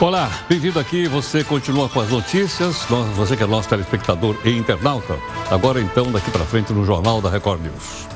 Olá, 0.00 0.28
bem-vindo 0.48 0.80
aqui. 0.80 1.06
Você 1.06 1.44
continua 1.44 1.88
com 1.88 2.00
as 2.00 2.10
notícias. 2.10 2.84
Você 3.14 3.36
que 3.36 3.44
é 3.44 3.46
nosso 3.46 3.68
telespectador 3.68 4.36
e 4.44 4.50
internauta. 4.50 5.16
Agora, 5.48 5.80
então, 5.80 6.10
daqui 6.10 6.32
para 6.32 6.44
frente 6.44 6.72
no 6.72 6.84
Jornal 6.84 7.22
da 7.22 7.30
Record 7.30 7.62
News. 7.62 8.08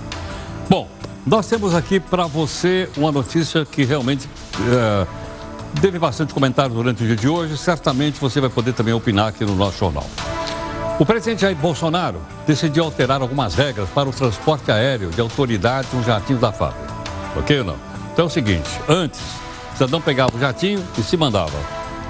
Bom, 0.69 0.89
nós 1.25 1.47
temos 1.47 1.77
aqui 1.77 2.01
para 2.01 2.27
você 2.27 2.91
uma 2.97 3.13
notícia 3.13 3.65
que 3.65 3.85
realmente 3.85 4.29
é, 4.61 5.07
teve 5.81 6.01
bastante 6.01 6.35
comentário 6.35 6.75
durante 6.75 7.05
o 7.05 7.07
dia 7.07 7.17
de 7.17 7.29
hoje. 7.29 7.57
Certamente 7.57 8.21
você 8.21 8.41
vai 8.41 8.51
poder 8.51 8.73
também 8.73 8.93
opinar 8.93 9.29
aqui 9.29 9.45
no 9.45 9.55
nosso 9.55 9.79
jornal. 9.79 10.07
O 10.99 11.07
presidente 11.07 11.43
Jair 11.43 11.57
Bolsonaro 11.57 12.21
decidiu 12.45 12.85
alterar 12.85 13.23
algumas 13.23 13.55
regras 13.55 13.89
para 13.91 14.09
o 14.09 14.13
transporte 14.13 14.73
aéreo 14.73 15.11
de 15.11 15.21
autoridades 15.21 15.93
nos 15.93 16.05
jatinhos 16.05 16.41
da 16.41 16.51
FAB. 16.51 16.75
Ok 17.37 17.61
ou 17.61 17.65
não? 17.65 17.77
Então 18.13 18.25
é 18.25 18.27
o 18.27 18.31
seguinte: 18.31 18.69
antes 18.89 19.21
cidadão 19.79 20.01
pegava 20.01 20.37
o 20.37 20.41
jatinho 20.41 20.85
e 20.99 21.03
se 21.03 21.17
mandava. 21.17 21.57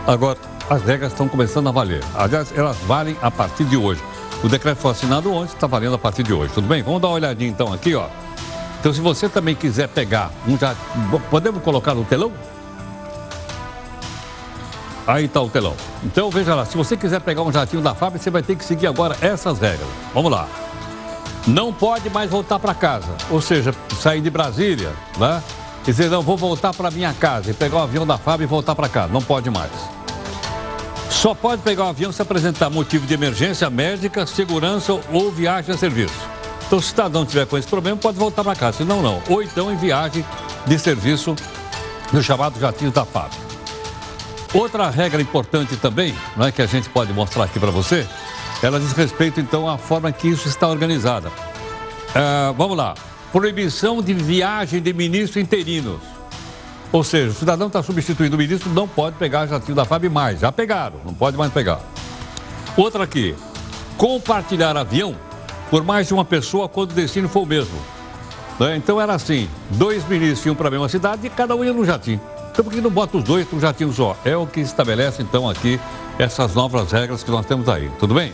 Agora, 0.07 0.39
as 0.71 0.83
regras 0.83 1.13
estão 1.13 1.29
começando 1.29 1.69
a 1.69 1.71
valer. 1.71 2.03
Aliás, 2.15 2.51
elas 2.57 2.79
valem 2.87 3.15
a 3.21 3.31
partir 3.31 3.65
de 3.65 3.77
hoje. 3.77 4.03
O 4.43 4.49
decreto 4.49 4.79
foi 4.79 4.93
assinado 4.93 5.31
ontem, 5.31 5.53
está 5.53 5.67
valendo 5.67 5.95
a 5.95 5.99
partir 5.99 6.23
de 6.23 6.33
hoje. 6.33 6.53
Tudo 6.55 6.67
bem? 6.67 6.83
Vamos 6.83 7.03
dar 7.03 7.09
uma 7.09 7.15
olhadinha 7.15 7.51
então 7.51 7.71
aqui, 7.71 7.95
ó. 7.95 8.07
Então, 8.81 8.93
se 8.93 9.01
você 9.03 9.29
também 9.29 9.55
quiser 9.55 9.87
pegar 9.89 10.31
um 10.47 10.57
jatinho, 10.57 11.21
podemos 11.31 11.63
colocar 11.63 11.95
no 11.95 12.05
telão? 12.05 12.33
Aí 15.07 15.27
está 15.27 15.43
o 15.43 15.51
telão. 15.51 15.75
Então, 16.03 16.31
veja 16.31 16.55
lá, 16.55 16.65
se 16.65 16.77
você 16.77 16.97
quiser 16.97 17.21
pegar 17.21 17.43
um 17.43 17.53
jatinho 17.53 17.83
da 17.83 17.95
fábrica, 17.95 18.23
você 18.23 18.31
vai 18.31 18.43
ter 18.43 18.57
que 18.57 18.65
seguir 18.65 18.87
agora 18.87 19.15
essas 19.21 19.59
regras. 19.59 19.89
Vamos 20.15 20.31
lá. 20.31 20.49
Não 21.47 21.73
pode 21.73 22.09
mais 22.09 22.31
voltar 22.31 22.59
para 22.59 22.73
casa. 22.73 23.15
Ou 23.31 23.43
seja, 23.43 23.75
sair 24.01 24.23
de 24.23 24.31
Brasília, 24.31 24.93
né? 25.19 25.43
E 25.89 25.91
dizer, 25.91 26.11
não, 26.11 26.21
vou 26.21 26.37
voltar 26.37 26.75
para 26.75 26.91
minha 26.91 27.15
casa 27.15 27.51
e 27.51 27.55
pegar 27.55 27.79
o 27.79 27.83
avião 27.83 28.07
da 28.07 28.19
FAB 28.19 28.43
e 28.43 28.47
voltar 28.47 28.75
para 28.75 28.91
cá. 28.91 29.09
Não 29.09 29.23
pode 29.23 29.49
mais. 29.49 29.73
Só 31.09 31.35
pode 31.35 31.63
pegar 31.63 31.87
o 31.87 31.89
avião 31.89 32.13
se 32.13 32.21
apresentar 32.21 32.69
motivo 32.69 33.07
de 33.07 33.15
emergência 33.15 33.71
médica, 33.71 34.27
segurança 34.27 35.01
ou 35.11 35.33
viagem 35.33 35.75
a 35.75 35.79
serviço. 35.79 36.13
Então, 36.67 36.79
se 36.79 36.89
o 36.89 36.91
cidadão 36.91 37.25
tiver 37.25 37.47
com 37.47 37.57
esse 37.57 37.67
problema, 37.67 37.97
pode 37.97 38.19
voltar 38.19 38.45
para 38.45 38.55
casa, 38.55 38.77
senão 38.77 39.01
não. 39.01 39.23
Ou 39.31 39.43
então 39.43 39.73
em 39.73 39.77
viagem 39.79 40.23
de 40.67 40.79
serviço 40.79 41.35
no 42.13 42.23
chamado 42.23 42.61
jatinho 42.61 42.91
da 42.91 43.07
FAB. 43.07 43.33
Outra 44.53 44.91
regra 44.91 45.23
importante 45.23 45.75
também, 45.79 46.15
não 46.37 46.45
é, 46.45 46.53
que 46.53 46.61
a 46.61 46.67
gente 46.67 46.91
pode 46.91 47.15
mostrar 47.15 47.45
aqui 47.45 47.59
para 47.59 47.71
você, 47.71 48.07
ela 48.63 48.79
diz 48.79 48.93
respeito 48.93 49.41
então 49.41 49.67
à 49.67 49.79
forma 49.79 50.13
que 50.13 50.29
isso 50.29 50.49
está 50.49 50.69
organizado. 50.69 51.29
Uh, 51.29 52.53
vamos 52.59 52.77
lá 52.77 52.95
proibição 53.33 54.03
de 54.03 54.15
viagem 54.15 54.81
de 54.81 54.93
ministros 54.93 55.43
interinos. 55.43 56.01
Ou 56.91 57.05
seja, 57.05 57.31
o 57.31 57.35
cidadão 57.35 57.67
está 57.67 57.83
substituindo 57.83 58.35
o 58.35 58.39
ministro, 58.39 58.71
não 58.71 58.89
pode 58.89 59.17
pegar 59.17 59.47
jatinho 59.47 59.75
da 59.75 59.85
FAB 59.85 60.05
mais. 60.05 60.41
Já 60.41 60.51
pegaram, 60.51 61.01
não 61.05 61.13
pode 61.13 61.37
mais 61.37 61.53
pegar. 61.53 61.81
Outra 62.77 63.05
aqui, 63.05 63.35
compartilhar 63.97 64.77
avião 64.77 65.15
por 65.71 65.85
mais 65.85 66.07
de 66.07 66.15
uma 66.15 66.25
pessoa 66.25 66.69
quando 66.69 66.93
o 66.93 66.95
destino 66.95 67.29
for 67.29 67.43
o 67.43 67.47
mesmo. 67.47 67.79
Né? 68.59 68.77
Então 68.77 69.01
era 69.01 69.15
assim, 69.15 69.49
dois 69.71 70.07
ministros 70.09 70.47
iam 70.47 70.55
para 70.55 70.69
a 70.69 70.71
mesma 70.71 70.89
cidade 70.89 71.27
e 71.27 71.31
cada 71.31 71.55
um 71.55 71.65
ia 71.65 71.73
no 71.73 71.85
jatinho. 71.85 72.21
Então 72.51 72.65
por 72.65 72.73
que 72.73 72.81
não 72.81 72.91
bota 72.91 73.19
os 73.19 73.25
dois 73.25 73.47
num 73.53 73.61
jatinho 73.61 73.93
só? 73.93 74.17
É 74.25 74.37
o 74.37 74.47
que 74.47 74.61
estabelece 74.61 75.23
então 75.23 75.49
aqui 75.49 75.79
essas 76.19 76.55
novas 76.55 76.91
regras 76.91 77.23
que 77.23 77.31
nós 77.31 77.47
temos 77.47 77.69
aí, 77.69 77.91
tudo 78.01 78.15
bem? 78.15 78.33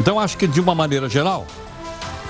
Então 0.00 0.18
acho 0.18 0.36
que 0.36 0.46
de 0.46 0.60
uma 0.60 0.74
maneira 0.74 1.08
geral, 1.08 1.46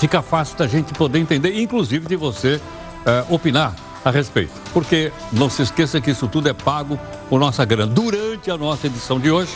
fica 0.00 0.22
fácil 0.22 0.56
da 0.56 0.66
gente 0.66 0.94
poder 0.94 1.18
entender, 1.18 1.60
inclusive 1.60 2.08
de 2.08 2.16
você 2.16 2.54
uh, 2.56 3.32
opinar 3.32 3.74
a 4.02 4.10
respeito. 4.10 4.52
Porque 4.72 5.12
não 5.30 5.50
se 5.50 5.60
esqueça 5.60 6.00
que 6.00 6.10
isso 6.10 6.26
tudo 6.26 6.48
é 6.48 6.54
pago 6.54 6.98
por 7.28 7.38
nossa 7.38 7.64
grana. 7.66 7.92
Durante 7.92 8.50
a 8.50 8.56
nossa 8.56 8.86
edição 8.86 9.20
de 9.20 9.30
hoje, 9.30 9.52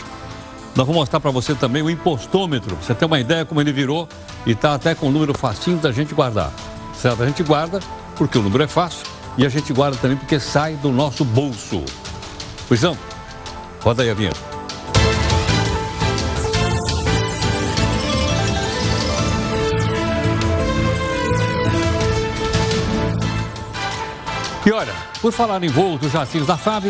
nós 0.75 0.85
vamos 0.85 0.95
mostrar 0.95 1.19
para 1.19 1.31
você 1.31 1.55
também 1.55 1.81
o 1.81 1.89
impostômetro, 1.89 2.75
você 2.75 2.93
ter 2.93 3.05
uma 3.05 3.19
ideia 3.19 3.43
como 3.43 3.59
ele 3.59 3.71
virou 3.71 4.07
e 4.45 4.51
está 4.51 4.75
até 4.75 4.93
com 4.93 5.07
um 5.07 5.11
número 5.11 5.35
facinho 5.35 5.77
da 5.77 5.91
gente 5.91 6.13
guardar. 6.13 6.51
Certo? 6.93 7.23
A 7.23 7.25
gente 7.25 7.41
guarda 7.41 7.79
porque 8.15 8.37
o 8.37 8.41
número 8.43 8.63
é 8.63 8.67
fácil 8.67 9.05
e 9.37 9.45
a 9.45 9.49
gente 9.49 9.73
guarda 9.73 9.97
também 9.97 10.15
porque 10.15 10.39
sai 10.39 10.75
do 10.75 10.91
nosso 10.91 11.25
bolso. 11.25 11.83
Não? 12.81 12.97
Roda 13.81 14.03
aí 14.03 14.11
a 14.11 14.13
vinheta. 14.13 14.54
E 24.65 24.71
olha, 24.71 24.93
por 25.21 25.31
falar 25.31 25.63
em 25.63 25.67
voo 25.67 25.95
dos 25.95 26.11
jacinhos 26.11 26.47
da 26.47 26.57
FAB, 26.57 26.85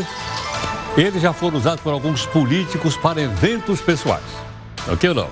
eles 0.95 1.21
já 1.21 1.33
foram 1.33 1.57
usados 1.57 1.81
por 1.81 1.91
alguns 1.91 2.25
políticos 2.25 2.95
para 2.95 3.21
eventos 3.21 3.81
pessoais. 3.81 4.23
Ok 4.87 5.09
ou 5.09 5.15
não? 5.15 5.27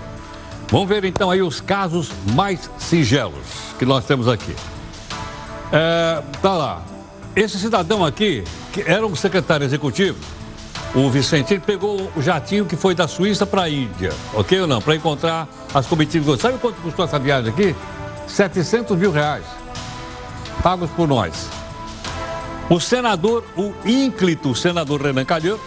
Vamos 0.70 0.90
ver 0.90 1.06
então 1.06 1.32
aí 1.32 1.42
os 1.42 1.62
casos 1.62 2.12
mais 2.34 2.70
singelos 2.78 3.46
que 3.80 3.86
nós 3.86 4.04
temos 4.04 4.28
aqui. 4.28 4.54
É, 5.72 6.22
tá 6.42 6.52
lá. 6.52 6.82
Esse 7.34 7.58
cidadão 7.58 8.04
aqui, 8.04 8.44
que 8.74 8.82
era 8.82 9.08
um 9.08 9.16
secretário 9.16 9.64
executivo, 9.64 10.20
o 10.94 11.10
Vicente, 11.10 11.54
ele 11.54 11.64
pegou 11.66 12.12
o 12.14 12.22
jatinho 12.22 12.66
que 12.66 12.76
foi 12.76 12.94
da 12.94 13.08
Suíça 13.08 13.46
para 13.46 13.64
a 13.64 13.70
Índia, 13.70 14.12
ok 14.34 14.62
ou 14.62 14.68
não? 14.68 14.82
Para 14.82 14.96
encontrar 14.96 15.48
as 15.74 15.88
comitivas. 15.88 16.42
Sabe 16.42 16.58
quanto 16.58 16.76
custou 16.82 17.06
essa 17.06 17.18
viagem 17.18 17.52
aqui? 17.52 17.76
700 18.28 18.98
mil 18.98 19.12
reais. 19.12 19.46
Pagos 20.62 20.90
por 20.92 21.08
nós. 21.08 21.63
O 22.70 22.80
senador, 22.80 23.44
o 23.58 23.74
ínclito 23.86 24.56
senador 24.56 25.02
Renan 25.02 25.26
Calheiros, 25.26 25.62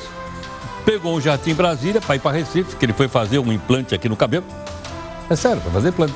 pegou 0.84 1.16
um 1.16 1.20
jatinho 1.20 1.54
em 1.54 1.56
Brasília 1.56 2.00
para 2.00 2.16
ir 2.16 2.20
para 2.20 2.36
Recife, 2.36 2.76
que 2.76 2.84
ele 2.84 2.92
foi 2.92 3.08
fazer 3.08 3.38
um 3.38 3.52
implante 3.52 3.94
aqui 3.94 4.08
no 4.08 4.16
cabelo. 4.16 4.44
É 5.28 5.36
sério, 5.36 5.60
para 5.60 5.72
fazer 5.72 5.88
implante. 5.88 6.14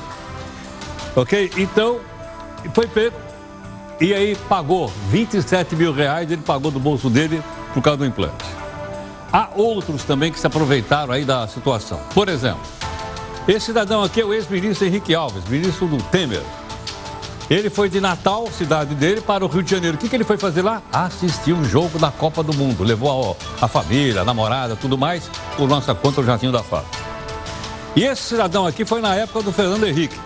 Ok? 1.15 1.51
Então, 1.57 1.99
foi 2.73 2.87
pego. 2.87 3.15
E 3.99 4.13
aí 4.13 4.35
pagou 4.49 4.91
27 5.09 5.75
mil 5.75 5.93
reais, 5.93 6.31
ele 6.31 6.41
pagou 6.41 6.71
do 6.71 6.79
bolso 6.79 7.09
dele 7.09 7.43
por 7.73 7.83
causa 7.83 7.97
do 7.97 8.05
implante. 8.05 8.45
Há 9.31 9.49
outros 9.55 10.03
também 10.03 10.31
que 10.31 10.39
se 10.39 10.47
aproveitaram 10.47 11.13
aí 11.13 11.23
da 11.23 11.47
situação. 11.47 11.99
Por 12.13 12.27
exemplo, 12.27 12.61
esse 13.47 13.67
cidadão 13.67 14.03
aqui 14.03 14.21
é 14.21 14.25
o 14.25 14.33
ex-ministro 14.33 14.87
Henrique 14.87 15.13
Alves, 15.13 15.43
ministro 15.45 15.87
do 15.87 15.97
Temer. 16.03 16.41
Ele 17.51 17.69
foi 17.69 17.89
de 17.89 17.99
Natal, 17.99 18.47
cidade 18.49 18.95
dele, 18.95 19.19
para 19.19 19.43
o 19.43 19.47
Rio 19.49 19.61
de 19.61 19.69
Janeiro. 19.69 19.97
O 19.97 19.99
que, 19.99 20.07
que 20.07 20.15
ele 20.15 20.23
foi 20.23 20.37
fazer 20.37 20.61
lá? 20.61 20.81
Assistir 20.89 21.51
um 21.51 21.65
jogo 21.65 21.99
da 21.99 22.09
Copa 22.09 22.41
do 22.41 22.53
Mundo. 22.53 22.81
Levou 22.81 23.35
a, 23.59 23.65
a 23.65 23.67
família, 23.67 24.21
a 24.21 24.23
namorada, 24.23 24.77
tudo 24.77 24.97
mais, 24.97 25.29
por 25.57 25.67
nossa 25.67 25.93
conta 25.93 26.21
o 26.21 26.23
Jatinho 26.23 26.53
da 26.53 26.63
Fábio. 26.63 26.87
E 27.93 28.05
esse 28.05 28.21
cidadão 28.21 28.65
aqui 28.65 28.85
foi 28.85 29.01
na 29.01 29.13
época 29.15 29.41
do 29.41 29.51
Fernando 29.51 29.85
Henrique. 29.85 30.17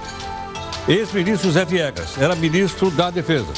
Ex-ministro 0.87 1.47
José 1.47 1.65
Viegas, 1.65 2.15
era 2.21 2.35
ministro 2.35 2.91
da 2.91 3.09
Defesa. 3.09 3.51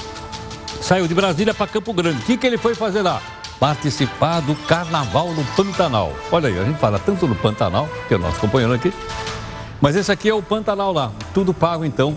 Saiu 0.79 1.05
de 1.05 1.13
Brasília 1.13 1.53
para 1.53 1.67
Campo 1.67 1.91
Grande. 1.91 2.19
O 2.19 2.25
que, 2.25 2.37
que 2.37 2.47
ele 2.47 2.57
foi 2.57 2.73
fazer 2.73 3.01
lá? 3.01 3.21
Participar 3.59 4.39
do 4.39 4.55
Carnaval 4.55 5.33
no 5.33 5.43
Pantanal. 5.43 6.13
Olha 6.31 6.47
aí, 6.47 6.57
a 6.57 6.63
gente 6.63 6.79
fala 6.79 6.99
tanto 6.99 7.27
no 7.27 7.35
Pantanal, 7.35 7.89
que 8.07 8.13
é 8.13 8.17
o 8.17 8.19
nosso 8.21 8.39
companheiro 8.39 8.73
aqui. 8.73 8.93
Mas 9.81 9.97
esse 9.97 10.09
aqui 10.09 10.29
é 10.29 10.33
o 10.33 10.41
Pantanal 10.41 10.93
lá. 10.93 11.11
Tudo 11.33 11.53
pago, 11.53 11.83
então, 11.83 12.15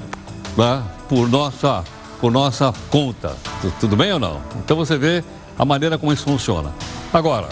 lá 0.57 1.00
por 1.11 1.29
nossa, 1.29 1.83
por 2.21 2.31
nossa 2.31 2.73
conta. 2.89 3.37
Tudo 3.81 3.97
bem 3.97 4.13
ou 4.13 4.21
não? 4.21 4.41
Então 4.65 4.77
você 4.77 4.97
vê 4.97 5.25
a 5.59 5.65
maneira 5.65 5.99
como 5.99 6.13
isso 6.13 6.23
funciona. 6.23 6.73
Agora, 7.13 7.49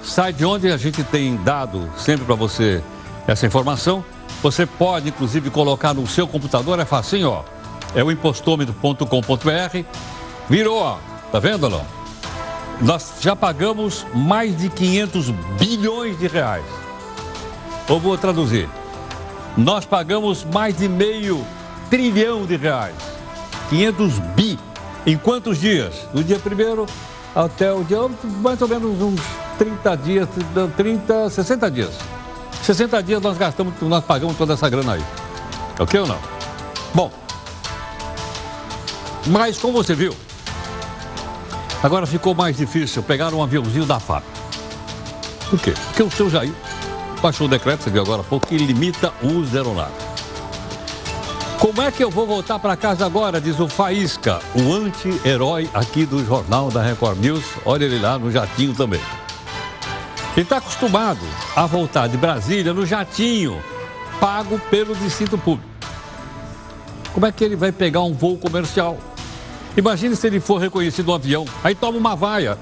sai 0.00 0.32
de 0.32 0.44
onde 0.44 0.70
a 0.70 0.76
gente 0.76 1.02
tem 1.02 1.36
dado 1.38 1.90
sempre 1.96 2.24
para 2.24 2.36
você 2.36 2.80
essa 3.26 3.44
informação. 3.44 4.04
Você 4.44 4.64
pode, 4.64 5.08
inclusive, 5.08 5.50
colocar 5.50 5.92
no 5.92 6.06
seu 6.06 6.28
computador, 6.28 6.78
é 6.78 6.84
facinho, 6.84 7.30
ó. 7.30 7.42
É 7.96 8.04
o 8.04 8.12
impostômetro.com.br. 8.12 9.84
Virou, 10.48 10.78
ó. 10.78 10.98
Tá 11.32 11.40
vendo 11.40 11.64
ou 11.64 11.70
não? 11.70 11.84
Nós 12.80 13.14
já 13.20 13.34
pagamos 13.34 14.06
mais 14.14 14.56
de 14.56 14.68
500 14.68 15.30
bilhões 15.58 16.16
de 16.16 16.28
reais. 16.28 16.64
Ou 17.88 17.98
vou 17.98 18.16
traduzir. 18.16 18.68
Nós 19.56 19.84
pagamos 19.84 20.44
mais 20.44 20.76
de 20.76 20.88
meio 20.88 21.44
trilhão 21.90 22.44
de 22.46 22.56
reais. 22.56 22.94
500 23.70 24.18
bi. 24.34 24.58
Em 25.06 25.18
quantos 25.18 25.58
dias? 25.58 25.94
Do 26.12 26.24
dia 26.24 26.38
primeiro 26.38 26.86
até 27.34 27.72
o 27.72 27.82
dia, 27.84 27.98
mais 28.40 28.60
ou 28.62 28.68
menos 28.68 29.02
uns 29.02 29.20
30 29.58 29.96
dias, 29.96 30.28
30, 30.76 31.30
60 31.30 31.70
dias. 31.70 31.94
60 32.62 33.02
dias 33.02 33.20
nós 33.20 33.36
gastamos, 33.36 33.74
nós 33.82 34.04
pagamos 34.04 34.36
toda 34.36 34.54
essa 34.54 34.68
grana 34.68 34.94
aí. 34.94 35.04
Ok 35.78 36.00
ou 36.00 36.06
não? 36.06 36.18
Bom, 36.94 37.10
mas 39.26 39.58
como 39.58 39.72
você 39.74 39.94
viu, 39.94 40.14
agora 41.82 42.06
ficou 42.06 42.34
mais 42.34 42.56
difícil 42.56 43.02
pegar 43.02 43.34
um 43.34 43.42
aviãozinho 43.42 43.84
da 43.84 43.98
FAB. 43.98 44.22
Por 45.50 45.58
quê? 45.58 45.74
Porque 45.86 46.02
o 46.02 46.10
seu 46.10 46.30
Jair 46.30 46.54
baixou 47.20 47.46
o 47.46 47.50
decreto, 47.50 47.82
você 47.82 47.90
viu 47.90 48.02
agora 48.02 48.22
há 48.22 48.24
pouco, 48.24 48.46
que 48.46 48.56
limita 48.56 49.12
o 49.22 49.28
uso 49.28 49.50
da 49.50 49.58
aeronave. 49.58 50.13
Como 51.64 51.80
é 51.80 51.90
que 51.90 52.04
eu 52.04 52.10
vou 52.10 52.26
voltar 52.26 52.58
para 52.58 52.76
casa 52.76 53.06
agora? 53.06 53.40
Diz 53.40 53.58
o 53.58 53.66
Faísca, 53.66 54.38
o 54.54 54.74
anti-herói 54.74 55.66
aqui 55.72 56.04
do 56.04 56.22
Jornal 56.22 56.70
da 56.70 56.82
Record 56.82 57.18
News. 57.18 57.42
Olha 57.64 57.86
ele 57.86 57.98
lá 57.98 58.18
no 58.18 58.30
jatinho 58.30 58.74
também. 58.74 59.00
Ele 60.36 60.42
está 60.42 60.58
acostumado 60.58 61.22
a 61.56 61.64
voltar 61.64 62.06
de 62.06 62.18
Brasília 62.18 62.74
no 62.74 62.84
jatinho, 62.84 63.62
pago 64.20 64.58
pelo 64.70 64.94
Distrito 64.94 65.38
Público. 65.38 65.66
Como 67.14 67.24
é 67.24 67.32
que 67.32 67.42
ele 67.42 67.56
vai 67.56 67.72
pegar 67.72 68.02
um 68.02 68.12
voo 68.12 68.36
comercial? 68.36 68.98
Imagine 69.74 70.14
se 70.16 70.26
ele 70.26 70.40
for 70.40 70.58
reconhecido 70.58 71.06
no 71.06 71.14
avião, 71.14 71.46
aí 71.64 71.74
toma 71.74 71.96
uma 71.96 72.14
vaia. 72.14 72.58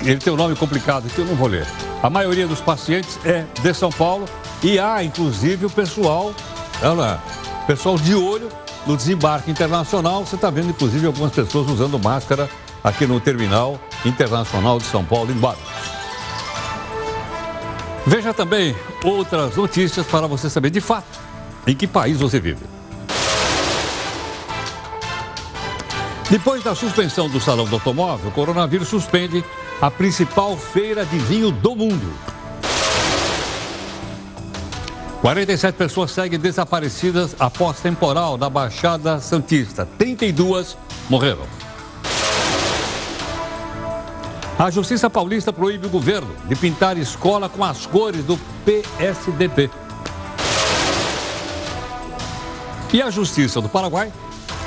Ele 0.00 0.18
tem 0.18 0.32
um 0.32 0.36
nome 0.36 0.56
complicado 0.56 1.08
que 1.08 1.18
eu 1.18 1.24
não 1.24 1.34
vou 1.34 1.48
ler. 1.48 1.66
A 2.02 2.10
maioria 2.10 2.46
dos 2.46 2.60
pacientes 2.60 3.18
é 3.24 3.44
de 3.62 3.72
São 3.72 3.90
Paulo 3.90 4.26
e 4.62 4.78
há, 4.78 5.02
inclusive, 5.02 5.66
o 5.66 5.70
pessoal, 5.70 6.34
ela, 6.82 7.22
pessoal 7.66 7.96
de 7.96 8.14
olho 8.14 8.48
no 8.86 8.96
desembarque 8.96 9.50
internacional. 9.50 10.26
Você 10.26 10.34
está 10.34 10.50
vendo, 10.50 10.70
inclusive, 10.70 11.06
algumas 11.06 11.32
pessoas 11.32 11.70
usando 11.70 11.98
máscara 11.98 12.48
aqui 12.82 13.06
no 13.06 13.18
terminal 13.20 13.80
internacional 14.04 14.78
de 14.78 14.84
São 14.84 15.04
Paulo, 15.04 15.30
em 15.32 15.36
Barros. 15.36 16.03
Veja 18.06 18.34
também 18.34 18.76
outras 19.02 19.56
notícias 19.56 20.06
para 20.06 20.26
você 20.26 20.50
saber 20.50 20.70
de 20.70 20.80
fato 20.80 21.18
em 21.66 21.74
que 21.74 21.86
país 21.86 22.20
você 22.20 22.38
vive. 22.38 22.64
Depois 26.30 26.62
da 26.62 26.74
suspensão 26.74 27.28
do 27.28 27.40
Salão 27.40 27.66
do 27.66 27.76
Automóvel, 27.76 28.28
o 28.28 28.32
coronavírus 28.32 28.88
suspende 28.88 29.44
a 29.80 29.90
principal 29.90 30.56
feira 30.56 31.04
de 31.04 31.18
vinho 31.18 31.50
do 31.50 31.76
mundo. 31.76 32.12
47 35.20 35.74
pessoas 35.76 36.10
seguem 36.10 36.38
desaparecidas 36.38 37.34
após 37.38 37.80
temporal 37.80 38.36
na 38.36 38.50
Baixada 38.50 39.20
Santista. 39.20 39.88
32 39.98 40.76
morreram. 41.08 41.63
A 44.64 44.70
Justiça 44.70 45.10
Paulista 45.10 45.52
proíbe 45.52 45.86
o 45.86 45.90
governo 45.90 46.34
de 46.48 46.56
pintar 46.56 46.96
escola 46.96 47.50
com 47.50 47.62
as 47.62 47.84
cores 47.84 48.24
do 48.24 48.40
PSDB. 48.64 49.70
E 52.90 53.02
a 53.02 53.10
Justiça 53.10 53.60
do 53.60 53.68
Paraguai 53.68 54.10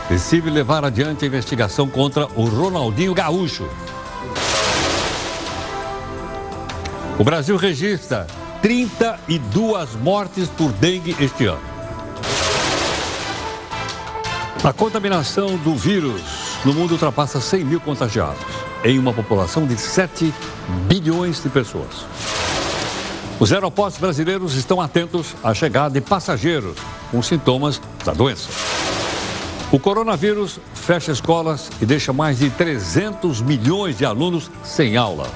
decide 0.08 0.52
levar 0.52 0.86
adiante 0.86 1.26
a 1.26 1.28
investigação 1.28 1.90
contra 1.90 2.28
o 2.36 2.46
Ronaldinho 2.46 3.12
Gaúcho. 3.16 3.68
O 7.18 7.24
Brasil 7.24 7.58
registra 7.58 8.28
32 8.62 9.96
mortes 9.96 10.48
por 10.48 10.72
dengue 10.74 11.16
este 11.20 11.48
ano. 11.48 11.64
A 14.64 14.72
contaminação 14.72 15.58
do 15.58 15.74
vírus 15.74 16.22
no 16.64 16.72
mundo 16.72 16.92
ultrapassa 16.92 17.42
100 17.42 17.66
mil 17.66 17.80
contagiados, 17.80 18.67
em 18.84 19.00
uma 19.00 19.14
população 19.14 19.66
de 19.66 19.78
7 19.78 20.34
bilhões 20.88 21.42
de 21.42 21.50
pessoas. 21.50 22.06
Os 23.40 23.54
aeroportos 23.54 24.00
brasileiros 24.00 24.56
estão 24.56 24.82
atentos 24.82 25.36
à 25.44 25.54
chegada 25.54 25.94
de 25.94 26.02
passageiros 26.02 26.78
com 27.12 27.22
sintomas 27.22 27.80
da 28.04 28.14
doença. 28.14 28.50
O 29.72 29.80
coronavírus 29.80 30.60
fecha 30.74 31.12
escolas 31.12 31.70
e 31.82 31.86
deixa 31.86 32.14
mais 32.14 32.40
de 32.40 32.50
300 32.50 33.42
milhões 33.42 33.98
de 33.98 34.06
alunos 34.06 34.50
sem 34.64 34.96
aula. 34.98 35.30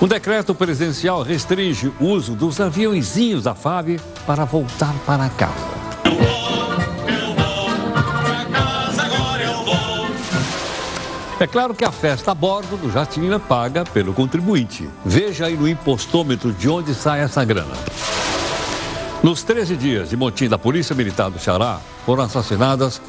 Um 0.00 0.06
decreto 0.06 0.54
presidencial 0.54 1.22
restringe 1.22 1.92
o 2.00 2.06
uso 2.06 2.34
dos 2.34 2.60
aviãozinhos 2.60 3.42
da 3.42 3.54
FAB 3.54 4.00
para 4.26 4.44
voltar 4.44 4.94
para 5.06 5.28
casa. 5.30 5.93
É 11.40 11.48
claro 11.48 11.74
que 11.74 11.84
a 11.84 11.90
festa 11.90 12.30
a 12.30 12.34
bordo 12.34 12.76
do 12.76 12.90
jatinho 12.92 13.32
é 13.34 13.38
paga 13.40 13.84
pelo 13.84 14.14
contribuinte. 14.14 14.88
Veja 15.04 15.46
aí 15.46 15.56
no 15.56 15.68
impostômetro 15.68 16.52
de 16.52 16.68
onde 16.68 16.94
sai 16.94 17.20
essa 17.20 17.44
grana. 17.44 17.74
Nos 19.20 19.42
13 19.42 19.76
dias 19.76 20.10
de 20.10 20.16
motim 20.16 20.48
da 20.48 20.56
Polícia 20.56 20.94
Militar 20.94 21.30
do 21.30 21.38
Ceará, 21.40 21.80
foram 22.06 22.22
assassinadas 22.22 23.02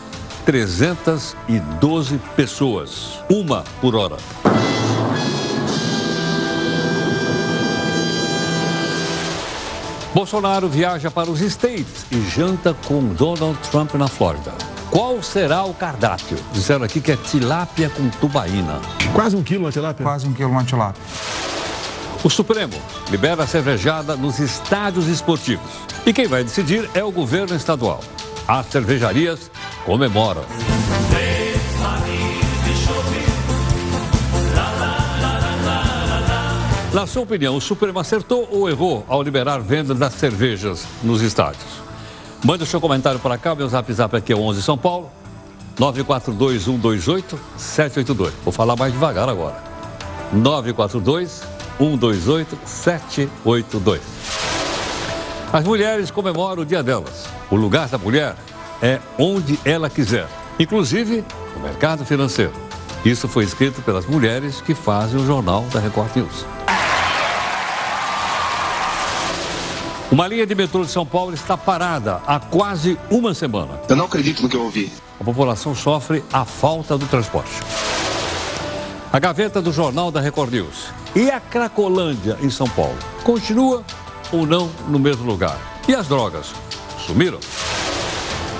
312 0.44 2.18
pessoas, 2.36 3.20
uma 3.30 3.64
por 3.80 3.96
hora. 3.96 4.18
Bolsonaro 10.16 10.68
viaja 10.68 11.12
para 11.12 11.30
os 11.30 11.42
States 11.42 12.06
e 12.10 12.22
janta 12.30 12.74
com 12.88 13.06
Donald 13.14 13.60
Trump 13.70 13.94
na 13.96 14.08
Flórida. 14.08 14.75
Qual 14.90 15.22
será 15.22 15.64
o 15.66 15.74
cardápio? 15.74 16.38
Disseram 16.54 16.86
aqui 16.86 17.02
que 17.02 17.12
é 17.12 17.18
tilápia 17.18 17.90
com 17.90 18.10
tubaína. 18.10 18.80
Quase 19.14 19.36
um 19.36 19.44
quilo 19.44 19.66
uma 19.66 19.72
tilápia? 19.72 20.04
Quase 20.04 20.28
um 20.28 20.34
quilo 20.34 20.52
uma 20.52 20.64
tilápia. 20.64 21.02
O 22.24 22.30
Supremo 22.30 22.74
libera 23.12 23.44
a 23.44 23.48
cervejada 23.48 24.16
nos 24.16 24.40
estádios 24.40 25.08
esportivos. 25.08 25.70
E 26.06 26.14
quem 26.14 26.28
vai 26.28 26.44
decidir 26.44 26.90
é 26.94 27.04
o 27.04 27.12
governo 27.12 27.56
estadual. 27.56 28.00
As 28.48 28.68
cervejarias 28.68 29.52
comemoram. 29.86 30.44
Na 36.94 37.06
sua 37.06 37.24
opinião, 37.24 37.58
o 37.58 37.62
Supremo 37.62 38.00
acertou 38.00 38.48
ou 38.50 38.70
errou 38.70 39.04
ao 39.10 39.22
liberar 39.22 39.60
venda 39.60 39.94
das 39.94 40.14
cervejas 40.14 40.88
nos 41.04 41.22
estádios? 41.22 41.85
Mande 42.46 42.62
o 42.62 42.66
seu 42.68 42.80
comentário 42.80 43.20
para 43.20 43.40
cá, 43.40 43.56
meu 43.56 43.68
zap 43.68 43.92
zap 43.92 44.16
aqui 44.16 44.32
é 44.32 44.36
11 44.36 44.62
São 44.62 44.78
Paulo, 44.78 45.10
942-128-782. 45.80 48.32
Vou 48.44 48.54
falar 48.54 48.76
mais 48.76 48.94
devagar 48.94 49.28
agora. 49.28 49.56
942-128-782. 51.80 54.00
As 55.52 55.64
mulheres 55.64 56.12
comemoram 56.12 56.62
o 56.62 56.66
dia 56.66 56.84
delas. 56.84 57.26
O 57.50 57.56
lugar 57.56 57.88
da 57.88 57.98
mulher 57.98 58.36
é 58.80 59.00
onde 59.18 59.60
ela 59.66 59.90
quiser, 59.90 60.28
inclusive 60.60 61.26
no 61.56 61.64
mercado 61.64 62.06
financeiro. 62.06 62.54
Isso 63.04 63.28
foi 63.28 63.44
escrito 63.44 63.82
pelas 63.82 64.06
mulheres 64.06 64.62
que 64.62 64.76
fazem 64.76 65.20
o 65.20 65.26
jornal 65.26 65.64
da 65.74 65.80
Record 65.80 66.16
News. 66.16 66.46
Uma 70.16 70.30
linha 70.30 70.48
de 70.48 70.56
metrô 70.56 70.82
de 70.82 70.90
São 70.90 71.06
Paulo 71.06 71.34
está 71.34 71.58
parada 71.58 72.22
há 72.26 72.40
quase 72.40 72.98
uma 73.12 73.34
semana. 73.34 73.82
Eu 73.90 73.98
não 73.98 74.06
acredito 74.06 74.42
no 74.42 74.48
que 74.48 74.56
eu 74.56 74.64
ouvi. 74.64 74.90
A 75.20 75.24
população 75.26 75.76
sofre 75.76 76.24
a 76.32 76.46
falta 76.46 76.98
do 76.98 77.06
transporte. 77.06 77.52
A 79.12 79.20
gaveta 79.20 79.62
do 79.62 79.74
jornal 79.74 80.12
da 80.12 80.22
Record 80.22 80.54
News. 80.54 80.86
E 81.14 81.30
a 81.30 81.42
Cracolândia 81.42 82.38
em 82.42 82.50
São 82.50 82.66
Paulo? 82.66 82.98
Continua 83.26 83.84
ou 84.32 84.48
não 84.48 84.72
no 84.88 84.98
mesmo 84.98 85.26
lugar? 85.26 85.60
E 85.86 85.94
as 85.94 86.08
drogas? 86.08 86.54
Sumiram? 87.06 87.42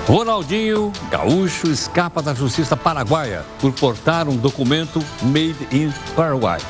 Ronaldinho 0.06 0.92
Gaúcho 1.10 1.70
escapa 1.70 2.20
da 2.20 2.34
justiça 2.34 2.76
paraguaia 2.76 3.46
por 3.62 3.72
portar 3.72 4.28
um 4.28 4.36
documento 4.36 5.02
made 5.22 5.56
in 5.72 5.90
Paraguai. 6.14 6.60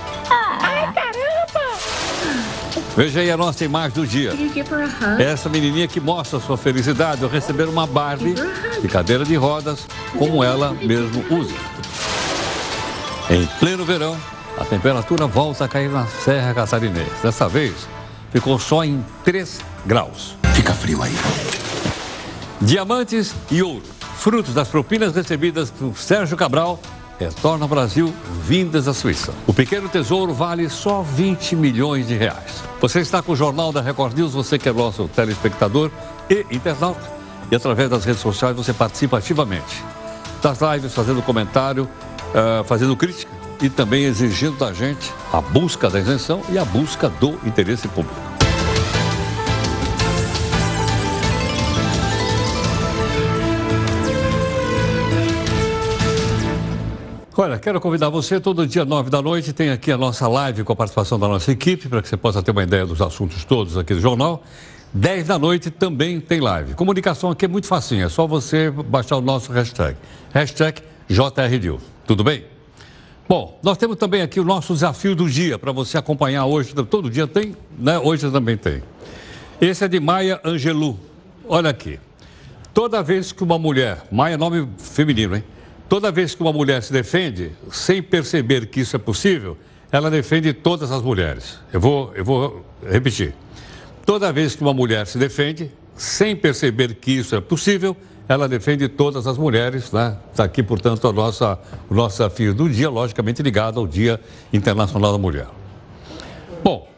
Veja 2.96 3.20
aí 3.20 3.30
a 3.30 3.36
nossa 3.36 3.62
imagem 3.62 3.92
do 3.92 4.06
dia. 4.06 4.32
Essa 5.18 5.50
menininha 5.50 5.86
que 5.86 6.00
mostra 6.00 6.40
sua 6.40 6.56
felicidade 6.56 7.22
ao 7.22 7.28
receber 7.28 7.68
uma 7.68 7.86
Barbie 7.86 8.34
de 8.80 8.88
cadeira 8.88 9.22
de 9.22 9.34
rodas, 9.36 9.86
como 10.18 10.42
ela 10.42 10.72
mesmo 10.72 11.22
usa. 11.30 11.54
Em 13.28 13.46
pleno 13.58 13.84
verão, 13.84 14.16
a 14.58 14.64
temperatura 14.64 15.26
volta 15.26 15.66
a 15.66 15.68
cair 15.68 15.90
na 15.90 16.06
Serra 16.06 16.54
Catarinense. 16.54 17.10
Dessa 17.22 17.46
vez, 17.46 17.86
ficou 18.32 18.58
só 18.58 18.82
em 18.82 19.04
3 19.24 19.60
graus. 19.84 20.34
Fica 20.54 20.72
frio 20.72 21.02
aí. 21.02 21.14
Diamantes 22.62 23.34
e 23.50 23.62
ouro, 23.62 23.84
frutos 24.16 24.54
das 24.54 24.68
propinas 24.68 25.14
recebidas 25.14 25.70
por 25.70 25.98
Sérgio 25.98 26.34
Cabral, 26.34 26.80
retorna 27.18 27.64
ao 27.64 27.68
Brasil 27.68 28.14
vindas 28.42 28.84
da 28.84 28.94
Suíça. 28.94 29.32
O 29.46 29.52
pequeno 29.52 29.88
tesouro 29.88 30.32
vale 30.34 30.68
só 30.68 31.02
20 31.02 31.56
milhões 31.56 32.06
de 32.06 32.14
reais. 32.14 32.62
Você 32.80 33.00
está 33.00 33.22
com 33.22 33.32
o 33.32 33.36
Jornal 33.36 33.72
da 33.72 33.80
Record 33.80 34.16
News, 34.16 34.32
você 34.32 34.58
que 34.58 34.68
é 34.68 34.72
nosso 34.72 35.08
telespectador 35.08 35.90
e 36.28 36.46
internauta. 36.50 37.16
E 37.50 37.56
através 37.56 37.88
das 37.88 38.04
redes 38.04 38.20
sociais 38.20 38.56
você 38.56 38.72
participa 38.72 39.18
ativamente. 39.18 39.82
Das 40.42 40.58
lives, 40.60 40.94
fazendo 40.94 41.22
comentário, 41.22 41.84
uh, 41.84 42.64
fazendo 42.64 42.96
crítica 42.96 43.32
e 43.62 43.70
também 43.70 44.04
exigindo 44.04 44.58
da 44.58 44.72
gente 44.72 45.12
a 45.32 45.40
busca 45.40 45.88
da 45.88 45.98
isenção 45.98 46.42
e 46.50 46.58
a 46.58 46.64
busca 46.64 47.08
do 47.08 47.38
interesse 47.44 47.88
público. 47.88 48.35
Olha, 57.38 57.58
quero 57.58 57.78
convidar 57.82 58.08
você, 58.08 58.40
todo 58.40 58.66
dia 58.66 58.86
nove 58.86 59.10
da 59.10 59.20
noite, 59.20 59.52
tem 59.52 59.68
aqui 59.68 59.92
a 59.92 59.98
nossa 59.98 60.26
live 60.26 60.64
com 60.64 60.72
a 60.72 60.76
participação 60.76 61.18
da 61.18 61.28
nossa 61.28 61.52
equipe, 61.52 61.86
para 61.86 62.00
que 62.00 62.08
você 62.08 62.16
possa 62.16 62.42
ter 62.42 62.50
uma 62.50 62.62
ideia 62.62 62.86
dos 62.86 63.02
assuntos 63.02 63.44
todos 63.44 63.76
aqui 63.76 63.92
do 63.92 64.00
jornal. 64.00 64.42
10 64.94 65.26
da 65.26 65.38
noite 65.38 65.70
também 65.70 66.18
tem 66.18 66.40
live. 66.40 66.72
Comunicação 66.72 67.30
aqui 67.30 67.44
é 67.44 67.48
muito 67.48 67.66
facinho, 67.66 68.06
é 68.06 68.08
só 68.08 68.26
você 68.26 68.70
baixar 68.70 69.18
o 69.18 69.20
nosso 69.20 69.52
hashtag. 69.52 69.98
Hashtag 70.32 70.80
JRDeal. 71.10 71.78
Tudo 72.06 72.24
bem? 72.24 72.42
Bom, 73.28 73.60
nós 73.62 73.76
temos 73.76 73.98
também 73.98 74.22
aqui 74.22 74.40
o 74.40 74.44
nosso 74.44 74.72
desafio 74.72 75.14
do 75.14 75.28
dia 75.28 75.58
para 75.58 75.72
você 75.72 75.98
acompanhar 75.98 76.46
hoje. 76.46 76.72
Todo 76.88 77.10
dia 77.10 77.26
tem, 77.26 77.54
né? 77.78 77.98
Hoje 77.98 78.30
também 78.30 78.56
tem. 78.56 78.82
Esse 79.60 79.84
é 79.84 79.88
de 79.88 80.00
Maia 80.00 80.40
Angelu. 80.42 80.98
Olha 81.46 81.68
aqui. 81.68 82.00
Toda 82.72 83.02
vez 83.02 83.30
que 83.30 83.44
uma 83.44 83.58
mulher, 83.58 84.06
Maia 84.10 84.34
é 84.34 84.36
nome 84.38 84.66
feminino, 84.78 85.36
hein? 85.36 85.44
Toda 85.88 86.10
vez 86.10 86.34
que 86.34 86.42
uma 86.42 86.52
mulher 86.52 86.82
se 86.82 86.92
defende, 86.92 87.52
sem 87.70 88.02
perceber 88.02 88.66
que 88.66 88.80
isso 88.80 88.96
é 88.96 88.98
possível, 88.98 89.56
ela 89.90 90.10
defende 90.10 90.52
todas 90.52 90.90
as 90.90 91.00
mulheres. 91.00 91.60
Eu 91.72 91.80
vou, 91.80 92.12
eu 92.14 92.24
vou 92.24 92.66
repetir. 92.84 93.34
Toda 94.04 94.32
vez 94.32 94.56
que 94.56 94.62
uma 94.62 94.74
mulher 94.74 95.06
se 95.06 95.16
defende, 95.16 95.70
sem 95.96 96.34
perceber 96.34 96.94
que 96.96 97.12
isso 97.12 97.36
é 97.36 97.40
possível, 97.40 97.96
ela 98.28 98.48
defende 98.48 98.88
todas 98.88 99.26
as 99.28 99.38
mulheres. 99.38 99.92
Né? 99.92 100.16
Está 100.32 100.44
aqui, 100.44 100.62
portanto, 100.62 101.06
a 101.06 101.12
nossa, 101.12 101.58
o 101.88 101.94
nosso 101.94 102.18
desafio 102.18 102.52
do 102.52 102.68
dia, 102.68 102.90
logicamente 102.90 103.40
ligado 103.42 103.78
ao 103.78 103.86
Dia 103.86 104.20
Internacional 104.52 105.12
da 105.12 105.18
Mulher. 105.18 105.46
Bom, 106.64 106.88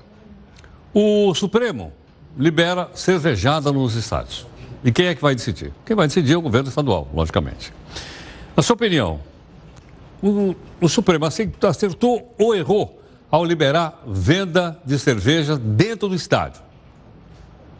o 0.94 1.34
Supremo 1.34 1.92
libera 2.38 2.88
cervejada 2.94 3.70
nos 3.70 3.94
estados. 3.94 4.46
E 4.82 4.90
quem 4.90 5.06
é 5.06 5.14
que 5.14 5.20
vai 5.20 5.34
decidir? 5.34 5.72
Quem 5.84 5.94
vai 5.94 6.06
decidir 6.06 6.32
é 6.32 6.36
o 6.36 6.42
governo 6.42 6.68
estadual, 6.68 7.08
logicamente. 7.12 7.72
Na 8.58 8.62
sua 8.62 8.74
opinião, 8.74 9.20
o, 10.20 10.52
o 10.80 10.88
Supremo 10.88 11.24
acertou 11.24 12.34
ou 12.36 12.56
errou 12.56 13.00
ao 13.30 13.44
liberar 13.44 14.02
venda 14.04 14.76
de 14.84 14.98
cerveja 14.98 15.56
dentro 15.56 16.08
do 16.08 16.16
estádio? 16.16 16.60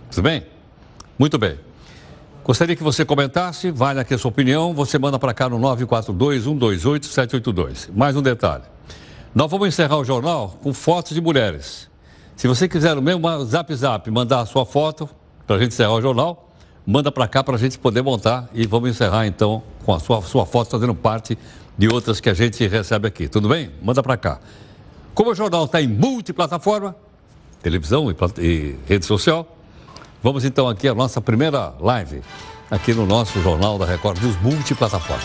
Tudo 0.08 0.23
bem? 0.23 0.47
Muito 1.18 1.37
bem. 1.37 1.58
Gostaria 2.44 2.76
que 2.76 2.82
você 2.85 3.04
comentasse, 3.04 3.73
vale 3.73 3.99
aqui 3.99 4.14
a 4.14 4.18
sua 4.18 4.28
opinião, 4.28 4.73
você 4.73 5.00
manda 5.00 5.18
para 5.18 5.35
cá 5.35 5.49
no 5.49 5.58
942-128-782. 5.58 7.88
Mais 7.92 8.14
um 8.14 8.23
detalhe. 8.23 8.62
Nós 9.35 9.50
vamos 9.50 9.66
encerrar 9.66 9.99
o 9.99 10.04
jornal 10.04 10.61
com 10.62 10.73
fotos 10.73 11.12
de 11.12 11.20
mulheres. 11.20 11.90
Se 12.37 12.47
você 12.47 12.68
quiser 12.68 12.97
o 12.97 13.02
mesmo 13.02 13.44
zap 13.47 13.75
zap, 13.75 14.08
mandar 14.12 14.42
a 14.42 14.47
sua 14.47 14.64
foto 14.64 15.11
para 15.44 15.56
a 15.56 15.58
gente 15.58 15.73
encerrar 15.73 15.94
o 15.94 16.00
jornal, 16.00 16.52
manda 16.87 17.11
para 17.11 17.26
cá 17.26 17.42
para 17.42 17.56
a 17.56 17.58
gente 17.58 17.76
poder 17.80 18.02
montar 18.02 18.49
e 18.54 18.64
vamos 18.64 18.90
encerrar 18.90 19.26
então 19.26 19.61
com 19.88 19.95
a 19.95 19.99
sua, 19.99 20.21
sua 20.21 20.45
foto 20.45 20.73
fazendo 20.73 20.95
parte 20.95 21.38
de 21.78 21.88
outras 21.88 22.21
que 22.21 22.28
a 22.28 22.35
gente 22.35 22.68
recebe 22.68 23.09
aqui. 23.09 23.26
Tudo 23.26 23.49
bem? 23.49 23.71
Manda 23.83 24.02
para 24.02 24.18
cá. 24.18 24.38
Como 25.14 25.30
o 25.30 25.35
jornal 25.35 25.64
está 25.64 25.80
em 25.80 25.88
multiplataforma, 25.88 26.95
televisão 27.62 28.11
e, 28.11 28.14
e 28.38 28.76
rede 28.87 29.07
social, 29.07 29.57
vamos 30.23 30.45
então 30.45 30.68
aqui 30.68 30.88
à 30.88 30.95
nossa 30.95 31.23
primeira 31.23 31.73
live 31.80 32.21
aqui 32.71 32.92
no 32.92 33.07
nosso 33.07 33.40
Jornal 33.40 33.78
da 33.78 33.87
Record 33.87 34.23
News 34.23 34.38
multiplataforma. 34.42 35.25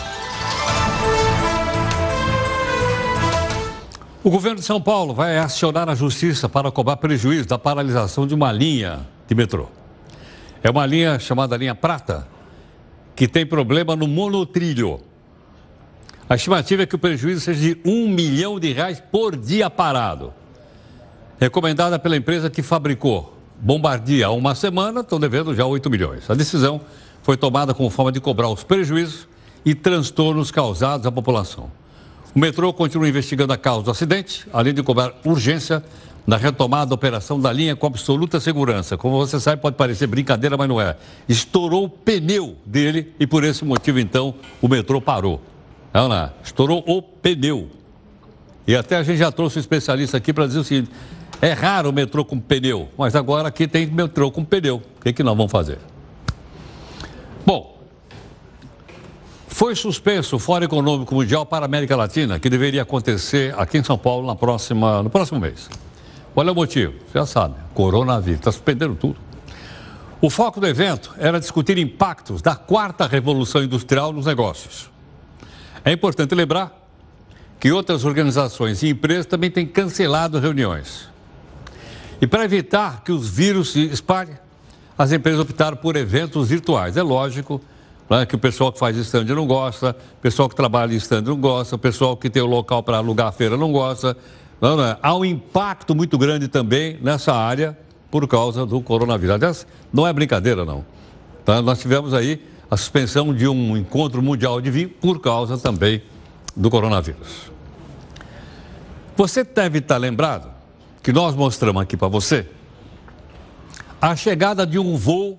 O 4.22 4.30
governo 4.30 4.60
de 4.60 4.64
São 4.64 4.80
Paulo 4.80 5.12
vai 5.12 5.36
acionar 5.36 5.90
a 5.90 5.94
justiça 5.94 6.48
para 6.48 6.70
cobrar 6.70 6.96
prejuízo 6.96 7.46
da 7.46 7.58
paralisação 7.58 8.26
de 8.26 8.34
uma 8.34 8.50
linha 8.50 9.06
de 9.28 9.34
metrô. 9.34 9.68
É 10.62 10.70
uma 10.70 10.86
linha 10.86 11.18
chamada 11.18 11.54
linha 11.54 11.74
prata, 11.74 12.26
que 13.14 13.28
tem 13.28 13.46
problema 13.46 13.94
no 13.94 14.08
monotrilho. 14.08 15.00
A 16.28 16.36
estimativa 16.36 16.82
é 16.82 16.86
que 16.86 16.94
o 16.94 16.98
prejuízo 16.98 17.40
seja 17.40 17.60
de 17.60 17.78
um 17.84 18.08
milhão 18.08 18.58
de 18.58 18.72
reais 18.72 19.00
por 19.00 19.36
dia 19.36 19.68
parado. 19.68 20.32
Recomendada 21.38 21.98
pela 21.98 22.16
empresa 22.16 22.48
que 22.48 22.62
fabricou 22.62 23.34
Bombardia 23.60 24.26
há 24.26 24.30
uma 24.30 24.54
semana, 24.54 25.00
estão 25.00 25.20
devendo 25.20 25.54
já 25.54 25.64
8 25.64 25.88
milhões. 25.90 26.28
A 26.28 26.34
decisão 26.34 26.80
foi 27.22 27.36
tomada 27.36 27.72
com 27.72 27.88
forma 27.88 28.12
de 28.12 28.20
cobrar 28.20 28.48
os 28.48 28.64
prejuízos 28.64 29.28
e 29.64 29.74
transtornos 29.74 30.50
causados 30.50 31.06
à 31.06 31.12
população. 31.12 31.70
O 32.34 32.38
metrô 32.38 32.72
continua 32.72 33.08
investigando 33.08 33.52
a 33.52 33.56
causa 33.56 33.84
do 33.84 33.90
acidente, 33.90 34.46
além 34.52 34.74
de 34.74 34.82
cobrar 34.82 35.14
urgência 35.24 35.82
na 36.26 36.36
retomada 36.36 36.86
da 36.86 36.94
operação 36.94 37.38
da 37.38 37.52
linha 37.52 37.76
com 37.76 37.86
absoluta 37.86 38.40
segurança. 38.40 38.96
Como 38.96 39.16
você 39.18 39.38
sabe, 39.38 39.60
pode 39.60 39.76
parecer 39.76 40.06
brincadeira, 40.06 40.56
mas 40.56 40.68
não 40.68 40.80
é. 40.80 40.96
Estourou 41.28 41.84
o 41.84 41.88
pneu 41.88 42.56
dele 42.64 43.12
e 43.20 43.26
por 43.26 43.44
esse 43.44 43.64
motivo, 43.64 43.98
então, 43.98 44.34
o 44.60 44.68
metrô 44.68 45.00
parou. 45.00 45.40
Não, 45.92 46.08
não. 46.08 46.30
Estourou 46.42 46.82
o 46.86 47.02
pneu. 47.02 47.68
E 48.66 48.74
até 48.74 48.96
a 48.96 49.02
gente 49.02 49.18
já 49.18 49.30
trouxe 49.30 49.58
um 49.58 49.60
especialista 49.60 50.16
aqui 50.16 50.32
para 50.32 50.46
dizer 50.46 50.58
o 50.58 50.64
seguinte: 50.64 50.90
é 51.40 51.52
raro 51.52 51.90
o 51.90 51.92
metrô 51.92 52.24
com 52.24 52.40
pneu, 52.40 52.88
mas 52.96 53.14
agora 53.14 53.48
aqui 53.48 53.68
tem 53.68 53.86
metrô 53.86 54.30
com 54.30 54.44
pneu. 54.44 54.76
O 54.76 55.02
que, 55.02 55.12
que 55.12 55.22
nós 55.22 55.36
vamos 55.36 55.52
fazer? 55.52 55.78
Bom, 57.44 57.78
foi 59.46 59.76
suspenso 59.76 60.36
o 60.36 60.38
Fórum 60.38 60.64
Econômico 60.64 61.14
Mundial 61.14 61.44
para 61.44 61.64
a 61.64 61.66
América 61.66 61.94
Latina, 61.94 62.40
que 62.40 62.48
deveria 62.48 62.82
acontecer 62.82 63.54
aqui 63.58 63.76
em 63.76 63.84
São 63.84 63.98
Paulo 63.98 64.26
na 64.26 64.34
próxima, 64.34 65.02
no 65.02 65.10
próximo 65.10 65.38
mês. 65.38 65.68
Qual 66.34 66.46
é 66.46 66.50
o 66.50 66.54
motivo? 66.54 66.94
Já 67.14 67.24
sabe, 67.24 67.54
coronavírus, 67.72 68.40
está 68.40 68.50
suspendendo 68.50 68.96
tudo. 68.96 69.16
O 70.20 70.28
foco 70.28 70.58
do 70.58 70.66
evento 70.66 71.14
era 71.16 71.38
discutir 71.38 71.78
impactos 71.78 72.42
da 72.42 72.56
quarta 72.56 73.06
revolução 73.06 73.62
industrial 73.62 74.12
nos 74.12 74.26
negócios. 74.26 74.90
É 75.84 75.92
importante 75.92 76.34
lembrar 76.34 76.72
que 77.60 77.70
outras 77.70 78.04
organizações 78.04 78.82
e 78.82 78.88
empresas 78.88 79.26
também 79.26 79.50
têm 79.50 79.66
cancelado 79.66 80.38
reuniões. 80.40 81.08
E 82.20 82.26
para 82.26 82.44
evitar 82.44 83.02
que 83.04 83.12
os 83.12 83.28
vírus 83.28 83.72
se 83.72 83.84
espalhem, 83.86 84.36
as 84.98 85.12
empresas 85.12 85.40
optaram 85.40 85.76
por 85.76 85.94
eventos 85.94 86.48
virtuais. 86.48 86.96
É 86.96 87.02
lógico 87.02 87.60
né, 88.08 88.26
que 88.26 88.34
o 88.34 88.38
pessoal 88.38 88.72
que 88.72 88.78
faz 88.78 88.96
stand 88.96 89.24
não 89.24 89.46
gosta, 89.46 89.96
o 90.18 90.20
pessoal 90.22 90.48
que 90.48 90.56
trabalha 90.56 90.94
em 90.94 90.96
stand 90.96 91.22
não 91.22 91.36
gosta, 91.36 91.76
o 91.76 91.78
pessoal 91.78 92.16
que 92.16 92.30
tem 92.30 92.42
o 92.42 92.46
local 92.46 92.82
para 92.82 92.96
alugar 92.96 93.28
a 93.28 93.32
feira 93.32 93.56
não 93.56 93.70
gosta, 93.72 94.16
não, 94.64 94.76
não. 94.78 94.96
Há 95.02 95.14
um 95.14 95.26
impacto 95.26 95.94
muito 95.94 96.16
grande 96.16 96.48
também 96.48 96.98
nessa 97.02 97.34
área 97.34 97.76
por 98.10 98.26
causa 98.26 98.64
do 98.64 98.80
coronavírus. 98.80 99.34
Aliás, 99.34 99.66
não 99.92 100.06
é 100.06 100.12
brincadeira, 100.12 100.64
não. 100.64 100.84
Tá? 101.44 101.60
Nós 101.60 101.80
tivemos 101.80 102.14
aí 102.14 102.42
a 102.70 102.76
suspensão 102.76 103.34
de 103.34 103.46
um 103.46 103.76
encontro 103.76 104.22
mundial 104.22 104.62
de 104.62 104.70
vinho 104.70 104.88
por 104.88 105.20
causa 105.20 105.58
também 105.58 106.02
do 106.56 106.70
coronavírus. 106.70 107.52
Você 109.14 109.44
deve 109.44 109.80
estar 109.80 109.98
lembrado 109.98 110.50
que 111.02 111.12
nós 111.12 111.34
mostramos 111.34 111.82
aqui 111.82 111.94
para 111.94 112.08
você 112.08 112.46
a 114.00 114.16
chegada 114.16 114.66
de 114.66 114.78
um 114.78 114.96
voo 114.96 115.38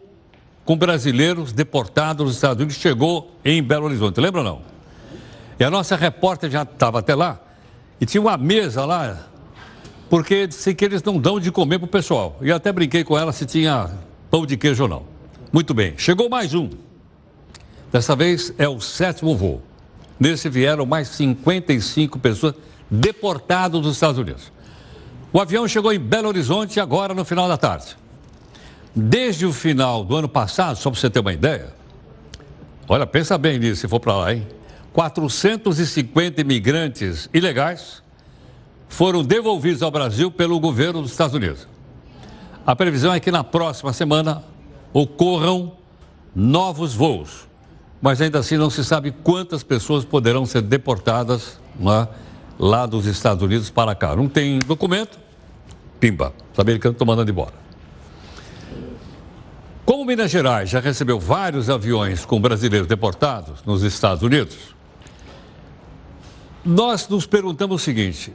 com 0.64 0.78
brasileiros 0.78 1.52
deportados 1.52 2.26
dos 2.28 2.36
Estados 2.36 2.58
Unidos 2.58 2.76
chegou 2.76 3.32
em 3.44 3.62
Belo 3.64 3.86
Horizonte. 3.86 4.22
Lembra 4.22 4.42
ou 4.42 4.46
não? 4.46 4.62
E 5.60 5.64
a 5.64 5.72
nossa 5.72 5.96
repórter 5.96 6.52
já 6.52 6.62
estava 6.62 7.00
até 7.00 7.16
lá 7.16 7.40
e 8.00 8.06
tinha 8.06 8.22
uma 8.22 8.38
mesa 8.38 8.86
lá, 8.86 9.28
porque 10.10 10.48
disse 10.48 10.74
que 10.74 10.86
eles 10.86 11.02
não 11.04 11.20
dão 11.20 11.40
de 11.40 11.52
comer 11.52 11.80
para 11.80 11.86
o 11.86 11.90
pessoal. 11.90 12.38
E 12.42 12.52
até 12.52 12.72
brinquei 12.72 13.04
com 13.04 13.18
ela 13.18 13.32
se 13.32 13.46
tinha 13.46 13.90
pão 14.30 14.46
de 14.46 14.58
queijo 14.58 14.84
ou 14.84 14.90
não. 14.90 15.04
Muito 15.52 15.74
bem, 15.74 15.94
chegou 15.98 16.30
mais 16.30 16.54
um. 16.54 16.70
Dessa 17.92 18.16
vez 18.16 18.54
é 18.58 18.68
o 18.68 18.82
sétimo 18.82 19.36
voo. 19.36 19.62
Nesse 20.20 20.50
vieram 20.50 20.86
mais 20.86 21.08
55 21.10 22.20
pessoas 22.20 22.56
deportadas 22.90 23.82
dos 23.82 23.96
Estados 23.96 24.20
Unidos. 24.20 24.52
O 25.32 25.40
avião 25.40 25.68
chegou 25.68 25.92
em 25.92 26.00
Belo 26.00 26.28
Horizonte 26.28 26.80
agora 26.80 27.14
no 27.14 27.26
final 27.26 27.48
da 27.48 27.58
tarde. 27.58 27.98
Desde 28.96 29.46
o 29.46 29.52
final 29.52 30.04
do 30.06 30.16
ano 30.16 30.30
passado, 30.30 30.78
só 30.78 30.90
para 30.90 31.00
você 31.00 31.10
ter 31.10 31.20
uma 31.20 31.34
ideia, 31.34 31.74
olha, 32.88 33.06
pensa 33.06 33.38
bem 33.38 33.60
nisso 33.60 33.82
se 33.82 33.88
for 33.88 34.00
para 34.00 34.16
lá, 34.16 34.34
hein? 34.34 34.48
450 34.96 36.40
imigrantes 36.40 37.30
ilegais 37.34 38.02
foram 38.88 39.26
devolvidos 39.26 39.84
ao 39.84 39.92
Brasil 39.92 40.32
pelo 40.32 40.58
governo 40.58 41.02
dos 41.02 41.12
Estados 41.12 41.36
Unidos. 41.36 41.68
A 42.66 42.74
previsão 42.78 43.14
é 43.14 43.20
que 43.20 43.30
na 43.30 43.44
próxima 43.44 43.92
semana 43.92 44.42
ocorram 44.94 45.74
novos 46.34 46.96
voos. 46.96 47.46
mas 48.02 48.22
ainda 48.22 48.40
assim 48.40 48.56
não 48.56 48.70
se 48.70 48.86
sabe 48.86 49.12
quantas 49.12 49.64
pessoas 49.64 50.06
poderão 50.06 50.46
ser 50.46 50.62
deportadas 50.62 51.60
lá, 51.80 52.08
lá 52.58 52.86
dos 52.86 53.06
Estados 53.06 53.44
Unidos 53.44 53.70
para 53.70 53.96
cá. 53.96 54.16
Não 54.16 54.30
tem 54.30 54.60
documento, 54.60 55.18
pimba, 56.00 56.32
os 56.54 56.60
americanos 56.60 56.96
estão 56.96 57.08
mandando 57.08 57.32
embora. 57.32 57.54
Como 59.84 60.06
Minas 60.06 60.30
Gerais 60.30 60.70
já 60.70 60.80
recebeu 60.80 61.20
vários 61.20 61.70
aviões 61.70 62.26
com 62.26 62.40
brasileiros 62.40 62.88
deportados 62.88 63.64
nos 63.66 63.82
Estados 63.82 64.22
Unidos, 64.22 64.75
nós 66.66 67.08
nos 67.08 67.26
perguntamos 67.26 67.82
o 67.82 67.84
seguinte: 67.84 68.34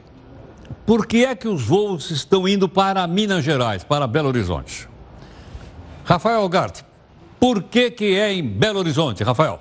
por 0.85 1.05
que 1.05 1.25
é 1.25 1.35
que 1.35 1.47
os 1.47 1.63
voos 1.63 2.09
estão 2.09 2.47
indo 2.47 2.69
para 2.69 3.05
Minas 3.05 3.43
Gerais, 3.43 3.83
para 3.83 4.07
Belo 4.07 4.29
Horizonte? 4.29 4.87
Rafael 6.05 6.47
Gart, 6.49 6.81
por 7.39 7.63
que, 7.63 7.91
que 7.91 8.17
é 8.17 8.33
em 8.33 8.43
Belo 8.43 8.79
Horizonte, 8.79 9.23
Rafael? 9.23 9.59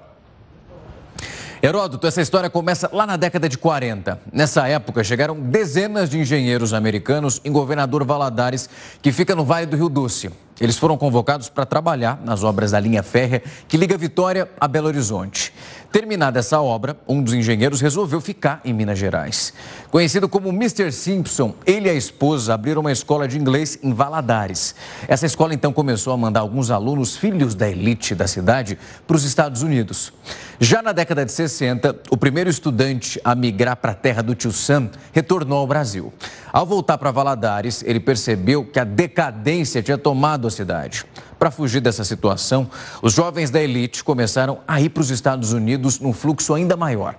Heródoto, 1.62 2.07
essa 2.07 2.23
história 2.23 2.49
começa 2.49 2.89
lá 2.91 3.07
na 3.07 3.19
década 3.19 3.47
de 3.47 3.59
40. 3.59 4.19
Nessa 4.33 4.67
época, 4.67 5.05
chegaram 5.05 5.39
dezenas 5.39 6.09
de 6.09 6.19
engenheiros 6.19 6.73
americanos 6.73 7.39
em 7.45 7.53
Governador 7.53 8.03
Valadares, 8.03 8.71
que 9.03 9.12
fica 9.12 9.37
no 9.37 9.45
Vale 9.45 9.67
do 9.67 9.77
Rio 9.77 9.91
Doce. 9.91 10.31
Eles 10.61 10.76
foram 10.76 10.99
convocados 10.99 11.49
para 11.49 11.64
trabalhar 11.64 12.21
nas 12.23 12.45
obras 12.45 12.73
da 12.73 12.81
linha 12.81 13.02
férrea 13.02 13.43
que 13.67 13.79
liga 13.79 13.97
Vitória 13.97 14.49
a 14.61 14.69
Belo 14.69 14.88
Horizonte. 14.88 15.52
Terminada 15.90 16.38
essa 16.38 16.61
obra, 16.61 16.97
um 17.09 17.21
dos 17.21 17.35
engenheiros 17.35 17.81
resolveu 17.81 18.21
ficar 18.21 18.61
em 18.64 18.73
Minas 18.73 18.99
Gerais. 18.99 19.52
Conhecido 19.90 20.29
como 20.29 20.50
Mr. 20.50 20.93
Simpson, 20.93 21.52
ele 21.67 21.88
e 21.88 21.90
a 21.90 21.95
esposa 21.95 22.55
abriram 22.55 22.83
uma 22.83 22.93
escola 22.93 23.26
de 23.26 23.38
inglês 23.38 23.79
em 23.83 23.93
Valadares. 23.93 24.75
Essa 25.09 25.26
escola 25.26 25.52
então 25.52 25.73
começou 25.73 26.12
a 26.12 26.17
mandar 26.17 26.40
alguns 26.40 26.71
alunos, 26.71 27.17
filhos 27.17 27.57
da 27.57 27.69
elite 27.69 28.14
da 28.14 28.29
cidade, 28.29 28.79
para 29.05 29.17
os 29.17 29.25
Estados 29.25 29.62
Unidos. 29.62 30.12
Já 30.61 30.83
na 30.83 30.93
década 30.93 31.25
de 31.25 31.33
60, 31.33 31.97
o 32.11 32.17
primeiro 32.17 32.50
estudante 32.50 33.21
a 33.25 33.35
migrar 33.35 33.76
para 33.76 33.93
a 33.93 33.95
terra 33.95 34.23
do 34.23 34.35
tio 34.35 34.52
Sam 34.52 34.90
retornou 35.11 35.59
ao 35.59 35.67
Brasil. 35.67 36.12
Ao 36.52 36.67
voltar 36.67 36.99
para 36.99 37.11
Valadares, 37.11 37.83
ele 37.85 37.99
percebeu 37.99 38.64
que 38.64 38.79
a 38.79 38.85
decadência 38.85 39.83
tinha 39.83 39.97
tomado 39.97 40.50
a 40.50 40.52
cidade. 40.52 41.04
Para 41.40 41.50
fugir 41.50 41.80
dessa 41.80 42.04
situação, 42.04 42.68
os 43.00 43.14
jovens 43.14 43.49
da 43.49 43.62
elite 43.62 44.04
começaram 44.04 44.59
a 44.68 44.78
ir 44.78 44.90
para 44.90 45.00
os 45.00 45.09
Estados 45.09 45.54
Unidos 45.54 45.99
num 45.99 46.12
fluxo 46.12 46.52
ainda 46.52 46.76
maior. 46.76 47.14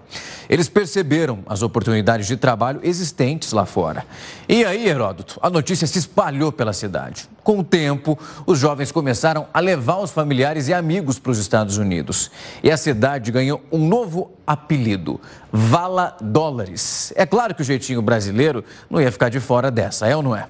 Eles 0.47 0.69
perceberam 0.69 1.39
as 1.47 1.63
oportunidades 1.63 2.27
de 2.27 2.37
trabalho 2.37 2.81
existentes 2.83 3.51
lá 3.51 3.65
fora. 3.65 4.05
E 4.47 4.63
aí, 4.63 4.87
Heródoto, 4.87 5.39
a 5.41 5.49
notícia 5.49 5.87
se 5.87 5.97
espalhou 5.97 6.51
pela 6.51 6.71
cidade. 6.71 7.27
Com 7.43 7.57
o 7.57 7.63
tempo, 7.63 8.15
os 8.45 8.59
jovens 8.59 8.91
começaram 8.91 9.47
a 9.51 9.59
levar 9.59 9.97
os 9.97 10.11
familiares 10.11 10.67
e 10.67 10.73
amigos 10.75 11.17
para 11.17 11.31
os 11.31 11.39
Estados 11.39 11.77
Unidos. 11.77 12.29
E 12.61 12.69
a 12.69 12.77
cidade 12.77 13.31
ganhou 13.31 13.59
um 13.71 13.87
novo 13.87 14.33
apelido: 14.45 15.19
Vala 15.51 16.15
Dólares. 16.21 17.11
É 17.15 17.25
claro 17.25 17.55
que 17.55 17.63
o 17.63 17.65
jeitinho 17.65 18.03
brasileiro 18.03 18.63
não 18.87 19.01
ia 19.01 19.11
ficar 19.11 19.29
de 19.29 19.39
fora 19.39 19.71
dessa, 19.71 20.05
é 20.05 20.15
ou 20.15 20.21
não 20.21 20.35
é? 20.35 20.47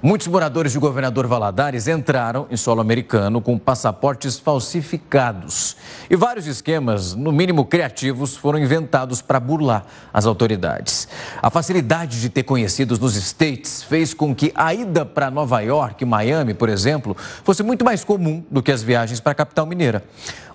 Muitos 0.00 0.28
moradores 0.28 0.70
de 0.72 0.78
Governador 0.78 1.26
Valadares 1.26 1.88
entraram 1.88 2.46
em 2.50 2.56
solo 2.56 2.80
americano 2.80 3.07
com 3.42 3.58
passaportes 3.58 4.38
falsificados. 4.38 5.76
E 6.10 6.16
vários 6.16 6.46
esquemas, 6.46 7.14
no 7.14 7.32
mínimo 7.32 7.64
criativos, 7.64 8.36
foram 8.36 8.58
inventados 8.58 9.22
para 9.22 9.40
burlar 9.40 9.86
as 10.12 10.26
autoridades. 10.26 11.08
A 11.42 11.50
facilidade 11.50 12.20
de 12.20 12.28
ter 12.28 12.42
conhecidos 12.42 12.98
nos 12.98 13.16
States 13.16 13.82
fez 13.82 14.12
com 14.12 14.34
que 14.34 14.52
a 14.54 14.74
ida 14.74 15.06
para 15.06 15.30
Nova 15.30 15.60
York 15.60 16.04
e 16.04 16.06
Miami, 16.06 16.52
por 16.52 16.68
exemplo, 16.68 17.16
fosse 17.42 17.62
muito 17.62 17.84
mais 17.84 18.04
comum 18.04 18.44
do 18.50 18.62
que 18.62 18.70
as 18.70 18.82
viagens 18.82 19.20
para 19.20 19.32
a 19.32 19.34
capital 19.34 19.64
mineira. 19.64 20.04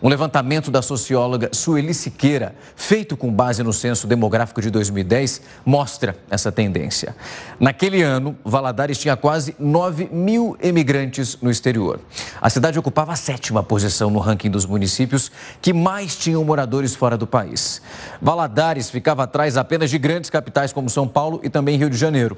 Um 0.02 0.10
levantamento 0.10 0.70
da 0.70 0.82
socióloga 0.82 1.50
Sueli 1.54 1.94
Siqueira, 1.94 2.54
feito 2.76 3.16
com 3.16 3.32
base 3.32 3.64
no 3.64 3.72
censo 3.72 4.06
demográfico 4.06 4.62
de 4.62 4.70
2010, 4.70 5.42
mostra 5.66 6.16
essa 6.30 6.52
tendência. 6.52 7.16
Naquele 7.58 8.02
ano, 8.02 8.38
Valadares 8.44 8.98
tinha 8.98 9.16
quase 9.16 9.56
9 9.58 10.10
mil 10.12 10.58
emigrantes 10.62 11.38
no 11.42 11.50
exterior. 11.50 12.02
A 12.44 12.50
cidade 12.50 12.78
ocupava 12.78 13.14
a 13.14 13.16
sétima 13.16 13.64
posição 13.64 14.10
no 14.10 14.20
ranking 14.20 14.52
dos 14.52 14.66
municípios 14.66 15.32
que 15.62 15.72
mais 15.72 16.14
tinham 16.18 16.44
moradores 16.44 16.94
fora 16.94 17.18
do 17.18 17.26
país. 17.26 17.82
Valadares 18.22 18.90
ficava 18.90 19.24
atrás 19.24 19.56
apenas 19.56 19.90
de 19.90 19.98
grandes 19.98 20.30
capitais 20.30 20.74
como 20.74 20.90
São 20.90 21.08
Paulo 21.08 21.40
e 21.42 21.50
também 21.50 21.78
Rio 21.78 21.90
de 21.90 21.96
Janeiro. 21.96 22.38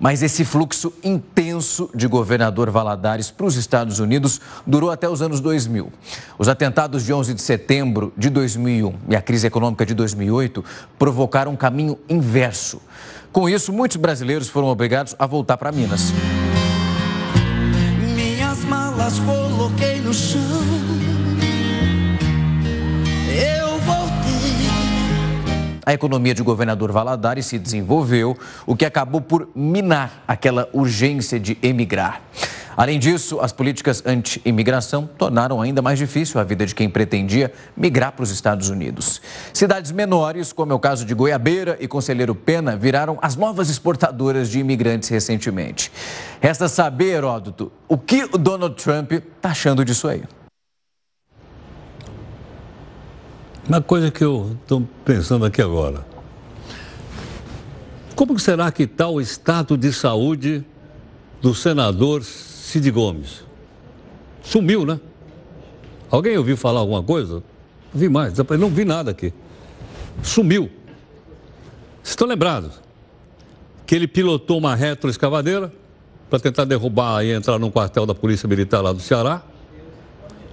Mas 0.00 0.24
esse 0.24 0.44
fluxo 0.44 0.92
intenso 1.04 1.88
de 1.94 2.08
governador 2.08 2.68
Valadares 2.68 3.30
para 3.30 3.46
os 3.46 3.54
Estados 3.54 4.00
Unidos 4.00 4.40
durou 4.66 4.90
até 4.90 5.08
os 5.08 5.22
anos 5.22 5.38
2000. 5.38 5.92
Os 6.36 6.48
atentados 6.48 7.04
de 7.04 7.12
11 7.12 7.34
de 7.34 7.40
setembro 7.40 8.12
de 8.16 8.30
2001 8.30 8.92
e 9.08 9.14
a 9.14 9.22
crise 9.22 9.46
econômica 9.46 9.86
de 9.86 9.94
2008 9.94 10.64
provocaram 10.98 11.52
um 11.52 11.56
caminho 11.56 11.96
inverso. 12.08 12.82
Com 13.30 13.48
isso, 13.48 13.72
muitos 13.72 13.98
brasileiros 13.98 14.48
foram 14.48 14.66
obrigados 14.66 15.14
a 15.16 15.26
voltar 15.26 15.56
para 15.56 15.70
Minas. 15.70 16.12
A 25.84 25.92
economia 25.92 26.34
de 26.34 26.42
governador 26.42 26.90
Valadares 26.90 27.46
se 27.46 27.58
desenvolveu, 27.58 28.36
o 28.66 28.74
que 28.74 28.84
acabou 28.84 29.20
por 29.20 29.48
minar 29.54 30.24
aquela 30.26 30.68
urgência 30.72 31.38
de 31.38 31.58
emigrar. 31.62 32.22
Além 32.76 32.98
disso, 32.98 33.38
as 33.40 33.52
políticas 33.52 34.02
anti-imigração 34.04 35.08
tornaram 35.16 35.60
ainda 35.60 35.80
mais 35.80 35.98
difícil 35.98 36.40
a 36.40 36.44
vida 36.44 36.66
de 36.66 36.74
quem 36.74 36.90
pretendia 36.90 37.52
migrar 37.76 38.12
para 38.12 38.24
os 38.24 38.30
Estados 38.30 38.68
Unidos. 38.68 39.20
Cidades 39.52 39.92
menores, 39.92 40.52
como 40.52 40.72
é 40.72 40.74
o 40.74 40.80
caso 40.80 41.04
de 41.04 41.14
Goiabeira 41.14 41.76
e 41.78 41.86
Conselheiro 41.86 42.34
Pena, 42.34 42.76
viraram 42.76 43.16
as 43.22 43.36
novas 43.36 43.70
exportadoras 43.70 44.50
de 44.50 44.58
imigrantes 44.58 45.08
recentemente. 45.08 45.92
Resta 46.40 46.66
saber, 46.66 47.14
Heródoto, 47.14 47.70
o 47.88 47.96
que 47.96 48.24
o 48.32 48.38
Donald 48.38 48.74
Trump 48.82 49.12
está 49.12 49.50
achando 49.50 49.84
disso 49.84 50.08
aí. 50.08 50.24
Uma 53.68 53.80
coisa 53.80 54.10
que 54.10 54.22
eu 54.22 54.56
estou 54.62 54.86
pensando 55.04 55.44
aqui 55.44 55.62
agora. 55.62 56.04
Como 58.14 58.38
será 58.38 58.70
que 58.70 58.84
está 58.84 59.08
o 59.08 59.20
estado 59.20 59.76
de 59.76 59.92
saúde 59.92 60.64
do 61.44 61.54
senador 61.54 62.22
Cid 62.22 62.90
Gomes. 62.90 63.44
Sumiu, 64.42 64.86
né? 64.86 64.98
Alguém 66.10 66.38
ouviu 66.38 66.56
falar 66.56 66.80
alguma 66.80 67.02
coisa? 67.02 67.34
Não 67.92 68.00
vi 68.00 68.08
mais, 68.08 68.32
não 68.58 68.70
vi 68.70 68.84
nada 68.86 69.10
aqui. 69.10 69.30
Sumiu. 70.22 70.70
Vocês 72.02 72.12
estão 72.12 72.26
lembrados? 72.26 72.80
Que 73.86 73.94
ele 73.94 74.08
pilotou 74.08 74.56
uma 74.56 74.74
retroescavadeira 74.74 75.70
para 76.30 76.40
tentar 76.40 76.64
derrubar 76.64 77.22
e 77.22 77.32
entrar 77.32 77.58
num 77.58 77.70
quartel 77.70 78.06
da 78.06 78.14
Polícia 78.14 78.48
Militar 78.48 78.80
lá 78.80 78.94
do 78.94 79.00
Ceará. 79.00 79.42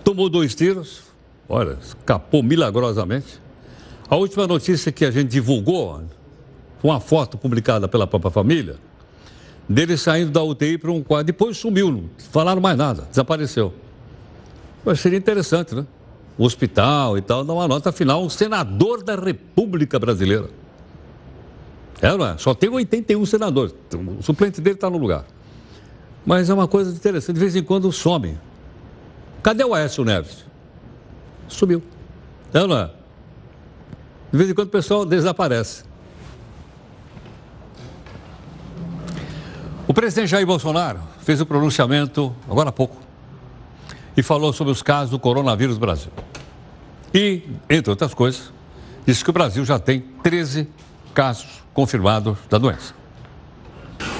Tomou 0.03 0.27
dois 0.27 0.53
tiros, 0.53 1.03
olha, 1.51 1.77
escapou 1.81 2.41
milagrosamente. 2.41 3.41
A 4.09 4.15
última 4.15 4.47
notícia 4.47 4.91
que 4.91 5.05
a 5.05 5.11
gente 5.11 5.29
divulgou, 5.29 6.01
uma 6.81 6.99
foto 6.99 7.37
publicada 7.37 7.87
pela 7.87 8.07
própria 8.07 8.31
família, 8.31 8.77
dele 9.67 9.97
saindo 9.97 10.31
da 10.31 10.41
UTI 10.41 10.77
para 10.77 10.91
um 10.91 11.03
quadro. 11.03 11.25
Depois 11.25 11.57
sumiu, 11.57 11.91
não 11.91 12.09
falaram 12.31 12.61
mais 12.61 12.77
nada, 12.77 13.03
desapareceu. 13.03 13.73
Mas 14.83 14.99
seria 14.99 15.19
interessante, 15.19 15.75
né? 15.75 15.85
O 16.37 16.45
hospital 16.45 17.17
e 17.17 17.21
tal, 17.21 17.43
dar 17.43 17.53
uma 17.53 17.67
nota, 17.67 17.89
afinal, 17.89 18.23
um 18.23 18.29
senador 18.29 19.03
da 19.03 19.15
República 19.15 19.99
Brasileira. 19.99 20.49
É, 22.01 22.17
não 22.17 22.25
é? 22.25 22.37
Só 22.37 22.53
tem 22.53 22.69
81 22.69 23.25
senadores. 23.25 23.75
O 24.17 24.23
suplente 24.23 24.59
dele 24.59 24.75
está 24.75 24.89
no 24.89 24.97
lugar. 24.97 25.25
Mas 26.25 26.49
é 26.49 26.53
uma 26.53 26.67
coisa 26.67 26.91
interessante, 26.91 27.35
de 27.35 27.39
vez 27.39 27.55
em 27.55 27.63
quando 27.63 27.91
some. 27.91 28.37
Cadê 29.43 29.63
o 29.63 29.73
Aécio 29.73 30.03
Neves? 30.03 30.50
Sumiu. 31.51 31.83
É, 32.53 32.65
não 32.65 32.77
é? 32.77 32.89
De 34.31 34.37
vez 34.37 34.49
em 34.49 34.53
quando 34.53 34.67
o 34.67 34.71
pessoal 34.71 35.05
desaparece. 35.05 35.83
O 39.87 39.93
presidente 39.93 40.29
Jair 40.29 40.45
Bolsonaro 40.45 40.99
fez 41.19 41.39
o 41.41 41.43
um 41.43 41.45
pronunciamento 41.45 42.33
agora 42.49 42.69
há 42.69 42.71
pouco 42.71 42.97
e 44.15 44.23
falou 44.23 44.53
sobre 44.53 44.71
os 44.71 44.81
casos 44.81 45.11
do 45.11 45.19
coronavírus 45.19 45.75
no 45.75 45.81
Brasil. 45.81 46.11
E, 47.13 47.43
entre 47.69 47.89
outras 47.89 48.13
coisas, 48.13 48.53
disse 49.05 49.23
que 49.23 49.29
o 49.29 49.33
Brasil 49.33 49.65
já 49.65 49.77
tem 49.77 49.99
13 50.23 50.67
casos 51.13 51.61
confirmados 51.73 52.37
da 52.49 52.57
doença. 52.57 53.00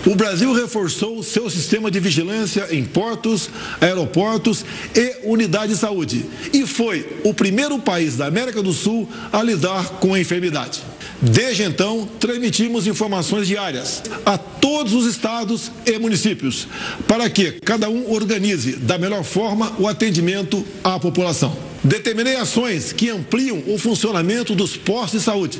O 0.05 0.15
Brasil 0.15 0.51
reforçou 0.51 1.21
seu 1.21 1.47
sistema 1.47 1.91
de 1.91 1.99
vigilância 1.99 2.67
em 2.71 2.83
portos, 2.83 3.49
aeroportos 3.79 4.65
e 4.95 5.17
unidades 5.23 5.75
de 5.75 5.81
saúde 5.81 6.25
e 6.51 6.65
foi 6.65 7.07
o 7.23 7.35
primeiro 7.35 7.77
país 7.77 8.17
da 8.17 8.25
América 8.25 8.63
do 8.63 8.73
Sul 8.73 9.07
a 9.31 9.43
lidar 9.43 9.99
com 9.99 10.15
a 10.15 10.19
enfermidade. 10.19 10.81
Desde 11.21 11.61
então, 11.61 12.09
transmitimos 12.19 12.87
informações 12.87 13.47
diárias 13.47 14.01
a 14.25 14.39
todos 14.39 14.93
os 14.93 15.05
estados 15.05 15.71
e 15.85 15.99
municípios, 15.99 16.67
para 17.07 17.29
que 17.29 17.51
cada 17.63 17.87
um 17.87 18.11
organize 18.11 18.77
da 18.77 18.97
melhor 18.97 19.23
forma 19.23 19.71
o 19.77 19.87
atendimento 19.87 20.65
à 20.83 20.99
população. 20.99 21.55
Determinei 21.83 22.37
ações 22.37 22.91
que 22.91 23.09
ampliam 23.09 23.61
o 23.67 23.77
funcionamento 23.77 24.55
dos 24.55 24.75
postos 24.75 25.19
de 25.19 25.25
saúde, 25.25 25.59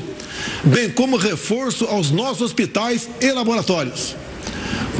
bem 0.63 0.89
como 0.89 1.15
reforço 1.15 1.85
aos 1.85 2.09
nossos 2.09 2.41
hospitais 2.41 3.07
e 3.19 3.31
laboratórios. 3.31 4.15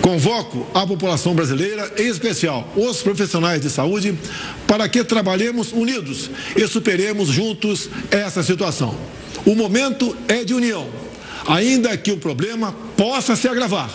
Convoco 0.02 0.66
a 0.74 0.86
população 0.86 1.36
brasileira, 1.36 1.94
em 1.98 2.08
especial 2.08 2.68
os 2.76 3.04
profissionais 3.04 3.62
de 3.62 3.70
saúde, 3.70 4.18
para 4.68 4.90
que 4.90 5.04
trabalhemos 5.04 5.72
unidos 5.72 6.30
e 6.56 6.68
superemos 6.68 7.28
juntos 7.30 7.88
essa 8.10 8.42
situação. 8.42 8.96
O 9.46 9.56
momento 9.56 10.18
é 10.28 10.44
de 10.44 10.56
união, 10.56 10.88
ainda 11.48 11.96
que 11.98 12.12
o 12.12 12.18
problema 12.18 12.74
possa 12.98 13.36
se 13.36 13.48
agravar. 13.48 13.90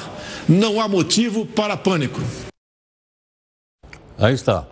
Não 0.49 0.81
há 0.81 0.87
motivo 0.87 1.45
para 1.45 1.77
pânico. 1.77 2.21
Aí 4.16 4.35
está. 4.35 4.64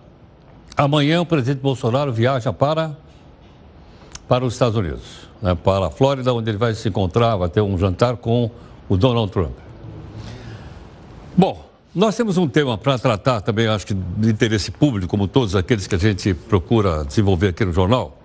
Amanhã 0.77 1.21
o 1.21 1.27
presidente 1.27 1.61
Bolsonaro 1.61 2.13
viaja 2.13 2.53
para, 2.53 2.97
para 4.29 4.45
os 4.45 4.53
Estados 4.55 4.77
Unidos, 4.77 5.03
né, 5.43 5.55
para 5.55 5.87
a 5.89 5.91
Flórida, 5.91 6.33
onde 6.33 6.49
ele 6.49 6.59
vai 6.59 6.75
se 6.75 6.89
encontrar, 6.89 7.37
vai 7.37 7.49
ter 7.49 7.61
um 7.61 7.77
jantar 7.77 8.17
com 8.17 8.51
o 8.89 8.97
Donald 8.97 9.33
Trump. 9.33 9.65
Bom, 11.37 11.69
nós 11.93 12.17
temos 12.17 12.39
um 12.39 12.47
tema 12.47 12.79
para 12.79 12.97
tratar 12.97 13.41
também, 13.41 13.67
acho 13.67 13.85
que 13.85 13.95
de 13.95 14.31
interesse 14.31 14.71
público, 14.71 15.09
como 15.09 15.27
todos 15.27 15.57
aqueles 15.57 15.85
que 15.85 15.95
a 15.97 15.99
gente 15.99 16.33
procura 16.33 17.05
desenvolver 17.05 17.49
aqui 17.49 17.65
no 17.65 17.73
jornal. 17.73 18.17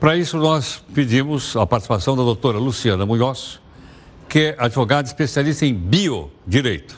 Para 0.00 0.16
isso, 0.16 0.38
nós 0.38 0.82
pedimos 0.94 1.54
a 1.56 1.66
participação 1.66 2.16
da 2.16 2.22
doutora 2.22 2.56
Luciana 2.56 3.04
Munhoz, 3.04 3.60
que 4.30 4.38
é 4.38 4.56
advogada 4.58 5.06
especialista 5.06 5.66
em 5.66 5.74
biodireito. 5.74 6.96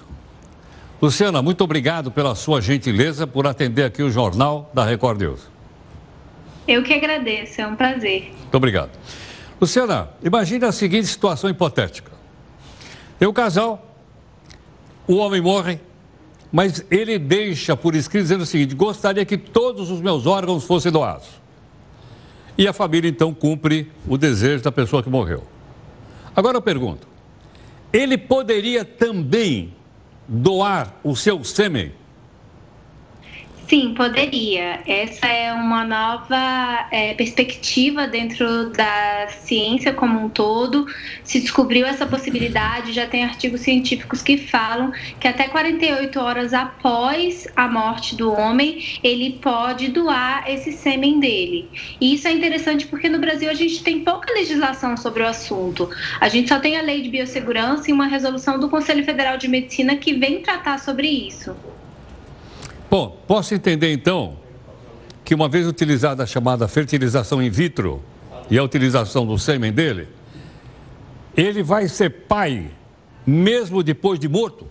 Luciana, 1.03 1.43
muito 1.43 1.65
obrigado 1.65 2.13
pela 2.13 2.37
sua 2.37 2.61
gentileza 2.61 3.27
por 3.27 3.45
atender 3.45 3.85
aqui 3.85 4.05
o 4.05 4.11
Jornal 4.11 4.71
da 4.73 4.85
Record 4.85 5.21
News. 5.21 5.41
Eu 6.67 6.85
que 6.85 6.95
agradeço, 6.95 7.61
é 7.61 7.67
um 7.67 7.75
prazer. 7.75 8.33
Muito 8.39 8.55
obrigado. 8.55 8.91
Luciana, 9.61 10.11
imagine 10.23 10.65
a 10.65 10.71
seguinte 10.71 11.09
situação 11.09 11.51
hipotética. 11.51 12.13
Tem 13.19 13.27
um 13.27 13.33
casal 13.33 13.88
o 15.09 15.17
homem 15.17 15.41
morre, 15.41 15.81
mas 16.53 16.85
ele 16.91 17.19
deixa 17.19 17.75
por 17.75 17.95
escrito 17.95 18.25
dizendo 18.25 18.43
o 18.43 18.47
seguinte: 18.47 18.75
gostaria 18.75 19.25
que 19.25 19.39
todos 19.39 19.91
os 19.91 20.01
meus 20.01 20.27
órgãos 20.27 20.65
fossem 20.65 20.93
doados. 20.93 21.27
E 22.57 22.69
a 22.69 22.73
família 22.73 23.09
então 23.09 23.33
cumpre 23.33 23.91
o 24.07 24.19
desejo 24.19 24.63
da 24.63 24.71
pessoa 24.71 25.03
que 25.03 25.09
morreu. 25.09 25.43
Agora 26.37 26.59
eu 26.59 26.63
pergunto: 26.63 27.09
ele 27.93 28.19
poderia 28.19 28.85
também 28.85 29.75
doar 30.29 30.95
o 31.03 31.17
seu 31.17 31.43
sêmen 31.43 31.93
Sim, 33.69 33.93
poderia. 33.93 34.83
Essa 34.87 35.27
é 35.27 35.53
uma 35.53 35.85
nova 35.85 36.89
é, 36.91 37.13
perspectiva 37.13 38.07
dentro 38.07 38.71
da 38.71 39.29
ciência 39.29 39.93
como 39.93 40.19
um 40.19 40.31
todo. 40.31 40.87
Se 41.23 41.39
descobriu 41.39 41.85
essa 41.87 42.07
possibilidade, 42.07 42.95
já 42.95 43.07
tem 43.07 43.25
artigos 43.25 43.61
científicos 43.61 44.23
que 44.23 44.39
falam 44.39 44.91
que 45.21 45.29
até 45.29 45.49
48 45.49 46.19
horas 46.19 46.55
após 46.55 47.47
a 47.55 47.69
morte 47.69 48.17
do 48.17 48.33
homem, 48.33 48.83
ele 49.03 49.39
pode 49.39 49.89
doar 49.89 50.45
esse 50.49 50.73
sêmen 50.73 51.21
dele. 51.21 51.71
E 52.01 52.15
isso 52.15 52.27
é 52.27 52.33
interessante 52.33 52.87
porque 52.87 53.11
no 53.11 53.19
Brasil 53.19 53.51
a 53.51 53.55
gente 53.55 53.83
tem 53.85 54.03
pouca 54.03 54.33
legislação 54.33 54.97
sobre 54.97 55.23
o 55.23 55.27
assunto. 55.27 55.91
A 56.23 56.29
gente 56.31 56.49
só 56.49 56.59
tem 56.59 56.79
a 56.79 56.83
lei 56.83 57.03
de 57.03 57.11
biossegurança 57.11 57.91
e 57.91 57.93
uma 57.93 58.07
resolução 58.07 58.59
do 58.59 58.71
Conselho 58.71 59.05
Federal 59.05 59.37
de 59.37 59.47
Medicina 59.47 59.97
que 59.97 60.15
vem 60.15 60.41
tratar 60.41 60.79
sobre 60.79 61.07
isso. 61.07 61.55
Bom, 62.91 63.19
posso 63.27 63.55
entender 63.55 63.93
então 63.93 64.39
que 65.25 65.35
uma 65.35 65.49
vez 65.49 65.67
utilizada 65.67 66.23
a 66.23 66.27
chamada 66.27 66.67
fertilização 66.67 67.43
in 67.43 67.51
vitro 67.51 68.03
e 68.51 68.57
a 68.57 68.63
utilização 68.63 69.27
do 69.27 69.39
sêmen 69.39 69.73
dele, 69.73 70.09
ele 71.37 71.63
vai 71.63 71.87
ser 71.87 72.09
pai 72.27 72.71
mesmo 73.27 73.83
depois 73.83 74.19
de 74.19 74.27
morto? 74.27 74.67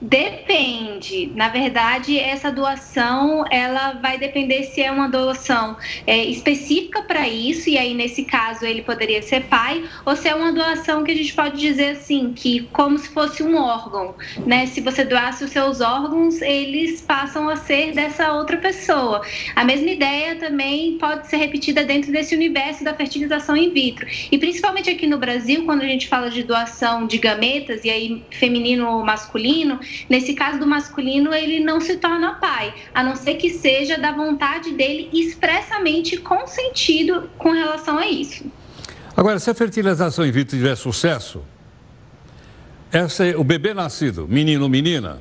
Depende. 0.00 1.30
Na 1.34 1.48
verdade, 1.48 2.18
essa 2.18 2.50
doação 2.50 3.44
ela 3.50 3.92
vai 3.92 4.18
depender 4.18 4.64
se 4.64 4.80
é 4.80 4.90
uma 4.90 5.08
doação 5.08 5.76
é, 6.06 6.24
específica 6.24 7.02
para 7.02 7.28
isso, 7.28 7.68
e 7.68 7.76
aí 7.76 7.92
nesse 7.92 8.24
caso 8.24 8.64
ele 8.64 8.82
poderia 8.82 9.20
ser 9.20 9.44
pai, 9.44 9.84
ou 10.06 10.16
se 10.16 10.28
é 10.28 10.34
uma 10.34 10.52
doação 10.52 11.04
que 11.04 11.12
a 11.12 11.14
gente 11.14 11.34
pode 11.34 11.60
dizer 11.60 11.90
assim, 11.90 12.32
que 12.32 12.68
como 12.72 12.98
se 12.98 13.10
fosse 13.10 13.42
um 13.42 13.56
órgão, 13.56 14.14
né? 14.46 14.66
Se 14.66 14.80
você 14.80 15.04
doasse 15.04 15.44
os 15.44 15.50
seus 15.50 15.80
órgãos, 15.80 16.40
eles 16.40 17.02
passam 17.02 17.48
a 17.48 17.56
ser 17.56 17.92
dessa 17.92 18.32
outra 18.32 18.56
pessoa. 18.56 19.22
A 19.54 19.64
mesma 19.64 19.90
ideia 19.90 20.36
também 20.36 20.96
pode 20.96 21.28
ser 21.28 21.36
repetida 21.36 21.84
dentro 21.84 22.10
desse 22.10 22.34
universo 22.34 22.82
da 22.84 22.94
fertilização 22.94 23.56
in 23.56 23.70
vitro. 23.70 24.06
E 24.32 24.38
principalmente 24.38 24.88
aqui 24.88 25.06
no 25.06 25.18
Brasil, 25.18 25.64
quando 25.66 25.82
a 25.82 25.86
gente 25.86 26.08
fala 26.08 26.30
de 26.30 26.42
doação 26.42 27.06
de 27.06 27.18
gametas, 27.18 27.84
e 27.84 27.90
aí 27.90 28.22
feminino 28.30 28.88
ou 28.88 29.04
masculino, 29.04 29.59
Nesse 30.08 30.34
caso 30.34 30.58
do 30.58 30.66
masculino, 30.66 31.34
ele 31.34 31.60
não 31.60 31.80
se 31.80 31.96
torna 31.96 32.34
pai, 32.34 32.74
a 32.94 33.02
não 33.02 33.16
ser 33.16 33.34
que 33.34 33.50
seja 33.50 33.98
da 33.98 34.12
vontade 34.12 34.72
dele 34.72 35.08
expressamente 35.12 36.16
consentido 36.16 37.30
com 37.38 37.50
relação 37.52 37.98
a 37.98 38.06
isso. 38.06 38.44
Agora, 39.16 39.38
se 39.38 39.50
a 39.50 39.54
fertilização 39.54 40.24
in 40.26 40.30
vitro 40.30 40.56
tiver 40.56 40.76
sucesso, 40.76 41.42
essa, 42.92 43.24
o 43.38 43.44
bebê 43.44 43.74
nascido, 43.74 44.26
menino 44.28 44.64
ou 44.64 44.68
menina, 44.68 45.20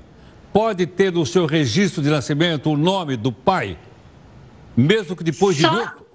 pode 0.53 0.85
ter 0.85 1.11
no 1.11 1.25
seu 1.25 1.45
registro 1.45 2.01
de 2.01 2.09
nascimento 2.09 2.71
o 2.71 2.77
nome 2.77 3.15
do 3.15 3.31
pai, 3.31 3.77
mesmo 4.75 5.15
que 5.15 5.23
depois 5.23 5.55
de 5.55 5.63
morto? 5.63 6.08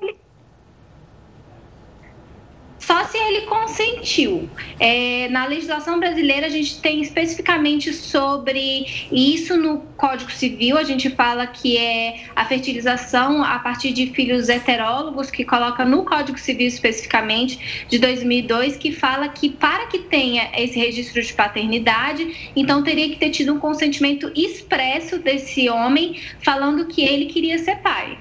Só 2.86 3.04
se 3.04 3.16
ele 3.16 3.42
consentiu. 3.42 4.48
É, 4.78 5.28
na 5.30 5.46
legislação 5.46 5.98
brasileira, 5.98 6.46
a 6.46 6.50
gente 6.50 6.80
tem 6.80 7.00
especificamente 7.00 7.92
sobre 7.94 9.06
isso 9.10 9.56
no 9.56 9.78
Código 9.96 10.30
Civil. 10.30 10.76
A 10.76 10.82
gente 10.82 11.08
fala 11.08 11.46
que 11.46 11.78
é 11.78 12.24
a 12.36 12.44
fertilização 12.44 13.42
a 13.42 13.58
partir 13.58 13.92
de 13.92 14.08
filhos 14.08 14.50
heterólogos, 14.50 15.30
que 15.30 15.44
coloca 15.44 15.82
no 15.84 16.04
Código 16.04 16.38
Civil 16.38 16.68
especificamente, 16.68 17.86
de 17.88 17.98
2002, 17.98 18.76
que 18.76 18.92
fala 18.92 19.28
que 19.30 19.48
para 19.48 19.86
que 19.86 20.00
tenha 20.00 20.50
esse 20.54 20.78
registro 20.78 21.22
de 21.22 21.32
paternidade, 21.32 22.52
então 22.54 22.82
teria 22.82 23.08
que 23.08 23.16
ter 23.16 23.30
tido 23.30 23.54
um 23.54 23.58
consentimento 23.58 24.30
expresso 24.34 25.18
desse 25.18 25.70
homem 25.70 26.20
falando 26.42 26.86
que 26.86 27.02
ele 27.02 27.26
queria 27.26 27.58
ser 27.58 27.76
pai. 27.76 28.18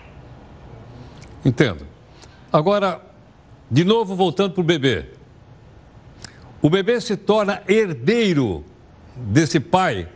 Entendo. 1.43 1.85
Agora, 2.51 3.12
de 3.73 3.83
novo, 3.83 4.15
voltando 4.15 4.53
para 4.53 4.61
o 4.61 4.63
bebê. 4.63 5.05
O 6.61 6.69
bebê 6.69 7.01
se 7.01 7.17
torna 7.17 7.63
herdeiro 7.67 8.63
desse 9.15 9.59
pai 9.59 10.07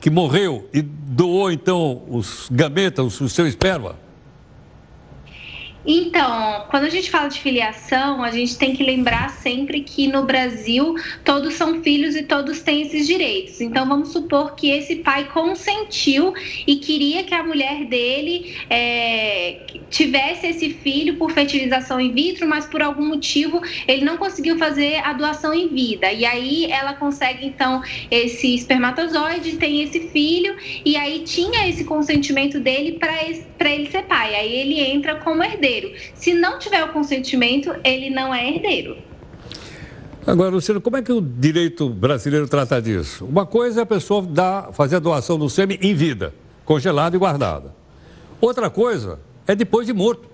que 0.00 0.08
morreu 0.08 0.68
e 0.72 0.80
doou 0.80 1.50
então 1.50 2.04
os 2.08 2.48
gametas, 2.48 3.20
o 3.20 3.28
seu 3.28 3.48
esperma. 3.48 3.96
Então, 5.84 6.66
quando 6.68 6.84
a 6.84 6.90
gente 6.90 7.10
fala 7.10 7.28
de 7.28 7.40
filiação, 7.40 8.22
a 8.22 8.30
gente 8.30 8.58
tem 8.58 8.74
que 8.74 8.82
lembrar 8.82 9.30
sempre 9.30 9.80
que 9.80 10.06
no 10.06 10.24
Brasil 10.24 10.94
todos 11.24 11.54
são 11.54 11.82
filhos 11.82 12.14
e 12.14 12.22
todos 12.22 12.60
têm 12.60 12.82
esses 12.82 13.06
direitos. 13.06 13.60
Então, 13.60 13.88
vamos 13.88 14.10
supor 14.10 14.54
que 14.54 14.70
esse 14.70 14.96
pai 14.96 15.28
consentiu 15.32 16.34
e 16.66 16.76
queria 16.76 17.24
que 17.24 17.34
a 17.34 17.42
mulher 17.42 17.86
dele 17.86 18.56
é, 18.68 19.60
tivesse 19.88 20.48
esse 20.48 20.70
filho 20.70 21.16
por 21.16 21.30
fertilização 21.30 21.98
in 22.00 22.12
vitro, 22.12 22.46
mas 22.46 22.66
por 22.66 22.82
algum 22.82 23.06
motivo 23.06 23.62
ele 23.88 24.04
não 24.04 24.18
conseguiu 24.18 24.58
fazer 24.58 24.96
a 24.96 25.14
doação 25.14 25.54
em 25.54 25.68
vida. 25.68 26.12
E 26.12 26.26
aí 26.26 26.70
ela 26.70 26.92
consegue, 26.92 27.46
então, 27.46 27.82
esse 28.10 28.54
espermatozoide, 28.54 29.56
tem 29.56 29.82
esse 29.82 30.08
filho, 30.08 30.56
e 30.84 30.96
aí 30.96 31.20
tinha 31.20 31.68
esse 31.68 31.84
consentimento 31.84 32.60
dele 32.60 32.98
para 32.98 33.70
ele 33.72 33.90
ser 33.90 34.02
pai. 34.02 34.34
Aí 34.34 34.54
ele 34.54 34.78
entra 34.78 35.16
como 35.16 35.42
herdeiro 35.42 35.69
herdeiro. 35.70 35.92
Se 36.14 36.34
não 36.34 36.58
tiver 36.58 36.82
o 36.84 36.88
consentimento, 36.88 37.74
ele 37.84 38.10
não 38.10 38.34
é 38.34 38.48
herdeiro. 38.48 38.96
Agora, 40.26 40.50
Luciano, 40.50 40.80
como 40.80 40.96
é 40.96 41.02
que 41.02 41.12
o 41.12 41.20
direito 41.20 41.88
brasileiro 41.88 42.46
trata 42.46 42.80
disso? 42.80 43.24
Uma 43.24 43.46
coisa 43.46 43.80
é 43.80 43.82
a 43.82 43.86
pessoa 43.86 44.22
dar, 44.22 44.72
fazer 44.72 44.96
a 44.96 44.98
doação 44.98 45.38
do 45.38 45.48
sêmen 45.48 45.78
em 45.80 45.94
vida, 45.94 46.34
congelada 46.64 47.16
e 47.16 47.18
guardada. 47.18 47.74
Outra 48.40 48.68
coisa 48.68 49.18
é 49.46 49.54
depois 49.54 49.86
de 49.86 49.92
morto. 49.92 50.28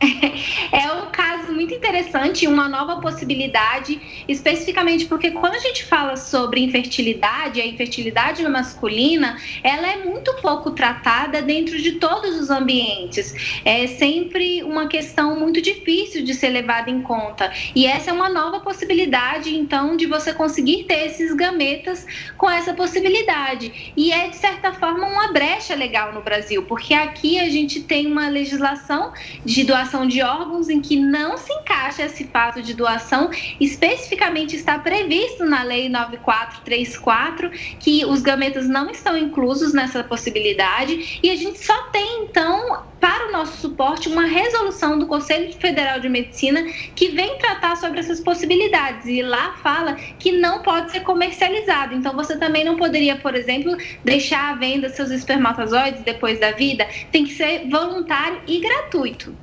É 0.72 0.90
o 0.92 1.06
caso 1.06 1.23
muito 1.54 1.72
interessante, 1.72 2.46
uma 2.46 2.68
nova 2.68 3.00
possibilidade, 3.00 4.00
especificamente 4.28 5.06
porque 5.06 5.30
quando 5.30 5.54
a 5.54 5.58
gente 5.58 5.84
fala 5.84 6.16
sobre 6.16 6.60
infertilidade, 6.60 7.60
a 7.60 7.66
infertilidade 7.66 8.42
masculina, 8.48 9.38
ela 9.62 9.88
é 9.88 10.04
muito 10.04 10.34
pouco 10.42 10.72
tratada 10.72 11.40
dentro 11.40 11.80
de 11.80 11.92
todos 11.92 12.38
os 12.38 12.50
ambientes. 12.50 13.60
É 13.64 13.86
sempre 13.86 14.62
uma 14.62 14.88
questão 14.88 15.38
muito 15.38 15.62
difícil 15.62 16.24
de 16.24 16.34
ser 16.34 16.48
levada 16.48 16.90
em 16.90 17.00
conta. 17.00 17.52
E 17.74 17.86
essa 17.86 18.10
é 18.10 18.12
uma 18.12 18.28
nova 18.28 18.60
possibilidade, 18.60 19.54
então, 19.54 19.96
de 19.96 20.06
você 20.06 20.32
conseguir 20.32 20.84
ter 20.84 21.06
esses 21.06 21.32
gametas 21.34 22.06
com 22.36 22.50
essa 22.50 22.74
possibilidade. 22.74 23.92
E 23.96 24.12
é, 24.12 24.28
de 24.28 24.36
certa 24.36 24.72
forma, 24.72 25.06
uma 25.06 25.32
brecha 25.32 25.74
legal 25.74 26.12
no 26.12 26.22
Brasil, 26.22 26.64
porque 26.64 26.94
aqui 26.94 27.38
a 27.38 27.48
gente 27.48 27.80
tem 27.80 28.06
uma 28.06 28.28
legislação 28.28 29.12
de 29.44 29.64
doação 29.64 30.06
de 30.06 30.22
órgãos 30.22 30.68
em 30.68 30.80
que 30.80 30.96
não 30.96 31.36
se 31.44 31.52
encaixa 31.52 32.04
esse 32.04 32.24
fato 32.24 32.62
de 32.62 32.74
doação, 32.74 33.30
especificamente 33.60 34.56
está 34.56 34.78
previsto 34.78 35.44
na 35.44 35.62
Lei 35.62 35.88
9434 35.88 37.50
que 37.78 38.04
os 38.04 38.22
gametas 38.22 38.68
não 38.68 38.90
estão 38.90 39.16
inclusos 39.16 39.72
nessa 39.72 40.02
possibilidade 40.02 41.20
e 41.22 41.30
a 41.30 41.36
gente 41.36 41.58
só 41.58 41.90
tem 41.90 42.24
então 42.24 42.82
para 43.00 43.28
o 43.28 43.32
nosso 43.32 43.58
suporte 43.58 44.08
uma 44.08 44.24
resolução 44.24 44.98
do 44.98 45.06
Conselho 45.06 45.52
Federal 45.52 46.00
de 46.00 46.08
Medicina 46.08 46.64
que 46.94 47.08
vem 47.08 47.36
tratar 47.38 47.76
sobre 47.76 48.00
essas 48.00 48.18
possibilidades 48.20 49.04
e 49.06 49.22
lá 49.22 49.56
fala 49.62 49.94
que 50.18 50.32
não 50.32 50.62
pode 50.62 50.90
ser 50.90 51.00
comercializado. 51.00 51.94
Então 51.94 52.14
você 52.14 52.38
também 52.38 52.64
não 52.64 52.76
poderia, 52.76 53.16
por 53.16 53.34
exemplo, 53.34 53.76
deixar 54.02 54.52
à 54.52 54.54
venda 54.54 54.88
seus 54.88 55.10
espermatozoides 55.10 56.02
depois 56.02 56.40
da 56.40 56.52
vida, 56.52 56.88
tem 57.12 57.24
que 57.24 57.34
ser 57.34 57.68
voluntário 57.68 58.40
e 58.46 58.58
gratuito. 58.58 59.36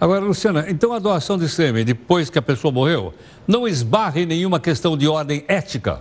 Agora, 0.00 0.24
Luciana, 0.24 0.64
então 0.68 0.94
a 0.94 0.98
doação 0.98 1.36
de 1.36 1.46
sêmen 1.46 1.84
depois 1.84 2.30
que 2.30 2.38
a 2.38 2.42
pessoa 2.42 2.72
morreu 2.72 3.12
não 3.46 3.68
esbarra 3.68 4.20
em 4.20 4.24
nenhuma 4.24 4.58
questão 4.58 4.96
de 4.96 5.06
ordem 5.06 5.44
ética? 5.46 6.00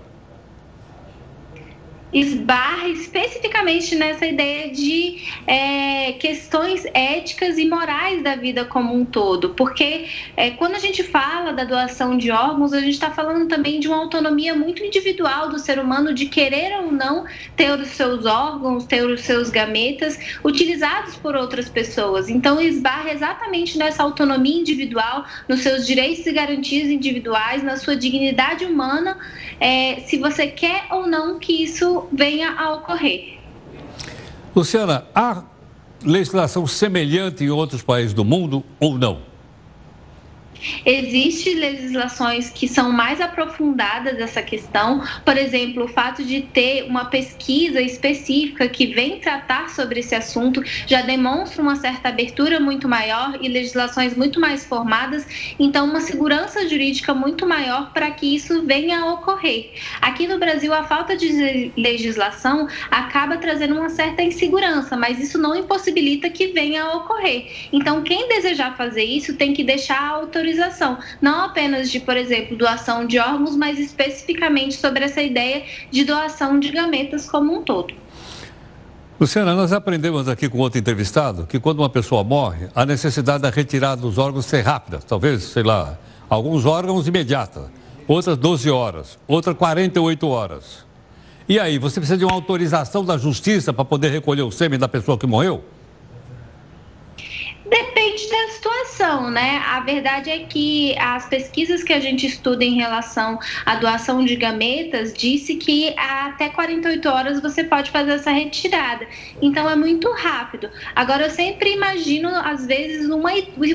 Esbarra 2.12 2.88
especificamente 2.90 3.96
nessa 3.96 4.26
ideia 4.26 4.72
de 4.72 5.22
é, 5.46 6.14
questões 6.14 6.86
éticas 6.94 7.58
e 7.58 7.68
morais 7.68 8.24
da 8.24 8.36
vida 8.36 8.66
como 8.66 8.96
um 8.96 9.06
todo, 9.06 9.50
porque 9.50 10.08
é, 10.36 10.52
quando 10.52 10.76
a 10.76 10.80
gente 10.80 11.04
fala 11.04 11.52
da 11.52 11.64
doação 11.64 12.18
de 12.18 12.32
órgãos, 12.32 12.74
a 12.74 12.80
gente 12.80 12.94
está 12.94 13.12
falando 13.12 13.48
também 13.48 13.80
de 13.80 13.88
uma 13.88 13.98
autonomia 13.98 14.56
muito 14.56 14.84
individual 14.84 15.50
do 15.50 15.60
ser 15.60 15.80
humano 15.80 16.14
de 16.14 16.26
querer 16.26 16.80
ou 16.80 16.92
não 16.92 17.26
ter 17.56 17.72
os 17.72 17.90
seus 17.90 18.26
órgãos, 18.26 18.86
ter 18.86 19.06
os 19.06 19.22
seus 19.22 19.50
gametas 19.50 20.18
utilizados 20.44 21.16
por 21.16 21.36
outras 21.36 21.70
pessoas. 21.70 22.30
Então, 22.30 22.60
esbarra 22.60 23.12
exatamente 23.12 23.78
nessa 23.78 24.04
autonomia 24.04 24.60
individual, 24.60 25.26
nos 25.48 25.62
seus 25.62 25.86
direitos 25.86 26.26
e 26.26 26.32
garantias 26.32 26.90
individuais, 26.90 27.64
na 27.64 27.78
sua 27.78 27.96
dignidade 27.96 28.66
humana, 28.66 29.18
é, 29.60 30.02
se 30.08 30.18
você 30.18 30.48
quer 30.48 30.86
ou 30.90 31.06
não 31.06 31.38
que 31.38 31.64
isso 31.64 31.99
venha 32.12 32.54
a 32.54 32.74
ocorrer. 32.74 33.40
Luciana, 34.56 35.06
há 35.14 35.44
legislação 36.04 36.66
semelhante 36.66 37.44
em 37.44 37.50
outros 37.50 37.82
países 37.82 38.14
do 38.14 38.24
mundo 38.24 38.64
ou 38.80 38.98
não? 38.98 39.29
Existem 40.86 41.56
legislações 41.56 42.50
que 42.50 42.68
são 42.68 42.92
mais 42.92 43.22
aprofundadas 43.22 44.18
dessa 44.18 44.42
questão, 44.42 45.02
por 45.26 45.38
exemplo, 45.38 45.86
o 45.86 45.88
fato 45.88 46.24
de 46.24 46.42
ter 46.42 46.84
uma 46.84 47.06
pesquisa 47.06 47.82
específica 47.82 48.68
que 48.68 48.88
vem 48.88 49.20
tratar 49.20 49.70
sobre 49.70 50.00
esse 50.00 50.16
assunto 50.16 50.62
já 50.86 51.02
demonstra 51.02 51.62
uma 51.62 51.76
certa 51.76 52.10
abertura 52.10 52.60
muito 52.60 52.88
maior 52.88 53.38
e 53.42 53.48
legislações 53.48 54.16
muito 54.16 54.40
mais 54.40 54.66
formadas, 54.66 55.26
então 55.58 55.86
uma 55.86 56.02
segurança 56.02 56.68
jurídica 56.68 57.14
muito 57.14 57.48
maior 57.48 57.92
para 57.94 58.12
que 58.12 58.36
isso 58.36 58.66
venha 58.66 59.00
a 59.00 59.14
ocorrer. 59.14 59.72
Aqui 60.02 60.28
no 60.28 60.40
Brasil, 60.40 60.74
a 60.74 60.84
falta 60.84 61.16
de 61.16 61.72
legislação 61.78 62.68
acaba 62.92 63.38
trazendo 63.38 63.76
uma 63.76 63.90
certa 63.90 64.22
insegurança, 64.22 64.98
mas 64.98 65.20
isso 65.20 65.38
não 65.38 65.56
impossibilita 65.56 66.30
que 66.30 66.48
venha 66.48 66.84
a 66.84 66.98
ocorrer. 66.98 67.70
Então, 67.72 68.02
quem 68.02 68.28
desejar 68.28 68.76
fazer 68.76 69.04
isso 69.04 69.36
tem 69.36 69.54
que 69.54 69.64
deixar 69.64 70.00
a 70.00 70.10
autorização 70.10 70.49
autorização, 70.50 70.98
não 71.22 71.46
apenas 71.46 71.92
de, 71.92 72.00
por 72.00 72.18
exemplo, 72.18 72.58
doação 72.58 73.06
de 73.06 73.20
órgãos, 73.20 73.56
mas 73.56 73.80
especificamente 73.80 74.76
sobre 74.76 75.04
essa 75.04 75.22
ideia 75.22 75.64
de 75.92 76.04
doação 76.04 76.60
de 76.60 76.72
gametas 76.72 77.30
como 77.30 77.54
um 77.54 77.64
todo. 77.64 77.94
Luciana, 79.20 79.54
nós 79.54 79.74
aprendemos 79.74 80.28
aqui 80.30 80.48
com 80.48 80.60
outro 80.60 80.80
entrevistado 80.80 81.46
que 81.46 81.60
quando 81.60 81.80
uma 81.80 81.90
pessoa 81.90 82.24
morre, 82.24 82.68
a 82.74 82.86
necessidade 82.86 83.44
da 83.44 83.50
retirada 83.50 84.02
dos 84.02 84.18
órgãos 84.18 84.46
ser 84.46 84.62
rápida, 84.62 85.00
talvez, 85.00 85.44
sei 85.44 85.64
lá, 85.64 85.98
alguns 86.30 86.66
órgãos 86.66 87.08
imediata, 87.08 87.70
outras 88.08 88.38
12 88.38 88.70
horas, 88.70 89.20
outras 89.28 89.56
48 89.58 90.28
horas. 90.28 90.86
E 91.48 91.60
aí, 91.60 91.78
você 91.78 92.00
precisa 92.00 92.18
de 92.18 92.24
uma 92.24 92.34
autorização 92.34 93.04
da 93.04 93.18
justiça 93.18 93.74
para 93.74 93.84
poder 93.84 94.10
recolher 94.10 94.44
o 94.44 94.52
sêmen 94.52 94.80
da 94.80 94.88
pessoa 94.88 95.18
que 95.18 95.28
morreu? 95.28 95.64
Depende 97.70 98.28
da 98.30 98.48
situação, 98.52 99.30
né? 99.30 99.62
A 99.64 99.80
verdade 99.82 100.30
é 100.32 100.40
que 100.40 100.98
as 100.98 101.28
pesquisas 101.28 101.84
que 101.84 101.94
a 101.94 102.00
gente 102.00 102.26
estuda 102.26 102.66
em 102.66 102.76
relação 102.76 103.38
à 103.66 103.76
doação 103.76 104.26
de 104.26 104.36
gametas 104.36 105.14
disse 105.14 105.56
que 105.56 105.94
até 105.96 106.50
48 106.50 107.08
horas 107.08 107.42
você 107.42 107.64
pode 107.64 107.92
fazer 107.92 108.14
essa 108.14 108.32
retirada. 108.32 109.08
Então 109.40 109.70
é 109.70 109.76
muito 109.76 110.12
rápido. 110.12 110.70
Agora 110.96 111.26
eu 111.26 111.30
sempre 111.30 111.74
imagino 111.74 112.30
às 112.30 112.66
vezes 112.66 113.08
uma, 113.10 113.30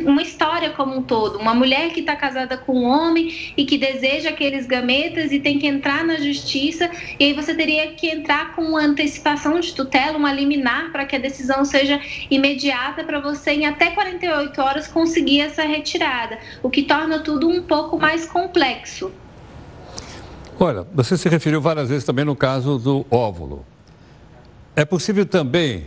uma 0.04 0.22
história 0.22 0.70
como 0.70 0.96
um 0.96 1.02
todo, 1.02 1.38
uma 1.38 1.54
mulher 1.54 1.90
que 1.90 2.00
está 2.00 2.16
casada 2.16 2.56
com 2.56 2.80
um 2.80 2.84
homem 2.84 3.52
e 3.56 3.64
que 3.64 3.78
deseja 3.78 4.30
aqueles 4.30 4.66
gametas 4.66 5.30
e 5.30 5.38
tem 5.38 5.58
que 5.58 5.68
entrar 5.68 6.04
na 6.04 6.16
justiça 6.16 6.90
e 7.20 7.26
aí 7.26 7.32
você 7.32 7.54
teria 7.54 7.92
que 7.92 8.08
entrar 8.08 8.54
com 8.56 8.62
uma 8.62 8.80
antecipação 8.80 9.60
de 9.60 9.72
tutela, 9.72 10.18
uma 10.18 10.32
liminar 10.32 10.90
para 10.90 11.04
que 11.04 11.14
a 11.14 11.18
decisão 11.18 11.64
seja 11.64 12.00
imediata 12.28 13.04
para 13.04 13.20
você 13.20 13.52
em 13.52 13.66
até 13.66 13.83
até 13.84 13.90
48 13.90 14.62
horas 14.62 14.88
conseguir 14.88 15.40
essa 15.40 15.62
retirada, 15.62 16.38
o 16.62 16.70
que 16.70 16.82
torna 16.82 17.18
tudo 17.18 17.48
um 17.48 17.62
pouco 17.62 17.98
mais 17.98 18.26
complexo. 18.26 19.12
Olha, 20.58 20.86
você 20.94 21.18
se 21.18 21.28
referiu 21.28 21.60
várias 21.60 21.88
vezes 21.88 22.04
também 22.04 22.24
no 22.24 22.34
caso 22.34 22.78
do 22.78 23.04
óvulo. 23.10 23.64
É 24.74 24.84
possível 24.84 25.26
também 25.26 25.86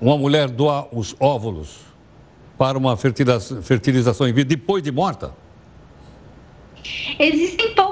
uma 0.00 0.16
mulher 0.16 0.48
doar 0.48 0.86
os 0.92 1.14
óvulos 1.20 1.80
para 2.58 2.76
uma 2.76 2.96
fertilização 2.96 4.26
em 4.26 4.32
vida 4.32 4.48
depois 4.48 4.82
de 4.82 4.90
morta? 4.90 5.32
Existem 7.18 7.74
poucos 7.74 7.89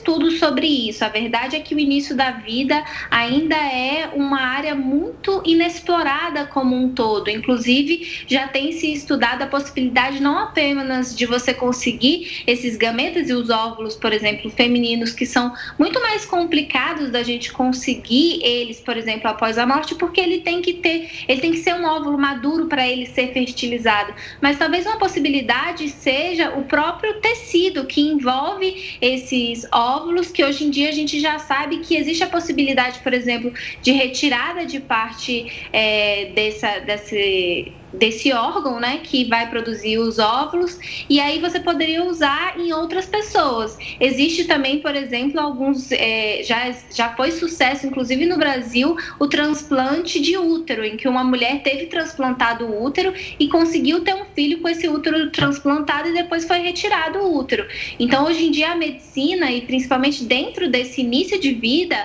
estudos 0.00 0.38
sobre 0.38 0.66
isso. 0.66 1.04
A 1.04 1.08
verdade 1.08 1.56
é 1.56 1.60
que 1.60 1.74
o 1.74 1.78
início 1.78 2.16
da 2.16 2.30
vida 2.32 2.82
ainda 3.10 3.54
é 3.54 4.10
uma 4.14 4.40
área 4.40 4.74
muito 4.74 5.42
inexplorada 5.44 6.46
como 6.46 6.74
um 6.74 6.92
todo. 6.92 7.28
Inclusive, 7.28 8.24
já 8.26 8.48
tem 8.48 8.72
se 8.72 8.92
estudado 8.92 9.42
a 9.42 9.46
possibilidade 9.46 10.20
não 10.20 10.38
apenas 10.38 11.14
de 11.14 11.26
você 11.26 11.52
conseguir 11.52 12.42
esses 12.46 12.76
gametas 12.76 13.28
e 13.28 13.34
os 13.34 13.50
óvulos, 13.50 13.94
por 13.94 14.12
exemplo, 14.12 14.50
femininos, 14.50 15.12
que 15.12 15.26
são 15.26 15.52
muito 15.78 16.00
mais 16.00 16.24
complicados 16.24 17.10
da 17.10 17.22
gente 17.22 17.52
conseguir 17.52 18.40
eles, 18.42 18.80
por 18.80 18.96
exemplo, 18.96 19.28
após 19.28 19.58
a 19.58 19.66
morte, 19.66 19.94
porque 19.94 20.20
ele 20.20 20.40
tem 20.40 20.62
que 20.62 20.74
ter, 20.74 21.10
ele 21.28 21.40
tem 21.40 21.52
que 21.52 21.58
ser 21.58 21.74
um 21.74 21.84
óvulo 21.84 22.18
maduro 22.18 22.66
para 22.66 22.86
ele 22.88 23.06
ser 23.06 23.32
fertilizado. 23.32 24.14
Mas 24.40 24.58
talvez 24.58 24.86
uma 24.86 24.98
possibilidade 24.98 25.88
seja 25.88 26.50
o 26.56 26.64
próprio 26.64 27.20
tecido 27.20 27.84
que 27.84 28.00
envolve 28.00 28.96
esses 29.00 29.66
óvulos, 29.70 29.89
que 30.30 30.44
hoje 30.44 30.64
em 30.64 30.70
dia 30.70 30.88
a 30.88 30.92
gente 30.92 31.20
já 31.20 31.38
sabe 31.38 31.78
que 31.78 31.96
existe 31.96 32.22
a 32.22 32.28
possibilidade, 32.28 33.00
por 33.00 33.12
exemplo, 33.12 33.52
de 33.82 33.92
retirada 33.92 34.64
de 34.64 34.80
parte 34.80 35.50
é, 35.72 36.32
dessa, 36.34 36.78
desse, 36.80 37.72
desse 37.92 38.32
órgão, 38.32 38.78
né, 38.78 38.98
que 39.02 39.24
vai 39.24 39.48
produzir 39.48 39.98
os 39.98 40.18
óvulos, 40.18 40.78
e 41.08 41.20
aí 41.20 41.38
você 41.40 41.60
poderia 41.60 42.04
usar 42.04 42.58
em 42.58 42.72
outras 42.72 43.06
pessoas. 43.06 43.76
Existe 43.98 44.44
também, 44.44 44.80
por 44.80 44.94
exemplo, 44.94 45.40
alguns, 45.40 45.90
é, 45.92 46.42
já, 46.42 46.74
já 46.94 47.14
foi 47.14 47.30
sucesso, 47.30 47.86
inclusive 47.86 48.26
no 48.26 48.36
Brasil, 48.36 48.96
o 49.18 49.26
transplante 49.26 50.20
de 50.20 50.36
útero, 50.36 50.84
em 50.84 50.96
que 50.96 51.08
uma 51.08 51.24
mulher 51.24 51.62
teve 51.62 51.86
transplantado 51.86 52.66
o 52.66 52.84
útero 52.84 53.12
e 53.38 53.48
conseguiu 53.48 54.02
ter 54.02 54.14
um 54.14 54.24
filho 54.34 54.60
com 54.60 54.68
esse 54.68 54.88
útero 54.88 55.30
transplantado 55.30 56.08
e 56.08 56.12
depois 56.12 56.44
foi 56.44 56.58
retirado 56.58 57.18
o 57.18 57.36
útero. 57.36 57.66
Então, 57.98 58.26
hoje 58.26 58.46
em 58.46 58.50
dia, 58.50 58.72
a 58.72 58.76
medicina, 58.76 59.50
e 59.50 59.62
principalmente 59.62 60.24
dentro 60.24 60.68
desse 60.70 61.00
início 61.00 61.40
de 61.40 61.52
vida, 61.52 61.96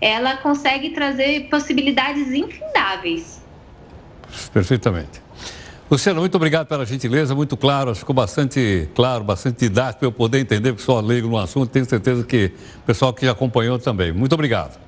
ela 0.00 0.36
consegue 0.36 0.90
trazer 0.90 1.48
possibilidades 1.48 2.32
infindáveis. 2.32 3.40
Perfeitamente. 4.52 5.22
Luciano, 5.92 6.20
muito 6.20 6.34
obrigado 6.36 6.66
pela 6.66 6.86
gentileza, 6.86 7.34
muito 7.34 7.54
claro, 7.54 7.94
ficou 7.94 8.14
bastante 8.14 8.88
claro, 8.94 9.22
bastante 9.22 9.58
didático 9.58 9.98
para 9.98 10.08
eu 10.08 10.12
poder 10.12 10.38
entender, 10.38 10.70
porque 10.72 10.82
sou 10.82 10.98
leigo 11.02 11.28
no 11.28 11.36
assunto, 11.36 11.68
tenho 11.68 11.84
certeza 11.84 12.24
que 12.24 12.50
o 12.78 12.80
pessoal 12.86 13.12
que 13.12 13.28
acompanhou 13.28 13.78
também. 13.78 14.10
Muito 14.10 14.32
obrigado. 14.32 14.80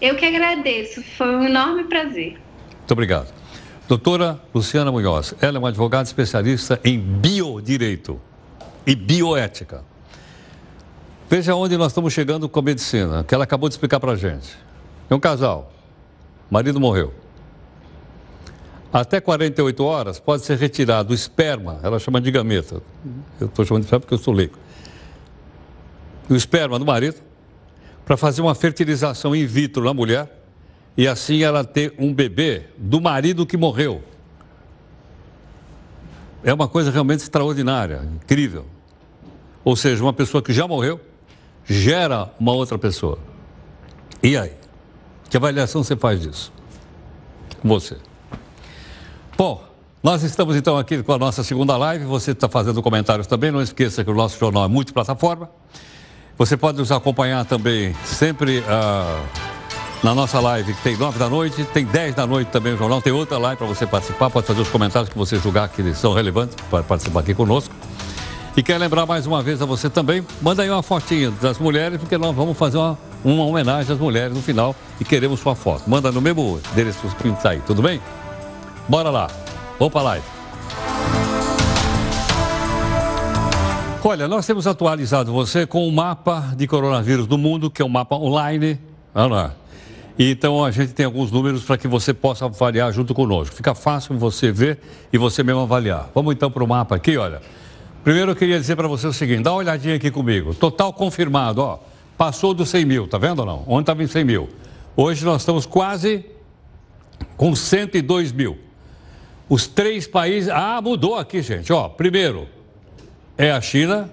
Eu 0.00 0.16
que 0.16 0.26
agradeço, 0.26 1.00
foi 1.16 1.28
um 1.36 1.44
enorme 1.44 1.84
prazer. 1.84 2.40
Muito 2.76 2.90
obrigado. 2.90 3.32
Doutora 3.86 4.40
Luciana 4.52 4.90
Munhoz, 4.90 5.32
ela 5.40 5.58
é 5.58 5.60
uma 5.60 5.68
advogada 5.68 6.02
especialista 6.02 6.80
em 6.84 6.98
biodireito 6.98 8.20
e 8.84 8.96
bioética. 8.96 9.84
Veja 11.30 11.54
onde 11.54 11.76
nós 11.76 11.92
estamos 11.92 12.12
chegando 12.12 12.48
com 12.48 12.58
a 12.58 12.62
medicina, 12.64 13.22
que 13.22 13.32
ela 13.32 13.44
acabou 13.44 13.68
de 13.68 13.76
explicar 13.76 14.00
para 14.00 14.10
a 14.10 14.16
gente. 14.16 14.58
É 15.08 15.14
um 15.14 15.20
casal, 15.20 15.72
marido 16.50 16.80
morreu. 16.80 17.14
Até 18.94 19.20
48 19.20 19.84
horas 19.84 20.20
pode 20.20 20.44
ser 20.44 20.56
retirado 20.56 21.10
o 21.10 21.14
esperma, 21.16 21.80
ela 21.82 21.98
chama 21.98 22.20
de 22.20 22.30
gameta. 22.30 22.80
Eu 23.40 23.48
estou 23.48 23.64
chamando 23.64 23.80
de 23.80 23.86
esperma 23.86 24.00
porque 24.02 24.14
eu 24.14 24.18
sou 24.18 24.32
leigo. 24.32 24.56
O 26.30 26.36
esperma 26.36 26.78
do 26.78 26.86
marido, 26.86 27.16
para 28.06 28.16
fazer 28.16 28.40
uma 28.40 28.54
fertilização 28.54 29.34
in 29.34 29.44
vitro 29.46 29.82
na 29.82 29.92
mulher 29.92 30.32
e 30.96 31.08
assim 31.08 31.42
ela 31.42 31.64
ter 31.64 31.92
um 31.98 32.14
bebê 32.14 32.68
do 32.78 33.00
marido 33.00 33.44
que 33.44 33.56
morreu. 33.56 34.00
É 36.44 36.54
uma 36.54 36.68
coisa 36.68 36.92
realmente 36.92 37.22
extraordinária, 37.22 38.00
incrível. 38.14 38.64
Ou 39.64 39.74
seja, 39.74 40.04
uma 40.04 40.12
pessoa 40.12 40.40
que 40.40 40.52
já 40.52 40.68
morreu 40.68 41.00
gera 41.64 42.32
uma 42.38 42.52
outra 42.52 42.78
pessoa. 42.78 43.18
E 44.22 44.36
aí? 44.36 44.52
Que 45.28 45.36
avaliação 45.36 45.82
você 45.82 45.96
faz 45.96 46.20
disso? 46.20 46.52
Você. 47.64 47.96
Bom, 49.36 49.64
nós 50.00 50.22
estamos 50.22 50.54
então 50.54 50.78
aqui 50.78 51.02
com 51.02 51.12
a 51.12 51.18
nossa 51.18 51.42
segunda 51.42 51.76
live. 51.76 52.04
Você 52.04 52.30
está 52.30 52.48
fazendo 52.48 52.80
comentários 52.80 53.26
também. 53.26 53.50
Não 53.50 53.60
esqueça 53.60 54.04
que 54.04 54.10
o 54.10 54.14
nosso 54.14 54.38
jornal 54.38 54.64
é 54.64 54.68
multiplataforma. 54.68 55.50
Você 56.38 56.56
pode 56.56 56.78
nos 56.78 56.92
acompanhar 56.92 57.44
também 57.44 57.92
sempre 58.04 58.60
uh, 58.60 59.24
na 60.04 60.14
nossa 60.14 60.38
live, 60.38 60.72
que 60.74 60.82
tem 60.82 60.96
9 60.96 61.18
da 61.18 61.28
noite, 61.28 61.64
tem 61.72 61.84
10 61.84 62.14
da 62.14 62.26
noite 62.28 62.48
também 62.48 62.74
o 62.74 62.76
jornal. 62.76 63.02
Tem 63.02 63.12
outra 63.12 63.36
live 63.38 63.58
para 63.58 63.66
você 63.66 63.84
participar. 63.88 64.30
Pode 64.30 64.46
fazer 64.46 64.60
os 64.60 64.68
comentários 64.68 65.08
que 65.08 65.18
você 65.18 65.36
julgar 65.36 65.68
que 65.68 65.94
são 65.94 66.12
relevantes 66.14 66.56
para 66.70 66.84
participar 66.84 67.20
aqui 67.20 67.34
conosco. 67.34 67.74
E 68.56 68.62
quer 68.62 68.78
lembrar 68.78 69.04
mais 69.04 69.26
uma 69.26 69.42
vez 69.42 69.60
a 69.60 69.66
você 69.66 69.90
também, 69.90 70.24
manda 70.40 70.62
aí 70.62 70.70
uma 70.70 70.82
fotinha 70.82 71.32
das 71.42 71.58
mulheres, 71.58 71.98
porque 71.98 72.16
nós 72.16 72.32
vamos 72.36 72.56
fazer 72.56 72.78
uma, 72.78 72.96
uma 73.24 73.42
homenagem 73.42 73.92
às 73.92 73.98
mulheres 73.98 74.32
no 74.32 74.40
final 74.40 74.76
e 75.00 75.04
queremos 75.04 75.40
sua 75.40 75.56
foto. 75.56 75.90
Manda 75.90 76.12
no 76.12 76.20
mesmo 76.20 76.60
endereço 76.70 77.00
que 77.20 77.28
está 77.28 77.50
aí, 77.50 77.60
tudo 77.66 77.82
bem? 77.82 78.00
Bora 78.88 79.08
lá, 79.10 79.28
vamos 79.78 79.92
para 79.92 80.00
a 80.00 80.04
live. 80.04 80.26
Olha, 84.06 84.28
nós 84.28 84.44
temos 84.44 84.66
atualizado 84.66 85.32
você 85.32 85.66
com 85.66 85.88
o 85.88 85.90
mapa 85.90 86.52
de 86.54 86.66
coronavírus 86.66 87.26
do 87.26 87.38
mundo, 87.38 87.70
que 87.70 87.80
é 87.80 87.84
um 87.84 87.88
mapa 87.88 88.16
online. 88.16 88.78
Olha 89.14 89.26
lá. 89.26 89.54
Então 90.18 90.62
a 90.62 90.70
gente 90.70 90.92
tem 90.92 91.06
alguns 91.06 91.32
números 91.32 91.64
para 91.64 91.78
que 91.78 91.88
você 91.88 92.12
possa 92.12 92.44
avaliar 92.44 92.92
junto 92.92 93.14
conosco. 93.14 93.56
Fica 93.56 93.74
fácil 93.74 94.18
você 94.18 94.52
ver 94.52 94.78
e 95.10 95.16
você 95.16 95.42
mesmo 95.42 95.62
avaliar. 95.62 96.10
Vamos 96.14 96.34
então 96.34 96.50
para 96.50 96.62
o 96.62 96.68
mapa 96.68 96.94
aqui, 96.94 97.16
olha. 97.16 97.40
Primeiro 98.04 98.32
eu 98.32 98.36
queria 98.36 98.60
dizer 98.60 98.76
para 98.76 98.86
você 98.86 99.06
o 99.06 99.12
seguinte, 99.14 99.42
dá 99.42 99.52
uma 99.52 99.60
olhadinha 99.60 99.96
aqui 99.96 100.10
comigo. 100.10 100.54
Total 100.54 100.92
confirmado, 100.92 101.62
ó. 101.62 101.78
Passou 102.18 102.52
dos 102.52 102.68
100 102.68 102.84
mil, 102.84 103.08
tá 103.08 103.16
vendo 103.16 103.38
ou 103.38 103.46
não? 103.46 103.64
Ontem 103.66 103.80
estava 103.80 104.02
em 104.02 104.06
100 104.06 104.24
mil. 104.24 104.48
Hoje 104.94 105.24
nós 105.24 105.40
estamos 105.40 105.64
quase 105.64 106.26
com 107.38 107.56
102 107.56 108.30
mil. 108.30 108.63
Os 109.48 109.66
três 109.66 110.06
países. 110.06 110.48
Ah, 110.48 110.80
mudou 110.82 111.16
aqui, 111.16 111.42
gente. 111.42 111.72
Ó, 111.72 111.88
primeiro 111.88 112.48
é 113.36 113.50
a 113.50 113.60
China, 113.60 114.10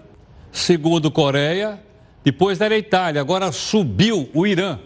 segundo 0.51 1.11
Coreia, 1.11 1.79
depois 2.23 2.59
era 2.59 2.75
a 2.75 2.77
Itália, 2.77 3.21
agora 3.21 3.51
subiu 3.51 4.29
o 4.33 4.45
Irã. 4.45 4.79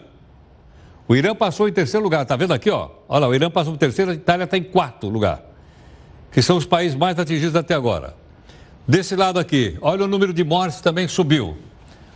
O 1.08 1.14
Irã 1.14 1.34
passou 1.34 1.68
em 1.68 1.72
terceiro 1.72 2.02
lugar, 2.02 2.24
tá 2.24 2.36
vendo 2.36 2.52
aqui, 2.52 2.70
ó? 2.70 2.90
Olha 3.08 3.20
lá, 3.20 3.28
o 3.28 3.34
Irã 3.34 3.50
passou 3.50 3.74
em 3.74 3.76
terceiro, 3.76 4.10
a 4.10 4.14
Itália 4.14 4.44
está 4.44 4.56
em 4.56 4.62
quarto 4.62 5.08
lugar. 5.08 5.42
Que 6.32 6.42
são 6.42 6.56
os 6.56 6.66
países 6.66 6.96
mais 6.96 7.18
atingidos 7.18 7.54
até 7.54 7.74
agora. 7.74 8.14
Desse 8.88 9.14
lado 9.14 9.38
aqui, 9.38 9.78
olha 9.80 10.04
o 10.04 10.08
número 10.08 10.32
de 10.32 10.44
mortes 10.44 10.80
também 10.80 11.06
subiu. 11.08 11.56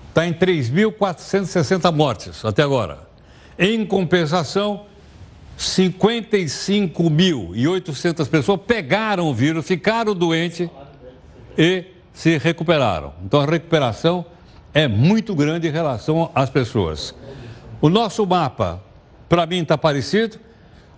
Está 0.09 0.27
em 0.27 0.33
3.460 0.33 1.93
mortes 1.93 2.45
até 2.45 2.63
agora. 2.63 3.09
Em 3.59 3.87
compensação, 3.87 4.87
55.800 5.61 8.29
pessoas 8.29 8.61
pegaram 8.67 9.29
o 9.29 9.35
vírus, 9.35 9.65
ficaram 9.67 10.15
doentes 10.15 10.69
e 11.57 11.85
se 12.13 12.37
recuperaram. 12.39 13.15
Então 13.25 13.41
a 13.41 13.47
recuperação 13.47 14.27
é 14.75 14.89
muito 14.89 15.33
grande 15.35 15.69
em 15.69 15.71
relação 15.71 16.31
às 16.35 16.51
pessoas. 16.51 17.15
O 17.81 17.89
nosso 17.89 18.27
mapa, 18.27 18.83
para 19.29 19.47
mim, 19.47 19.63
está 19.63 19.79
parecido. 19.79 20.41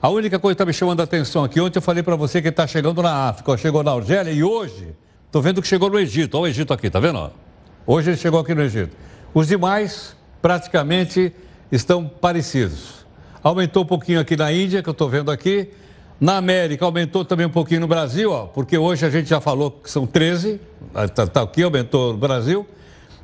A 0.00 0.08
única 0.08 0.38
coisa 0.38 0.54
que 0.54 0.62
está 0.62 0.66
me 0.66 0.72
chamando 0.72 1.00
a 1.00 1.04
atenção 1.04 1.44
aqui, 1.44 1.60
ontem 1.60 1.76
eu 1.78 1.82
falei 1.82 2.02
para 2.02 2.16
você 2.16 2.40
que 2.40 2.48
está 2.48 2.66
chegando 2.66 3.02
na 3.02 3.28
África, 3.28 3.54
chegou 3.58 3.82
na 3.82 3.92
Argélia 3.92 4.32
e 4.32 4.42
hoje 4.42 4.94
Estou 5.32 5.40
vendo 5.40 5.62
que 5.62 5.68
chegou 5.68 5.88
no 5.88 5.98
Egito. 5.98 6.36
Olha 6.36 6.42
o 6.42 6.46
Egito 6.46 6.74
aqui, 6.74 6.90
tá 6.90 7.00
vendo? 7.00 7.32
Hoje 7.86 8.10
ele 8.10 8.18
chegou 8.18 8.38
aqui 8.38 8.54
no 8.54 8.60
Egito. 8.60 8.94
Os 9.32 9.48
demais 9.48 10.14
praticamente 10.42 11.32
estão 11.72 12.06
parecidos. 12.06 13.01
Aumentou 13.42 13.82
um 13.82 13.86
pouquinho 13.86 14.20
aqui 14.20 14.36
na 14.36 14.52
Índia, 14.52 14.82
que 14.82 14.88
eu 14.88 14.92
estou 14.92 15.08
vendo 15.08 15.30
aqui. 15.30 15.70
Na 16.20 16.36
América 16.36 16.84
aumentou 16.84 17.24
também 17.24 17.46
um 17.46 17.50
pouquinho 17.50 17.80
no 17.80 17.88
Brasil, 17.88 18.30
ó, 18.30 18.46
porque 18.46 18.78
hoje 18.78 19.04
a 19.04 19.10
gente 19.10 19.28
já 19.28 19.40
falou 19.40 19.72
que 19.72 19.90
são 19.90 20.06
13, 20.06 20.60
está 20.94 21.26
tá 21.26 21.42
aqui, 21.42 21.62
aumentou 21.62 22.12
no 22.12 22.18
Brasil. 22.18 22.64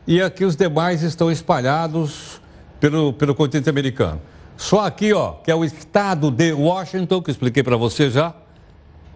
E 0.07 0.21
aqui 0.21 0.45
os 0.45 0.57
demais 0.57 1.03
estão 1.03 1.31
espalhados 1.31 2.41
pelo, 2.81 3.13
pelo 3.13 3.35
continente 3.35 3.71
americano. 3.71 4.21
Só 4.57 4.85
aqui, 4.85 5.13
ó, 5.13 5.35
que 5.35 5.51
é 5.51 5.55
o 5.55 5.65
estado 5.65 6.31
de 6.31 6.53
Washington, 6.53 7.23
que 7.23 7.31
eu 7.31 7.33
expliquei 7.33 7.63
para 7.63 7.77
você 7.77 8.11
já. 8.11 8.35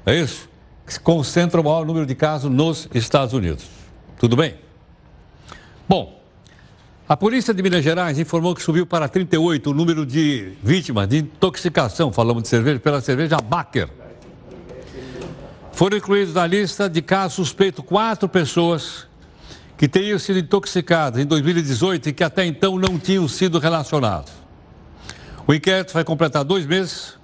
É 0.06 0.14
isso? 0.14 0.52
concentra 1.02 1.60
o 1.60 1.64
maior 1.64 1.86
número 1.86 2.06
de 2.06 2.14
casos 2.14 2.50
nos 2.50 2.88
Estados 2.92 3.32
Unidos. 3.32 3.66
Tudo 4.18 4.36
bem? 4.36 4.54
Bom, 5.88 6.21
a 7.12 7.16
polícia 7.16 7.52
de 7.52 7.62
Minas 7.62 7.84
Gerais 7.84 8.18
informou 8.18 8.54
que 8.54 8.62
subiu 8.62 8.86
para 8.86 9.06
38 9.06 9.68
o 9.68 9.74
número 9.74 10.06
de 10.06 10.54
vítimas 10.62 11.06
de 11.06 11.18
intoxicação, 11.18 12.10
falamos 12.10 12.44
de 12.44 12.48
cerveja, 12.48 12.80
pela 12.80 13.02
cerveja 13.02 13.36
Baker. 13.36 13.90
Foram 15.74 15.98
incluídos 15.98 16.32
na 16.32 16.46
lista 16.46 16.88
de 16.88 17.02
casos 17.02 17.34
suspeitos 17.34 17.84
quatro 17.84 18.26
pessoas 18.30 19.06
que 19.76 19.86
teriam 19.86 20.18
sido 20.18 20.38
intoxicadas 20.38 21.22
em 21.22 21.26
2018 21.26 22.08
e 22.08 22.12
que 22.14 22.24
até 22.24 22.46
então 22.46 22.78
não 22.78 22.98
tinham 22.98 23.28
sido 23.28 23.58
relacionados. 23.58 24.32
O 25.46 25.52
inquérito 25.52 25.92
vai 25.92 26.04
completar 26.04 26.42
dois 26.44 26.64
meses, 26.64 27.18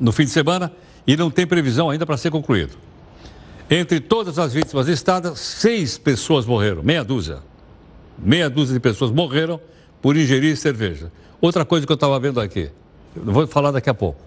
no 0.00 0.10
fim 0.10 0.24
de 0.24 0.30
semana, 0.30 0.72
e 1.06 1.18
não 1.18 1.30
tem 1.30 1.46
previsão 1.46 1.90
ainda 1.90 2.06
para 2.06 2.16
ser 2.16 2.30
concluído. 2.30 2.78
Entre 3.68 4.00
todas 4.00 4.38
as 4.38 4.54
vítimas 4.54 4.86
listadas, 4.88 5.38
seis 5.38 5.98
pessoas 5.98 6.46
morreram, 6.46 6.82
meia 6.82 7.04
dúzia. 7.04 7.40
Meia 8.18 8.48
dúzia 8.48 8.74
de 8.74 8.80
pessoas 8.80 9.10
morreram 9.10 9.60
por 10.00 10.16
ingerir 10.16 10.56
cerveja. 10.56 11.10
Outra 11.40 11.64
coisa 11.64 11.86
que 11.86 11.92
eu 11.92 11.94
estava 11.94 12.18
vendo 12.18 12.40
aqui, 12.40 12.70
vou 13.14 13.46
falar 13.46 13.70
daqui 13.70 13.90
a 13.90 13.94
pouco. 13.94 14.20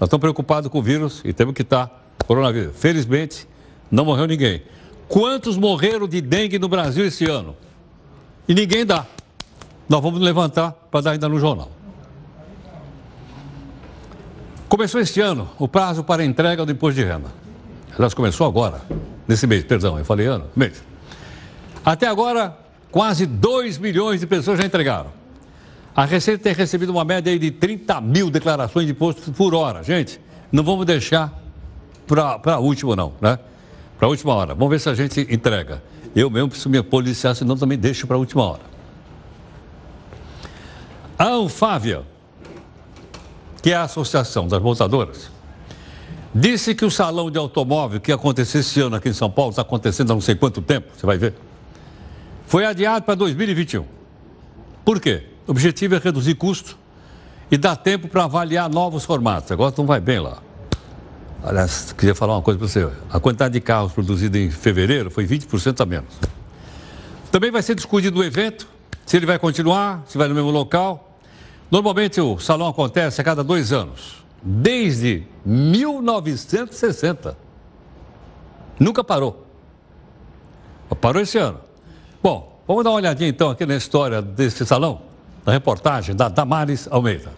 Nós 0.00 0.08
estamos 0.08 0.20
preocupados 0.20 0.70
com 0.70 0.78
o 0.78 0.82
vírus 0.82 1.22
e 1.24 1.32
temos 1.32 1.54
que 1.54 1.62
estar 1.62 2.04
coronavírus. 2.26 2.72
Felizmente, 2.76 3.46
não 3.90 4.04
morreu 4.04 4.26
ninguém. 4.26 4.62
Quantos 5.08 5.56
morreram 5.56 6.08
de 6.08 6.20
dengue 6.20 6.58
no 6.58 6.68
Brasil 6.68 7.04
esse 7.04 7.24
ano? 7.26 7.56
E 8.48 8.54
ninguém 8.54 8.84
dá. 8.84 9.06
Nós 9.88 10.02
vamos 10.02 10.20
levantar 10.20 10.72
para 10.90 11.00
dar 11.00 11.10
ainda 11.12 11.28
no 11.28 11.38
jornal. 11.38 11.70
Começou 14.68 15.00
este 15.00 15.20
ano 15.20 15.48
o 15.58 15.68
prazo 15.68 16.02
para 16.02 16.24
entrega 16.24 16.64
do 16.64 16.72
imposto 16.72 17.00
de 17.00 17.06
renda. 17.06 17.28
Aliás, 17.94 18.12
começou 18.12 18.46
agora, 18.46 18.82
nesse 19.28 19.46
mês, 19.46 19.62
perdão, 19.62 19.98
eu 19.98 20.04
falei 20.04 20.26
ano, 20.26 20.46
mês. 20.56 20.82
Até 21.84 22.08
agora, 22.08 22.58
quase 22.94 23.26
2 23.26 23.78
milhões 23.78 24.20
de 24.20 24.26
pessoas 24.28 24.56
já 24.56 24.64
entregaram. 24.64 25.10
A 25.96 26.04
Receita 26.04 26.44
tem 26.44 26.52
recebido 26.52 26.90
uma 26.90 27.04
média 27.04 27.36
de 27.36 27.50
30 27.50 28.00
mil 28.00 28.30
declarações 28.30 28.86
de 28.86 28.92
imposto 28.92 29.32
por 29.32 29.52
hora. 29.52 29.82
Gente, 29.82 30.20
não 30.52 30.62
vamos 30.62 30.86
deixar 30.86 31.42
para 32.06 32.54
a 32.54 32.58
última, 32.60 32.94
não, 32.94 33.12
né? 33.20 33.36
Para 33.98 34.06
a 34.06 34.08
última 34.08 34.32
hora. 34.32 34.54
Vamos 34.54 34.70
ver 34.70 34.78
se 34.78 34.88
a 34.88 34.94
gente 34.94 35.26
entrega. 35.28 35.82
Eu 36.14 36.30
mesmo 36.30 36.50
preciso 36.50 36.68
me 36.68 36.80
policiar, 36.84 37.34
senão 37.34 37.56
também 37.56 37.76
deixo 37.76 38.06
para 38.06 38.14
a 38.14 38.18
última 38.20 38.44
hora. 38.44 38.62
A 41.18 41.30
Anfávia, 41.30 42.02
que 43.60 43.72
é 43.72 43.74
a 43.74 43.82
Associação 43.82 44.46
das 44.46 44.62
Montadoras, 44.62 45.32
Disse 46.36 46.74
que 46.74 46.84
o 46.84 46.90
salão 46.90 47.30
de 47.30 47.38
automóvel 47.38 48.00
que 48.00 48.10
ia 48.10 48.16
acontecer 48.16 48.58
esse 48.58 48.80
ano 48.80 48.96
aqui 48.96 49.08
em 49.08 49.12
São 49.12 49.30
Paulo, 49.30 49.50
está 49.50 49.62
acontecendo 49.62 50.10
há 50.10 50.14
não 50.14 50.20
sei 50.20 50.34
quanto 50.34 50.60
tempo, 50.60 50.88
você 50.92 51.06
vai 51.06 51.16
ver, 51.16 51.32
foi 52.46 52.64
adiado 52.64 53.04
para 53.04 53.14
2021. 53.14 53.84
Por 54.84 55.00
quê? 55.00 55.24
O 55.46 55.50
objetivo 55.50 55.94
é 55.94 55.98
reduzir 55.98 56.34
custo 56.34 56.78
e 57.50 57.56
dar 57.56 57.76
tempo 57.76 58.08
para 58.08 58.24
avaliar 58.24 58.68
novos 58.68 59.04
formatos. 59.04 59.50
Agora 59.52 59.74
não 59.76 59.86
vai 59.86 60.00
bem 60.00 60.18
lá. 60.18 60.38
Aliás, 61.42 61.92
queria 61.92 62.14
falar 62.14 62.36
uma 62.36 62.42
coisa 62.42 62.58
para 62.58 62.68
você. 62.68 62.88
A 63.10 63.20
quantidade 63.20 63.52
de 63.52 63.60
carros 63.60 63.92
produzida 63.92 64.38
em 64.38 64.50
fevereiro 64.50 65.10
foi 65.10 65.26
20% 65.26 65.80
a 65.80 65.86
menos. 65.86 66.14
Também 67.30 67.50
vai 67.50 67.62
ser 67.62 67.74
discutido 67.74 68.20
o 68.20 68.24
evento, 68.24 68.66
se 69.04 69.16
ele 69.16 69.26
vai 69.26 69.38
continuar, 69.38 70.02
se 70.06 70.16
vai 70.16 70.28
no 70.28 70.34
mesmo 70.34 70.50
local. 70.50 71.18
Normalmente 71.70 72.20
o 72.20 72.38
salão 72.38 72.68
acontece 72.68 73.20
a 73.20 73.24
cada 73.24 73.44
dois 73.44 73.72
anos 73.72 74.24
desde 74.44 75.26
1960. 75.44 77.36
Nunca 78.78 79.02
parou. 79.02 79.46
Parou 81.00 81.22
esse 81.22 81.38
ano. 81.38 81.60
Bom, 82.24 82.58
vamos 82.66 82.82
dar 82.82 82.88
uma 82.88 82.96
olhadinha 82.96 83.28
então 83.28 83.50
aqui 83.50 83.66
na 83.66 83.76
história 83.76 84.22
desse 84.22 84.64
salão, 84.64 85.02
na 85.44 85.52
reportagem 85.52 86.16
da 86.16 86.26
Damares 86.26 86.88
Almeida. 86.90 87.30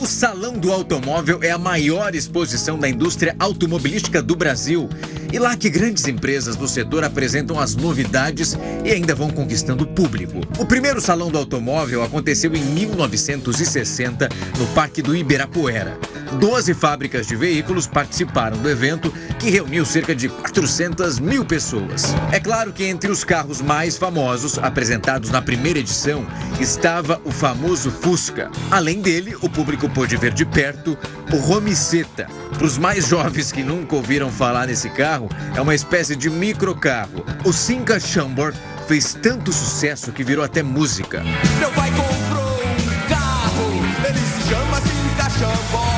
O 0.00 0.06
Salão 0.06 0.54
do 0.54 0.72
Automóvel 0.72 1.40
é 1.42 1.50
a 1.50 1.58
maior 1.58 2.14
exposição 2.14 2.78
da 2.78 2.88
indústria 2.88 3.36
automobilística 3.38 4.22
do 4.22 4.34
Brasil. 4.34 4.88
E 5.30 5.38
lá 5.38 5.54
que 5.54 5.68
grandes 5.68 6.08
empresas 6.08 6.56
do 6.56 6.66
setor 6.66 7.04
apresentam 7.04 7.60
as 7.60 7.74
novidades 7.74 8.56
e 8.82 8.90
ainda 8.90 9.14
vão 9.14 9.28
conquistando 9.28 9.84
o 9.84 9.86
público. 9.86 10.40
O 10.58 10.64
primeiro 10.64 10.98
Salão 10.98 11.30
do 11.30 11.36
Automóvel 11.36 12.02
aconteceu 12.02 12.54
em 12.54 12.62
1960 12.62 14.30
no 14.58 14.66
Parque 14.68 15.02
do 15.02 15.14
Ibirapuera. 15.14 15.98
Doze 16.38 16.74
fábricas 16.74 17.26
de 17.26 17.36
veículos 17.36 17.86
participaram 17.86 18.56
do 18.58 18.68
evento, 18.68 19.12
que 19.38 19.50
reuniu 19.50 19.84
cerca 19.84 20.14
de 20.14 20.28
400 20.28 21.18
mil 21.18 21.44
pessoas. 21.44 22.14
É 22.32 22.40
claro 22.40 22.72
que 22.72 22.84
entre 22.84 23.10
os 23.10 23.24
carros 23.24 23.60
mais 23.60 23.96
famosos 23.96 24.58
apresentados 24.58 25.30
na 25.30 25.40
primeira 25.40 25.78
edição 25.78 26.26
estava 26.60 27.20
o 27.24 27.30
famoso 27.30 27.90
Fusca. 27.90 28.50
Além 28.70 29.00
dele, 29.00 29.36
o 29.42 29.48
público 29.48 29.88
pôde 29.88 30.16
ver 30.16 30.32
de 30.32 30.44
perto 30.44 30.98
o 31.32 31.36
Romiceta. 31.36 32.26
Para 32.56 32.66
os 32.66 32.78
mais 32.78 33.08
jovens 33.08 33.50
que 33.50 33.62
nunca 33.62 33.96
ouviram 33.96 34.30
falar 34.30 34.66
nesse 34.66 34.90
carro, 34.90 35.28
é 35.54 35.60
uma 35.60 35.74
espécie 35.74 36.16
de 36.16 36.28
microcarro. 36.30 37.24
O 37.44 37.52
Cinca 37.52 37.98
Chambord 37.98 38.58
fez 38.86 39.14
tanto 39.14 39.52
sucesso 39.52 40.12
que 40.12 40.22
virou 40.22 40.44
até 40.44 40.62
música. 40.62 41.22
Meu 41.58 41.70
pai 41.70 41.90
comprou 41.90 42.44
um 42.44 43.08
carro, 43.08 43.70
ele 44.06 44.18
se 44.18 44.48
chama 44.48 44.80
Cinca 44.80 45.30
Chambord. 45.38 45.93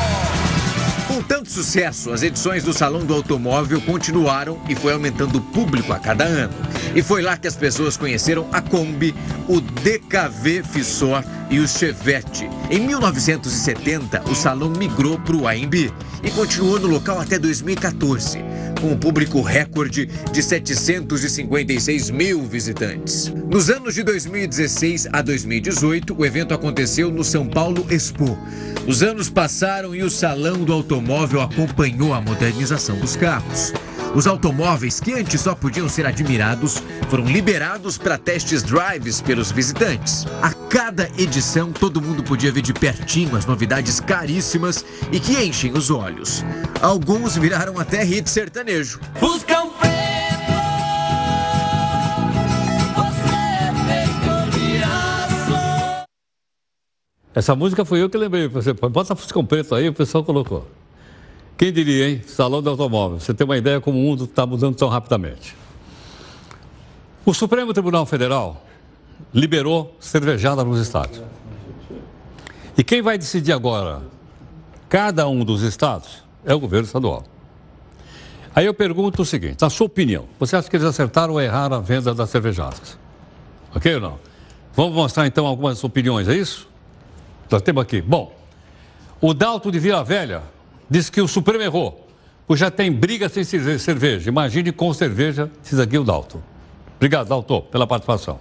Tanto 1.28 1.50
sucesso, 1.50 2.12
as 2.12 2.22
edições 2.22 2.62
do 2.62 2.72
Salão 2.72 3.04
do 3.04 3.12
Automóvel 3.12 3.80
continuaram 3.80 4.60
e 4.68 4.76
foi 4.76 4.92
aumentando 4.92 5.38
o 5.38 5.40
público 5.40 5.92
a 5.92 5.98
cada 5.98 6.24
ano. 6.24 6.54
E 6.94 7.02
foi 7.02 7.20
lá 7.20 7.36
que 7.36 7.48
as 7.48 7.56
pessoas 7.56 7.96
conheceram 7.96 8.46
a 8.52 8.60
Kombi, 8.60 9.14
o 9.48 9.60
DKV 9.60 10.62
Fissor 10.62 11.24
e 11.50 11.58
o 11.58 11.68
Chevette. 11.68 12.48
Em 12.70 12.80
1970, 12.80 14.22
o 14.30 14.34
salão 14.34 14.70
migrou 14.70 15.18
para 15.18 15.36
o 15.36 15.46
AMB 15.46 15.92
e 16.22 16.30
continuou 16.30 16.78
no 16.80 16.88
local 16.88 17.20
até 17.20 17.38
2014, 17.38 18.38
com 18.80 18.92
um 18.92 18.96
público 18.96 19.40
recorde 19.40 20.06
de 20.32 20.42
756 20.42 22.10
mil 22.10 22.42
visitantes. 22.44 23.32
Nos 23.50 23.70
anos 23.70 23.94
de 23.94 24.02
2016 24.02 25.08
a 25.12 25.22
2018, 25.22 26.14
o 26.18 26.26
evento 26.26 26.54
aconteceu 26.54 27.10
no 27.10 27.22
São 27.22 27.46
Paulo 27.46 27.86
Expo. 27.90 28.36
Os 28.86 29.02
anos 29.02 29.28
passaram 29.28 29.94
e 29.94 30.02
o 30.02 30.10
Salão 30.10 30.64
do 30.64 30.72
Automóvel 30.72 31.40
acompanhou 31.40 32.14
a 32.14 32.20
modernização 32.20 32.98
dos 32.98 33.16
carros. 33.16 33.72
Os 34.16 34.26
automóveis 34.26 34.98
que 34.98 35.12
antes 35.12 35.42
só 35.42 35.54
podiam 35.54 35.90
ser 35.90 36.06
admirados 36.06 36.82
foram 37.10 37.26
liberados 37.26 37.98
para 37.98 38.16
testes 38.16 38.62
drives 38.62 39.20
pelos 39.20 39.52
visitantes. 39.52 40.24
A 40.40 40.54
cada 40.54 41.10
edição, 41.18 41.70
todo 41.70 42.00
mundo 42.00 42.24
podia 42.24 42.50
ver 42.50 42.62
de 42.62 42.72
pertinho 42.72 43.36
as 43.36 43.44
novidades 43.44 44.00
caríssimas 44.00 44.82
e 45.12 45.20
que 45.20 45.44
enchem 45.44 45.72
os 45.72 45.90
olhos. 45.90 46.42
Alguns 46.80 47.36
viraram 47.36 47.78
até 47.78 48.02
hit 48.02 48.30
sertanejo. 48.30 49.00
Fuscão 49.20 49.68
preto, 49.72 49.92
você 52.96 53.74
feito 53.86 54.58
de 54.58 54.82
aço. 54.82 56.06
Essa 57.34 57.54
música 57.54 57.84
foi 57.84 58.02
eu 58.02 58.08
que 58.08 58.16
lembrei. 58.16 58.48
Você 58.48 58.72
bota 58.72 59.14
Fuscão 59.14 59.44
Preto 59.44 59.74
aí, 59.74 59.90
o 59.90 59.92
pessoal 59.92 60.24
colocou. 60.24 60.66
Quem 61.56 61.72
diria, 61.72 62.10
hein? 62.10 62.22
Salão 62.26 62.60
do 62.60 62.68
automóvel. 62.68 63.18
Você 63.18 63.32
tem 63.32 63.44
uma 63.44 63.56
ideia 63.56 63.80
como 63.80 63.98
o 63.98 64.02
mundo 64.02 64.24
está 64.24 64.44
mudando 64.44 64.76
tão 64.76 64.88
rapidamente. 64.88 65.56
O 67.24 67.32
Supremo 67.32 67.72
Tribunal 67.72 68.04
Federal 68.04 68.62
liberou 69.32 69.96
cervejada 69.98 70.62
nos 70.62 70.80
estados. 70.80 71.20
E 72.76 72.84
quem 72.84 73.00
vai 73.00 73.16
decidir 73.16 73.52
agora 73.52 74.02
cada 74.88 75.26
um 75.26 75.44
dos 75.44 75.62
estados 75.62 76.22
é 76.44 76.54
o 76.54 76.60
governo 76.60 76.86
estadual. 76.86 77.24
Aí 78.54 78.66
eu 78.66 78.74
pergunto 78.74 79.22
o 79.22 79.24
seguinte, 79.24 79.60
na 79.60 79.68
sua 79.68 79.86
opinião, 79.86 80.26
você 80.38 80.56
acha 80.56 80.68
que 80.68 80.76
eles 80.76 80.86
acertaram 80.86 81.34
ou 81.34 81.40
erraram 81.40 81.76
a 81.76 81.80
venda 81.80 82.14
das 82.14 82.30
cervejadas? 82.30 82.98
Ok 83.74 83.94
ou 83.94 84.00
não? 84.00 84.18
Vamos 84.74 84.94
mostrar 84.94 85.26
então 85.26 85.46
algumas 85.46 85.82
opiniões, 85.82 86.28
é 86.28 86.34
isso? 86.34 86.68
Nós 87.50 87.62
temos 87.62 87.82
aqui. 87.82 88.00
Bom, 88.00 88.34
o 89.20 89.34
Dalto 89.34 89.70
de 89.72 89.78
Vila 89.78 90.04
Velha 90.04 90.42
diz 90.88 91.10
que 91.10 91.20
o 91.20 91.28
Supremo 91.28 91.62
errou, 91.62 92.06
pois 92.46 92.60
já 92.60 92.70
tem 92.70 92.90
briga 92.92 93.28
sem 93.28 93.44
cerve- 93.44 93.78
cerveja. 93.78 94.28
Imagine 94.28 94.72
com 94.72 94.92
cerveja, 94.94 95.50
diz 95.62 95.78
aqui 95.78 95.98
o 95.98 96.04
Dalto. 96.04 96.42
Obrigado, 96.96 97.28
Dalto, 97.28 97.62
pela 97.62 97.86
participação. 97.86 98.38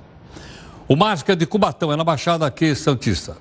O 0.87 0.95
é 1.27 1.35
de 1.35 1.45
Cubatão, 1.45 1.91
é 1.91 1.95
na 1.95 2.03
Baixada 2.03 2.45
aqui 2.45 2.75
Santista. 2.75 3.37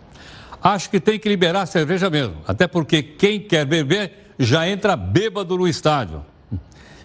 Acho 0.62 0.88
que 0.88 0.98
tem 0.98 1.18
que 1.18 1.28
liberar 1.28 1.62
a 1.62 1.66
cerveja 1.66 2.08
mesmo, 2.08 2.36
até 2.48 2.66
porque 2.66 3.02
quem 3.02 3.38
quer 3.38 3.66
beber 3.66 4.32
já 4.38 4.66
entra 4.66 4.96
bêbado 4.96 5.56
no 5.58 5.68
estádio. 5.68 6.24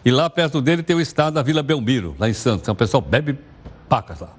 E 0.03 0.11
lá 0.11 0.29
perto 0.29 0.61
dele 0.61 0.81
tem 0.81 0.95
o 0.95 1.01
estádio 1.01 1.33
da 1.33 1.43
Vila 1.43 1.61
Belmiro, 1.61 2.15
lá 2.17 2.29
em 2.29 2.33
Santos. 2.33 2.61
Então 2.61 2.73
o 2.73 2.77
pessoal 2.77 3.01
bebe 3.01 3.37
pacas 3.89 4.21
lá. 4.21 4.29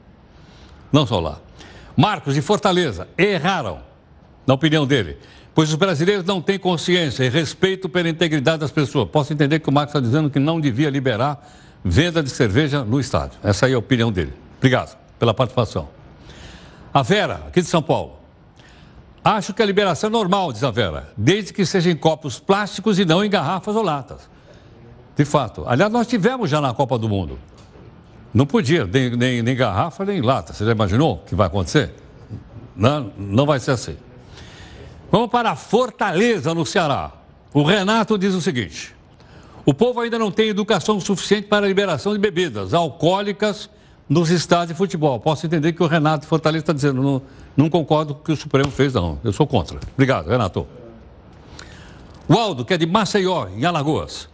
Não 0.90 1.06
só 1.06 1.20
lá. 1.20 1.38
Marcos, 1.94 2.34
de 2.34 2.40
Fortaleza, 2.40 3.06
erraram, 3.18 3.80
na 4.46 4.54
opinião 4.54 4.86
dele, 4.86 5.18
pois 5.54 5.70
os 5.70 5.74
brasileiros 5.74 6.24
não 6.24 6.40
têm 6.40 6.58
consciência 6.58 7.24
e 7.24 7.28
respeito 7.28 7.88
pela 7.88 8.08
integridade 8.08 8.58
das 8.58 8.70
pessoas. 8.70 9.08
Posso 9.10 9.32
entender 9.32 9.60
que 9.60 9.68
o 9.68 9.72
Marcos 9.72 9.94
está 9.94 10.00
dizendo 10.00 10.30
que 10.30 10.38
não 10.38 10.60
devia 10.60 10.90
liberar 10.90 11.46
venda 11.84 12.22
de 12.22 12.30
cerveja 12.30 12.84
no 12.84 13.00
estádio. 13.00 13.38
Essa 13.42 13.66
aí 13.66 13.72
é 13.72 13.74
a 13.74 13.78
opinião 13.78 14.12
dele. 14.12 14.32
Obrigado 14.58 14.96
pela 15.18 15.34
participação. 15.34 15.88
A 16.92 17.02
Vera, 17.02 17.42
aqui 17.46 17.60
de 17.60 17.68
São 17.68 17.82
Paulo. 17.82 18.18
Acho 19.22 19.52
que 19.52 19.62
a 19.62 19.66
liberação 19.66 20.08
é 20.08 20.10
normal, 20.10 20.52
diz 20.52 20.64
a 20.64 20.70
Vera, 20.70 21.12
desde 21.16 21.52
que 21.52 21.66
seja 21.66 21.90
em 21.90 21.96
copos 21.96 22.40
plásticos 22.40 22.98
e 22.98 23.04
não 23.04 23.22
em 23.22 23.28
garrafas 23.28 23.76
ou 23.76 23.82
latas. 23.82 24.30
De 25.16 25.24
fato. 25.24 25.64
Aliás, 25.66 25.92
nós 25.92 26.06
tivemos 26.06 26.48
já 26.48 26.60
na 26.60 26.72
Copa 26.72 26.98
do 26.98 27.08
Mundo. 27.08 27.38
Não 28.32 28.46
podia, 28.46 28.86
nem, 28.86 29.10
nem, 29.10 29.42
nem 29.42 29.56
garrafa, 29.56 30.04
nem 30.04 30.22
lata. 30.22 30.52
Você 30.54 30.64
já 30.64 30.72
imaginou 30.72 31.16
o 31.16 31.18
que 31.18 31.34
vai 31.34 31.48
acontecer? 31.48 31.92
Não, 32.74 33.12
não 33.18 33.44
vai 33.44 33.60
ser 33.60 33.72
assim. 33.72 33.96
Vamos 35.10 35.30
para 35.30 35.56
Fortaleza, 35.56 36.54
no 36.54 36.64
Ceará. 36.64 37.12
O 37.52 37.62
Renato 37.62 38.16
diz 38.16 38.34
o 38.34 38.40
seguinte: 38.40 38.94
o 39.64 39.74
povo 39.74 40.00
ainda 40.00 40.18
não 40.18 40.30
tem 40.30 40.48
educação 40.48 41.00
suficiente 41.00 41.48
para 41.48 41.66
a 41.66 41.68
liberação 41.68 42.12
de 42.12 42.18
bebidas 42.18 42.72
alcoólicas 42.72 43.68
nos 44.08 44.30
estádios 44.30 44.68
de 44.68 44.74
futebol. 44.74 45.20
Posso 45.20 45.46
entender 45.46 45.72
que 45.72 45.82
o 45.82 45.86
Renato 45.86 46.26
Fortaleza 46.26 46.62
está 46.62 46.72
dizendo, 46.72 47.02
não, 47.02 47.22
não 47.56 47.70
concordo 47.70 48.14
com 48.14 48.20
o 48.20 48.24
que 48.24 48.32
o 48.32 48.36
Supremo 48.36 48.70
fez, 48.70 48.94
não. 48.94 49.18
Eu 49.22 49.32
sou 49.32 49.46
contra. 49.46 49.78
Obrigado, 49.94 50.28
Renato. 50.28 50.66
O 52.28 52.34
Aldo, 52.34 52.64
que 52.64 52.74
é 52.74 52.78
de 52.78 52.86
Maceió, 52.86 53.48
em 53.48 53.64
Alagoas. 53.64 54.28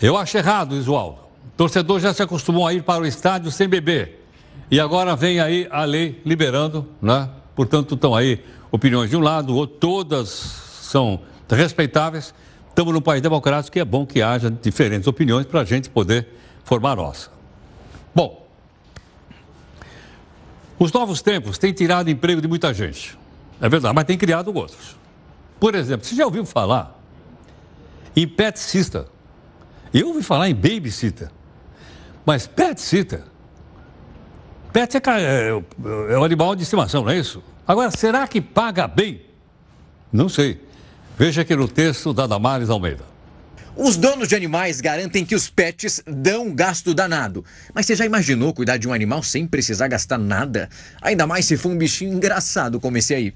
Eu 0.00 0.16
acho 0.16 0.36
errado, 0.36 0.76
diz 0.76 0.88
o 0.88 0.96
Aldo. 0.96 1.18
Torcedor 1.56 2.00
já 2.00 2.14
se 2.14 2.22
acostumou 2.22 2.66
a 2.66 2.72
ir 2.72 2.82
para 2.82 3.02
o 3.02 3.06
estádio 3.06 3.50
sem 3.50 3.68
beber. 3.68 4.26
E 4.70 4.80
agora 4.80 5.14
vem 5.14 5.38
aí 5.38 5.68
a 5.70 5.84
lei 5.84 6.20
liberando, 6.24 6.88
né? 7.00 7.28
Portanto, 7.54 7.94
estão 7.94 8.14
aí 8.14 8.44
opiniões 8.70 9.10
de 9.10 9.16
um 9.16 9.20
lado, 9.20 9.54
outro, 9.54 9.76
todas 9.78 10.28
são 10.28 11.20
respeitáveis. 11.48 12.34
Estamos 12.68 12.94
num 12.94 13.00
país 13.00 13.20
democrático 13.20 13.76
e 13.76 13.80
é 13.80 13.84
bom 13.84 14.06
que 14.06 14.22
haja 14.22 14.50
diferentes 14.50 15.06
opiniões 15.06 15.44
para 15.46 15.60
a 15.60 15.64
gente 15.64 15.90
poder 15.90 16.26
formar 16.64 16.96
nossa. 16.96 17.30
Bom, 18.14 18.46
os 20.78 20.90
novos 20.92 21.20
tempos 21.20 21.58
têm 21.58 21.72
tirado 21.72 22.08
emprego 22.08 22.40
de 22.40 22.48
muita 22.48 22.72
gente. 22.72 23.18
É 23.60 23.68
verdade, 23.68 23.94
mas 23.94 24.04
têm 24.04 24.16
criado 24.16 24.52
outros. 24.54 24.96
Por 25.60 25.74
exemplo, 25.74 26.06
você 26.06 26.14
já 26.14 26.24
ouviu 26.24 26.44
falar 26.44 26.98
em 28.16 28.26
pet 28.26 28.58
sitter? 28.58 29.04
Eu 29.92 30.08
ouvi 30.08 30.22
falar 30.22 30.48
em 30.48 30.54
babysitter. 30.54 31.30
Mas 32.24 32.46
pet 32.46 32.80
sitter? 32.80 33.22
Pet 34.72 34.96
é, 34.96 35.00
é, 35.00 35.48
é 36.14 36.18
um 36.18 36.24
animal 36.24 36.56
de 36.56 36.62
estimação, 36.62 37.04
não 37.04 37.10
é 37.10 37.18
isso? 37.18 37.42
Agora, 37.66 37.90
será 37.90 38.26
que 38.26 38.40
paga 38.40 38.88
bem? 38.88 39.20
Não 40.10 40.28
sei. 40.28 40.60
Veja 41.18 41.42
aqui 41.42 41.54
no 41.54 41.68
texto 41.68 42.14
da 42.14 42.26
Damares 42.26 42.70
Almeida. 42.70 43.04
Os 43.76 43.96
donos 43.96 44.28
de 44.28 44.34
animais 44.34 44.80
garantem 44.80 45.24
que 45.24 45.34
os 45.34 45.48
pets 45.48 46.02
dão 46.06 46.54
gasto 46.54 46.92
danado. 46.94 47.44
Mas 47.74 47.86
você 47.86 47.96
já 47.96 48.04
imaginou 48.04 48.52
cuidar 48.52 48.76
de 48.76 48.88
um 48.88 48.92
animal 48.92 49.22
sem 49.22 49.46
precisar 49.46 49.88
gastar 49.88 50.18
nada? 50.18 50.68
Ainda 51.00 51.26
mais 51.26 51.46
se 51.46 51.56
for 51.56 51.70
um 51.70 51.76
bichinho 51.76 52.14
engraçado 52.14 52.80
como 52.80 52.98
esse 52.98 53.14
aí. 53.14 53.34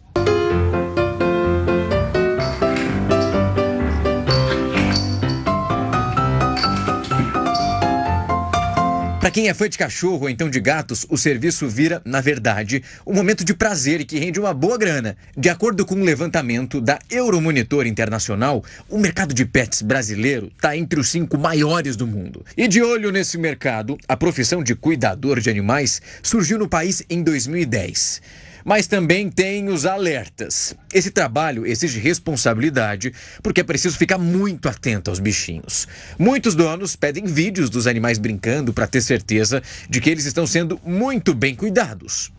Quem 9.36 9.50
é 9.50 9.52
fã 9.52 9.68
de 9.68 9.76
cachorro 9.76 10.22
ou 10.22 10.30
então 10.30 10.48
de 10.48 10.58
gatos, 10.58 11.04
o 11.10 11.18
serviço 11.18 11.68
vira, 11.68 12.00
na 12.06 12.22
verdade, 12.22 12.82
um 13.06 13.12
momento 13.12 13.44
de 13.44 13.52
prazer 13.52 14.00
e 14.00 14.04
que 14.06 14.18
rende 14.18 14.40
uma 14.40 14.54
boa 14.54 14.78
grana. 14.78 15.14
De 15.36 15.50
acordo 15.50 15.84
com 15.84 15.94
um 15.94 16.04
levantamento 16.04 16.80
da 16.80 16.98
Euromonitor 17.10 17.86
Internacional, 17.86 18.64
o 18.88 18.96
mercado 18.96 19.34
de 19.34 19.44
pets 19.44 19.82
brasileiro 19.82 20.50
está 20.56 20.74
entre 20.74 20.98
os 20.98 21.10
cinco 21.10 21.36
maiores 21.36 21.96
do 21.96 22.06
mundo. 22.06 22.46
E 22.56 22.66
de 22.66 22.80
olho 22.80 23.12
nesse 23.12 23.36
mercado, 23.36 23.98
a 24.08 24.16
profissão 24.16 24.62
de 24.62 24.74
cuidador 24.74 25.38
de 25.38 25.50
animais 25.50 26.00
surgiu 26.22 26.58
no 26.58 26.66
país 26.66 27.02
em 27.10 27.22
2010. 27.22 28.22
Mas 28.66 28.88
também 28.88 29.30
tem 29.30 29.68
os 29.68 29.86
alertas. 29.86 30.74
Esse 30.92 31.12
trabalho 31.12 31.64
exige 31.64 32.00
responsabilidade, 32.00 33.14
porque 33.40 33.60
é 33.60 33.64
preciso 33.64 33.96
ficar 33.96 34.18
muito 34.18 34.68
atento 34.68 35.08
aos 35.08 35.20
bichinhos. 35.20 35.86
Muitos 36.18 36.56
donos 36.56 36.96
pedem 36.96 37.26
vídeos 37.26 37.70
dos 37.70 37.86
animais 37.86 38.18
brincando 38.18 38.72
para 38.72 38.88
ter 38.88 39.02
certeza 39.02 39.62
de 39.88 40.00
que 40.00 40.10
eles 40.10 40.24
estão 40.24 40.48
sendo 40.48 40.80
muito 40.84 41.32
bem 41.32 41.54
cuidados. 41.54 42.32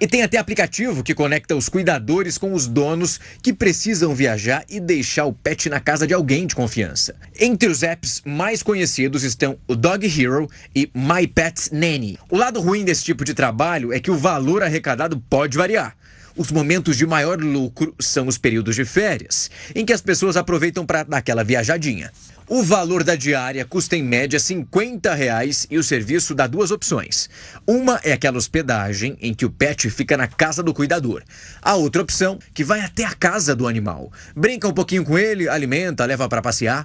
E 0.00 0.06
tem 0.06 0.22
até 0.22 0.38
aplicativo 0.38 1.02
que 1.02 1.14
conecta 1.14 1.54
os 1.54 1.68
cuidadores 1.68 2.38
com 2.38 2.54
os 2.54 2.66
donos 2.66 3.20
que 3.42 3.52
precisam 3.52 4.14
viajar 4.14 4.64
e 4.66 4.80
deixar 4.80 5.26
o 5.26 5.32
pet 5.34 5.68
na 5.68 5.78
casa 5.78 6.06
de 6.06 6.14
alguém 6.14 6.46
de 6.46 6.54
confiança. 6.54 7.14
Entre 7.38 7.68
os 7.68 7.82
apps 7.82 8.22
mais 8.24 8.62
conhecidos 8.62 9.24
estão 9.24 9.58
o 9.68 9.76
Dog 9.76 10.06
Hero 10.06 10.48
e 10.74 10.90
My 10.94 11.26
Pet 11.26 11.68
Nanny. 11.70 12.18
O 12.30 12.38
lado 12.38 12.62
ruim 12.62 12.82
desse 12.82 13.04
tipo 13.04 13.26
de 13.26 13.34
trabalho 13.34 13.92
é 13.92 14.00
que 14.00 14.10
o 14.10 14.16
valor 14.16 14.62
arrecadado 14.62 15.22
pode 15.28 15.58
variar. 15.58 15.94
Os 16.36 16.50
momentos 16.50 16.96
de 16.96 17.06
maior 17.06 17.38
lucro 17.40 17.94
são 17.98 18.26
os 18.26 18.38
períodos 18.38 18.76
de 18.76 18.84
férias, 18.84 19.50
em 19.74 19.84
que 19.84 19.92
as 19.92 20.00
pessoas 20.00 20.36
aproveitam 20.36 20.86
para 20.86 21.02
dar 21.02 21.18
aquela 21.18 21.44
viajadinha. 21.44 22.10
O 22.52 22.64
valor 22.64 23.04
da 23.04 23.14
diária 23.14 23.64
custa 23.64 23.96
em 23.96 24.02
média 24.02 24.40
50 24.40 25.14
reais 25.14 25.68
e 25.70 25.78
o 25.78 25.84
serviço 25.84 26.34
dá 26.34 26.48
duas 26.48 26.72
opções. 26.72 27.30
Uma 27.64 28.00
é 28.02 28.12
aquela 28.12 28.38
hospedagem 28.38 29.16
em 29.20 29.32
que 29.32 29.46
o 29.46 29.50
pet 29.50 29.88
fica 29.88 30.16
na 30.16 30.26
casa 30.26 30.60
do 30.60 30.74
cuidador. 30.74 31.22
A 31.62 31.76
outra 31.76 32.02
opção, 32.02 32.40
que 32.52 32.64
vai 32.64 32.80
até 32.80 33.04
a 33.04 33.14
casa 33.14 33.54
do 33.54 33.68
animal. 33.68 34.12
Brinca 34.34 34.66
um 34.66 34.72
pouquinho 34.72 35.04
com 35.04 35.16
ele, 35.16 35.48
alimenta, 35.48 36.04
leva 36.04 36.28
para 36.28 36.42
passear. 36.42 36.84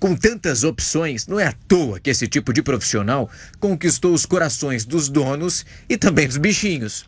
Com 0.00 0.16
tantas 0.16 0.64
opções, 0.64 1.28
não 1.28 1.38
é 1.38 1.46
à 1.46 1.54
toa 1.68 2.00
que 2.00 2.10
esse 2.10 2.26
tipo 2.26 2.52
de 2.52 2.60
profissional 2.60 3.30
conquistou 3.60 4.14
os 4.14 4.26
corações 4.26 4.84
dos 4.84 5.08
donos 5.08 5.64
e 5.88 5.96
também 5.96 6.26
dos 6.26 6.38
bichinhos. 6.38 7.06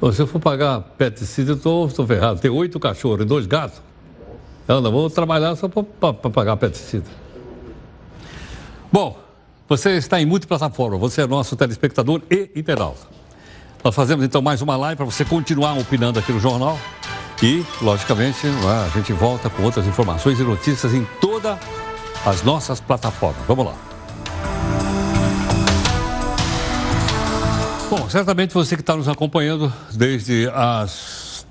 Bom, 0.00 0.12
se 0.12 0.22
eu 0.22 0.26
for 0.26 0.40
pagar 0.40 0.80
pesticida, 0.80 1.52
eu 1.52 1.56
tô 1.56 2.06
ferrado. 2.06 2.38
Tem 2.38 2.50
oito 2.50 2.78
cachorros 2.78 3.22
e 3.22 3.24
dois 3.24 3.46
gatos. 3.46 3.82
Eu 4.66 4.80
não 4.80 4.92
vou 4.92 5.10
trabalhar 5.10 5.56
só 5.56 5.68
para 5.68 6.30
pagar 6.30 6.56
pesticida. 6.56 7.06
Bom, 8.92 9.18
você 9.68 9.96
está 9.96 10.20
em 10.20 10.26
multiplataforma, 10.26 10.96
você 10.96 11.22
é 11.22 11.26
nosso 11.26 11.56
telespectador 11.56 12.22
e 12.30 12.50
internauta. 12.54 13.06
Nós 13.82 13.94
fazemos 13.94 14.24
então 14.24 14.40
mais 14.40 14.62
uma 14.62 14.76
live 14.76 14.96
para 14.96 15.04
você 15.04 15.24
continuar 15.24 15.76
opinando 15.78 16.18
aqui 16.18 16.32
no 16.32 16.40
jornal. 16.40 16.78
E, 17.42 17.64
logicamente, 17.80 18.46
a 18.46 18.88
gente 18.96 19.12
volta 19.12 19.48
com 19.48 19.62
outras 19.62 19.86
informações 19.86 20.40
e 20.40 20.42
notícias 20.42 20.94
em 20.94 21.06
todas 21.20 21.56
as 22.24 22.42
nossas 22.42 22.80
plataformas. 22.80 23.40
Vamos 23.46 23.66
lá. 23.66 23.87
Bom, 27.90 28.06
certamente 28.10 28.52
você 28.52 28.76
que 28.76 28.82
está 28.82 28.94
nos 28.94 29.08
acompanhando 29.08 29.72
desde 29.94 30.46
as 30.52 31.46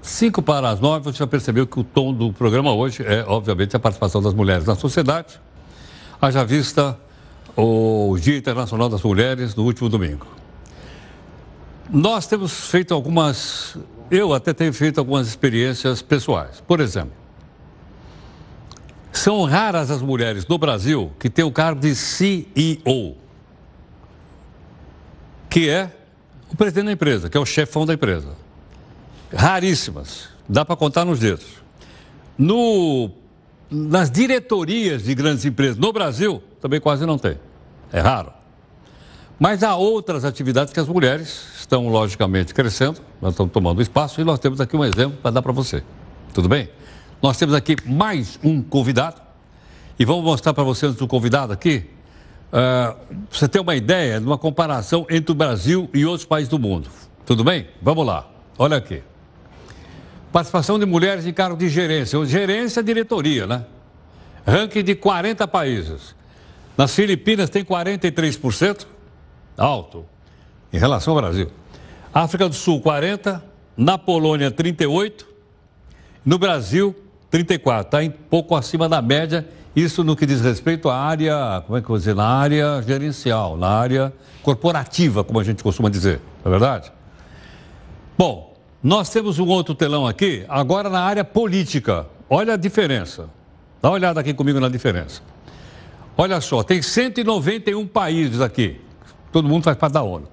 5 0.00 0.40
para 0.40 0.70
as 0.70 0.80
9, 0.80 1.04
você 1.04 1.18
já 1.18 1.26
percebeu 1.26 1.66
que 1.66 1.78
o 1.78 1.84
tom 1.84 2.14
do 2.14 2.32
programa 2.32 2.72
hoje 2.72 3.02
é, 3.02 3.22
obviamente, 3.28 3.76
a 3.76 3.78
participação 3.78 4.22
das 4.22 4.32
mulheres 4.32 4.64
na 4.64 4.74
sociedade. 4.74 5.38
Haja 6.18 6.42
vista 6.42 6.98
o 7.54 8.16
Dia 8.18 8.38
Internacional 8.38 8.88
das 8.88 9.02
Mulheres 9.02 9.54
no 9.54 9.62
último 9.64 9.90
domingo. 9.90 10.26
Nós 11.92 12.26
temos 12.26 12.66
feito 12.68 12.94
algumas, 12.94 13.76
eu 14.10 14.32
até 14.32 14.54
tenho 14.54 14.72
feito 14.72 14.96
algumas 14.96 15.28
experiências 15.28 16.00
pessoais. 16.00 16.62
Por 16.66 16.80
exemplo, 16.80 17.12
são 19.12 19.44
raras 19.44 19.90
as 19.90 20.00
mulheres 20.00 20.46
no 20.46 20.56
Brasil 20.56 21.12
que 21.20 21.28
têm 21.28 21.44
o 21.44 21.52
cargo 21.52 21.82
de 21.82 21.94
CEO 21.94 23.22
que 25.54 25.70
é 25.70 25.88
o 26.52 26.56
presidente 26.56 26.86
da 26.86 26.92
empresa, 26.92 27.30
que 27.30 27.36
é 27.36 27.40
o 27.40 27.46
chefão 27.46 27.86
da 27.86 27.94
empresa. 27.94 28.30
Raríssimas, 29.32 30.28
dá 30.48 30.64
para 30.64 30.74
contar 30.74 31.04
nos 31.04 31.20
dedos. 31.20 31.46
No, 32.36 33.08
nas 33.70 34.10
diretorias 34.10 35.04
de 35.04 35.14
grandes 35.14 35.44
empresas 35.44 35.76
no 35.76 35.92
Brasil, 35.92 36.42
também 36.60 36.80
quase 36.80 37.06
não 37.06 37.16
tem. 37.16 37.38
É 37.92 38.00
raro. 38.00 38.32
Mas 39.38 39.62
há 39.62 39.76
outras 39.76 40.24
atividades 40.24 40.72
que 40.72 40.80
as 40.80 40.88
mulheres 40.88 41.46
estão, 41.60 41.88
logicamente, 41.88 42.52
crescendo, 42.52 43.00
nós 43.22 43.34
estamos 43.34 43.52
tomando 43.52 43.80
espaço 43.80 44.20
e 44.20 44.24
nós 44.24 44.40
temos 44.40 44.60
aqui 44.60 44.76
um 44.76 44.84
exemplo 44.84 45.18
para 45.22 45.30
dar 45.30 45.42
para 45.42 45.52
você. 45.52 45.84
Tudo 46.32 46.48
bem? 46.48 46.68
Nós 47.22 47.36
temos 47.36 47.54
aqui 47.54 47.76
mais 47.86 48.40
um 48.42 48.60
convidado 48.60 49.22
e 49.96 50.04
vamos 50.04 50.24
mostrar 50.24 50.52
para 50.52 50.64
você 50.64 50.86
antes 50.86 50.98
do 50.98 51.06
convidado 51.06 51.52
aqui 51.52 51.94
Uh, 52.54 52.96
você 53.28 53.48
ter 53.48 53.58
uma 53.58 53.74
ideia 53.74 54.20
de 54.20 54.26
uma 54.26 54.38
comparação 54.38 55.04
entre 55.10 55.32
o 55.32 55.34
Brasil 55.34 55.90
e 55.92 56.06
outros 56.06 56.24
países 56.24 56.48
do 56.48 56.56
mundo. 56.56 56.88
Tudo 57.26 57.42
bem? 57.42 57.66
Vamos 57.82 58.06
lá. 58.06 58.30
Olha 58.56 58.76
aqui. 58.76 59.02
Participação 60.30 60.78
de 60.78 60.86
mulheres 60.86 61.26
em 61.26 61.32
cargo 61.32 61.56
de 61.56 61.68
gerência. 61.68 62.24
Gerência 62.24 62.78
é 62.78 62.82
diretoria, 62.84 63.44
né? 63.44 63.64
Ranking 64.46 64.84
de 64.84 64.94
40 64.94 65.48
países. 65.48 66.14
Nas 66.76 66.94
Filipinas 66.94 67.50
tem 67.50 67.64
43%, 67.64 68.86
alto, 69.56 70.04
em 70.72 70.78
relação 70.78 71.14
ao 71.14 71.20
Brasil. 71.20 71.50
África 72.12 72.48
do 72.48 72.54
Sul, 72.54 72.80
40%. 72.80 73.42
Na 73.76 73.98
Polônia, 73.98 74.52
38%. 74.52 75.24
No 76.24 76.38
Brasil, 76.38 76.94
34%. 77.32 77.80
Está 77.80 77.98
um 77.98 78.10
pouco 78.10 78.54
acima 78.54 78.88
da 78.88 79.02
média 79.02 79.44
isso 79.74 80.04
no 80.04 80.14
que 80.14 80.24
diz 80.24 80.40
respeito 80.40 80.88
à 80.88 80.96
área, 80.96 81.62
como 81.66 81.76
é 81.76 81.80
que 81.80 81.86
eu 81.86 81.88
vou 81.88 81.98
dizer, 81.98 82.14
na 82.14 82.26
área 82.26 82.80
gerencial, 82.82 83.56
na 83.56 83.68
área 83.68 84.12
corporativa, 84.42 85.24
como 85.24 85.40
a 85.40 85.44
gente 85.44 85.62
costuma 85.62 85.88
dizer, 85.88 86.20
não 86.44 86.50
é 86.50 86.58
verdade? 86.58 86.92
Bom, 88.16 88.54
nós 88.82 89.10
temos 89.10 89.38
um 89.38 89.48
outro 89.48 89.74
telão 89.74 90.06
aqui, 90.06 90.44
agora 90.48 90.88
na 90.88 91.00
área 91.00 91.24
política. 91.24 92.06
Olha 92.28 92.54
a 92.54 92.56
diferença. 92.56 93.28
Dá 93.82 93.88
uma 93.88 93.94
olhada 93.94 94.20
aqui 94.20 94.32
comigo 94.32 94.60
na 94.60 94.68
diferença. 94.68 95.22
Olha 96.16 96.40
só, 96.40 96.62
tem 96.62 96.80
191 96.80 97.86
países 97.86 98.40
aqui. 98.40 98.80
Todo 99.32 99.48
mundo 99.48 99.64
faz 99.64 99.76
parte 99.76 99.94
da 99.94 100.02
ONU. 100.02 100.28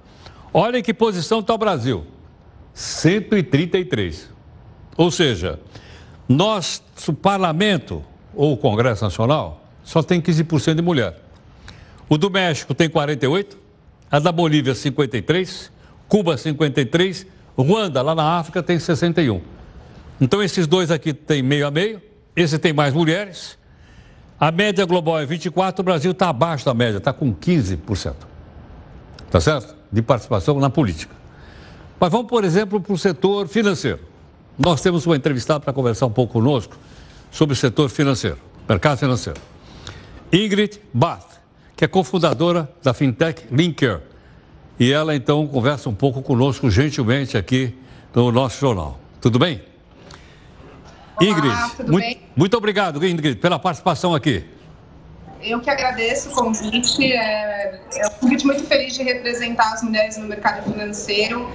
Olha 0.54 0.78
em 0.78 0.82
que 0.82 0.94
posição 0.94 1.40
está 1.40 1.54
o 1.54 1.58
Brasil. 1.58 2.06
133. 2.74 4.30
Ou 4.96 5.10
seja, 5.10 5.58
nós, 6.28 6.82
o 7.08 7.12
parlamento, 7.12 8.04
ou 8.34 8.52
o 8.52 8.56
Congresso 8.56 9.04
Nacional, 9.04 9.64
só 9.84 10.02
tem 10.02 10.20
15% 10.20 10.74
de 10.74 10.82
mulher. 10.82 11.16
O 12.08 12.16
do 12.16 12.30
México 12.30 12.74
tem 12.74 12.88
48%, 12.88 13.56
a 14.10 14.18
da 14.18 14.30
Bolívia 14.30 14.74
53%, 14.74 15.70
Cuba 16.08 16.34
53%, 16.36 17.26
Ruanda, 17.56 18.02
lá 18.02 18.14
na 18.14 18.38
África, 18.38 18.62
tem 18.62 18.76
61%. 18.76 19.40
Então 20.20 20.42
esses 20.42 20.66
dois 20.66 20.90
aqui 20.90 21.12
tem 21.12 21.42
meio 21.42 21.66
a 21.66 21.70
meio, 21.70 22.00
esse 22.36 22.58
tem 22.58 22.72
mais 22.72 22.94
mulheres. 22.94 23.58
A 24.38 24.50
média 24.50 24.84
global 24.84 25.20
é 25.20 25.26
24%, 25.26 25.78
o 25.78 25.82
Brasil 25.82 26.10
está 26.12 26.28
abaixo 26.28 26.64
da 26.64 26.74
média, 26.74 26.98
está 26.98 27.12
com 27.12 27.34
15%. 27.34 28.14
Tá 29.30 29.40
certo? 29.40 29.74
De 29.90 30.02
participação 30.02 30.58
na 30.60 30.68
política. 30.68 31.14
Mas 31.98 32.10
vamos, 32.10 32.26
por 32.26 32.44
exemplo, 32.44 32.80
para 32.80 32.92
o 32.92 32.98
setor 32.98 33.48
financeiro. 33.48 34.00
Nós 34.58 34.80
temos 34.80 35.06
uma 35.06 35.16
entrevistada 35.16 35.60
para 35.60 35.72
conversar 35.72 36.06
um 36.06 36.10
pouco 36.10 36.34
conosco 36.34 36.76
sobre 37.32 37.54
o 37.54 37.56
setor 37.56 37.88
financeiro, 37.88 38.38
mercado 38.68 38.98
financeiro. 38.98 39.40
Ingrid 40.30 40.80
Bath, 40.92 41.40
que 41.74 41.84
é 41.84 41.88
cofundadora 41.88 42.70
da 42.82 42.94
fintech 42.94 43.46
Linker. 43.50 44.00
E 44.78 44.92
ela 44.92 45.16
então 45.16 45.46
conversa 45.46 45.88
um 45.88 45.94
pouco 45.94 46.22
conosco 46.22 46.70
gentilmente 46.70 47.36
aqui 47.36 47.74
no 48.14 48.30
nosso 48.30 48.60
jornal. 48.60 49.00
Tudo 49.20 49.38
bem? 49.38 49.62
Olá, 51.16 51.30
Ingrid, 51.30 51.76
tudo 51.76 51.92
muito, 51.92 52.04
bem? 52.04 52.20
muito 52.36 52.56
obrigado, 52.56 53.04
Ingrid, 53.06 53.36
pela 53.36 53.58
participação 53.58 54.14
aqui. 54.14 54.44
Eu 55.42 55.60
que 55.60 55.70
agradeço 55.70 56.30
o 56.30 56.32
convite. 56.32 57.12
É, 57.12 57.80
é 57.96 58.06
um 58.06 58.10
convite 58.20 58.46
muito 58.46 58.64
feliz 58.64 58.94
de 58.94 59.02
representar 59.02 59.72
as 59.72 59.82
mulheres 59.82 60.16
no 60.16 60.26
mercado 60.26 60.70
financeiro. 60.70 61.50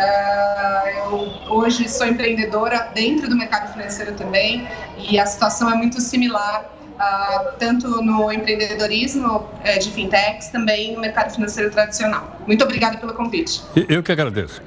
Uh, 0.00 0.88
eu 0.96 1.54
hoje 1.54 1.88
sou 1.88 2.06
empreendedora 2.06 2.90
dentro 2.94 3.28
do 3.28 3.36
mercado 3.36 3.70
financeiro 3.72 4.14
também 4.14 4.66
e 4.96 5.18
a 5.18 5.26
situação 5.26 5.70
é 5.70 5.74
muito 5.74 6.00
similar 6.00 6.64
uh, 6.94 7.52
tanto 7.58 8.02
no 8.02 8.32
empreendedorismo 8.32 9.36
uh, 9.36 9.78
de 9.78 9.90
fintechs, 9.90 10.48
também 10.48 10.94
no 10.94 11.00
mercado 11.00 11.34
financeiro 11.34 11.70
tradicional. 11.70 12.38
Muito 12.46 12.64
obrigada 12.64 12.96
pelo 12.96 13.12
convite. 13.12 13.62
Eu 13.88 14.02
que 14.02 14.10
agradeço. 14.10 14.62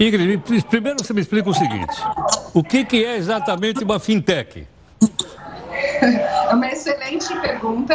Ingrid, 0.00 0.42
primeiro 0.68 1.04
você 1.04 1.12
me 1.12 1.20
explica 1.20 1.48
o 1.48 1.54
seguinte: 1.54 1.94
o 2.52 2.62
que, 2.64 2.84
que 2.84 3.04
é 3.04 3.16
exatamente 3.16 3.84
uma 3.84 4.00
fintech? 4.00 4.66
É 6.00 6.52
uma 6.52 6.66
excelente 6.66 7.34
pergunta. 7.40 7.94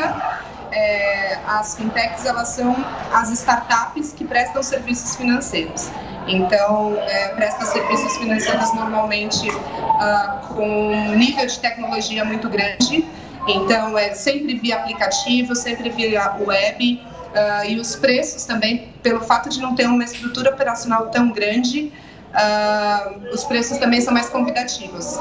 É, 0.72 1.38
as 1.48 1.78
fintechs 1.78 2.26
elas 2.26 2.50
são 2.50 2.76
as 3.14 3.30
startups 3.30 4.14
que 4.14 4.26
prestam 4.26 4.64
serviços 4.64 5.16
financeiros. 5.16 5.92
Então, 6.30 6.96
é, 7.08 7.30
presta 7.30 7.66
serviços 7.66 8.18
financeiros 8.18 8.72
normalmente 8.76 9.50
uh, 9.50 10.48
com 10.54 10.92
um 10.92 11.16
nível 11.16 11.46
de 11.48 11.60
tecnologia 11.60 12.24
muito 12.24 12.48
grande. 12.48 13.04
Então, 13.48 13.98
é 13.98 14.14
sempre 14.14 14.54
via 14.56 14.76
aplicativo, 14.76 15.56
sempre 15.56 15.90
via 15.90 16.36
web. 16.40 17.02
Uh, 17.30 17.66
e 17.68 17.80
os 17.80 17.96
preços 17.96 18.46
também, 18.46 18.90
pelo 19.02 19.22
fato 19.22 19.50
de 19.50 19.60
não 19.60 19.76
ter 19.76 19.86
uma 19.86 20.04
estrutura 20.04 20.52
operacional 20.52 21.08
tão 21.08 21.32
grande, 21.32 21.92
uh, 22.30 23.34
os 23.34 23.44
preços 23.44 23.80
também 23.80 24.00
são 24.00 24.14
mais 24.14 24.30
convidativos. 24.30 25.20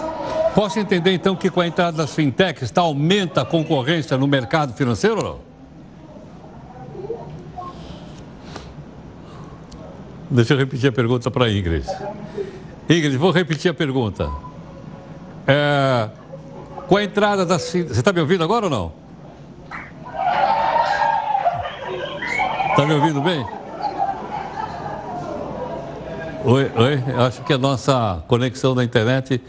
Posso 0.55 0.79
entender 0.79 1.13
então 1.13 1.35
que 1.35 1.51
com 1.51 1.61
a 1.61 1.67
entrada 1.67 1.97
das 1.97 2.15
fintechs 2.15 2.71
aumenta 2.77 3.43
a 3.43 3.45
concorrência 3.47 4.17
no 4.19 4.27
mercado 4.27 4.75
financeiro 4.75 5.17
ou 5.17 5.23
não? 5.23 5.49
Deixa 10.31 10.55
eu 10.55 10.59
repetir 10.59 10.91
a 10.91 10.93
pergunta 10.93 11.31
para 11.31 11.51
Ingrid. 11.51 11.87
Ingrid, 12.89 13.17
vou 13.17 13.31
repetir 13.31 13.71
a 13.71 13.75
pergunta. 13.75 14.31
É, 15.47 16.11
com 16.87 16.97
a 16.97 17.05
entrada 17.05 17.47
das. 17.47 17.63
Você 17.63 17.79
está 17.79 18.13
me 18.13 18.21
ouvindo 18.21 18.45
agora 18.45 18.67
ou 18.67 18.71
não? 18.71 18.93
Está 22.71 22.87
me 22.87 22.95
ouvindo 22.95 23.23
bem? 23.23 23.45
Oi, 26.45 26.71
oi. 26.77 27.05
Acho 27.27 27.43
que 27.43 27.53
a 27.53 27.59
nossa 27.59 28.23
conexão 28.29 28.75
da 28.75 28.85
internet 28.85 29.41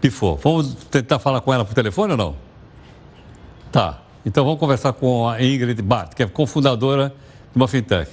pifou. 0.00 0.36
Vamos 0.36 0.74
tentar 0.90 1.20
falar 1.20 1.40
com 1.40 1.54
ela 1.54 1.64
por 1.64 1.72
telefone 1.72 2.12
ou 2.12 2.18
não? 2.18 2.36
Tá. 3.70 4.02
Então 4.24 4.44
vamos 4.44 4.58
conversar 4.58 4.92
com 4.92 5.28
a 5.28 5.40
Ingrid 5.40 5.80
Bart, 5.82 6.14
que 6.14 6.22
é 6.22 6.26
cofundadora 6.26 7.14
de 7.52 7.56
uma 7.56 7.68
fintech. 7.68 8.10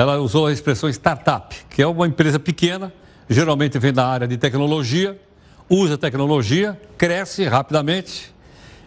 Ela 0.00 0.16
usou 0.16 0.46
a 0.46 0.52
expressão 0.52 0.88
startup, 0.88 1.54
que 1.68 1.82
é 1.82 1.86
uma 1.86 2.06
empresa 2.06 2.38
pequena, 2.38 2.90
geralmente 3.28 3.78
vem 3.78 3.92
da 3.92 4.06
área 4.06 4.26
de 4.26 4.38
tecnologia, 4.38 5.20
usa 5.68 5.98
tecnologia, 5.98 6.80
cresce 6.96 7.44
rapidamente 7.44 8.34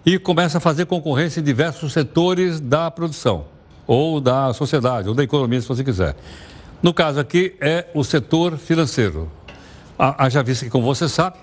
e 0.03 0.17
começa 0.17 0.57
a 0.57 0.59
fazer 0.59 0.87
concorrência 0.87 1.39
em 1.39 1.43
diversos 1.43 1.93
setores 1.93 2.59
da 2.59 2.89
produção, 2.89 3.45
ou 3.85 4.19
da 4.19 4.55
sociedade, 4.55 5.07
ou 5.07 5.13
da 5.13 5.23
economia, 5.23 5.61
se 5.61 5.67
você 5.67 5.83
quiser. 5.83 6.15
No 6.81 6.91
caso 6.91 7.19
aqui 7.19 7.55
é 7.61 7.85
o 7.93 8.03
setor 8.03 8.57
financeiro. 8.57 9.31
Haja 9.99 10.41
visto 10.41 10.63
que, 10.63 10.71
como 10.71 10.83
você 10.83 11.07
sabe, 11.07 11.37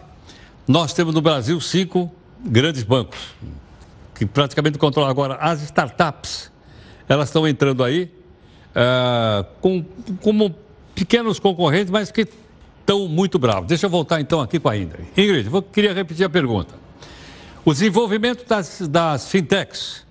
nós 0.66 0.92
temos 0.92 1.14
no 1.14 1.22
Brasil 1.22 1.60
cinco 1.60 2.12
grandes 2.44 2.82
bancos, 2.82 3.20
que 4.16 4.26
praticamente 4.26 4.78
controlam 4.78 5.08
agora 5.08 5.36
as 5.36 5.62
startups. 5.62 6.50
Elas 7.08 7.28
estão 7.28 7.46
entrando 7.46 7.84
aí 7.84 8.18
uh, 8.70 9.44
com, 9.60 9.84
como 10.22 10.54
pequenos 10.94 11.38
concorrentes, 11.38 11.90
mas 11.90 12.10
que 12.10 12.26
estão 12.80 13.08
muito 13.08 13.38
bravos. 13.38 13.66
Deixa 13.66 13.86
eu 13.86 13.90
voltar 13.90 14.20
então 14.20 14.40
aqui 14.40 14.58
com 14.58 14.68
a 14.68 14.76
Ingrid. 14.76 15.08
Ingrid, 15.16 15.52
eu 15.52 15.62
queria 15.62 15.92
repetir 15.92 16.24
a 16.24 16.30
pergunta. 16.30 16.74
O 17.64 17.72
desenvolvimento 17.72 18.46
das, 18.48 18.88
das 18.88 19.30
fintechs 19.30 20.04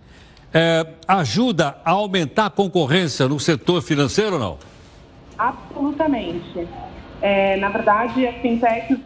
é, 0.53 0.85
ajuda 1.07 1.77
a 1.83 1.91
aumentar 1.91 2.45
a 2.45 2.49
concorrência 2.49 3.27
no 3.27 3.39
setor 3.39 3.81
financeiro 3.81 4.33
ou 4.33 4.39
não? 4.39 4.57
Absolutamente. 5.37 6.67
É, 7.21 7.57
na 7.57 7.69
verdade, 7.69 8.25
as 8.27 8.35
fintechs, 8.35 8.97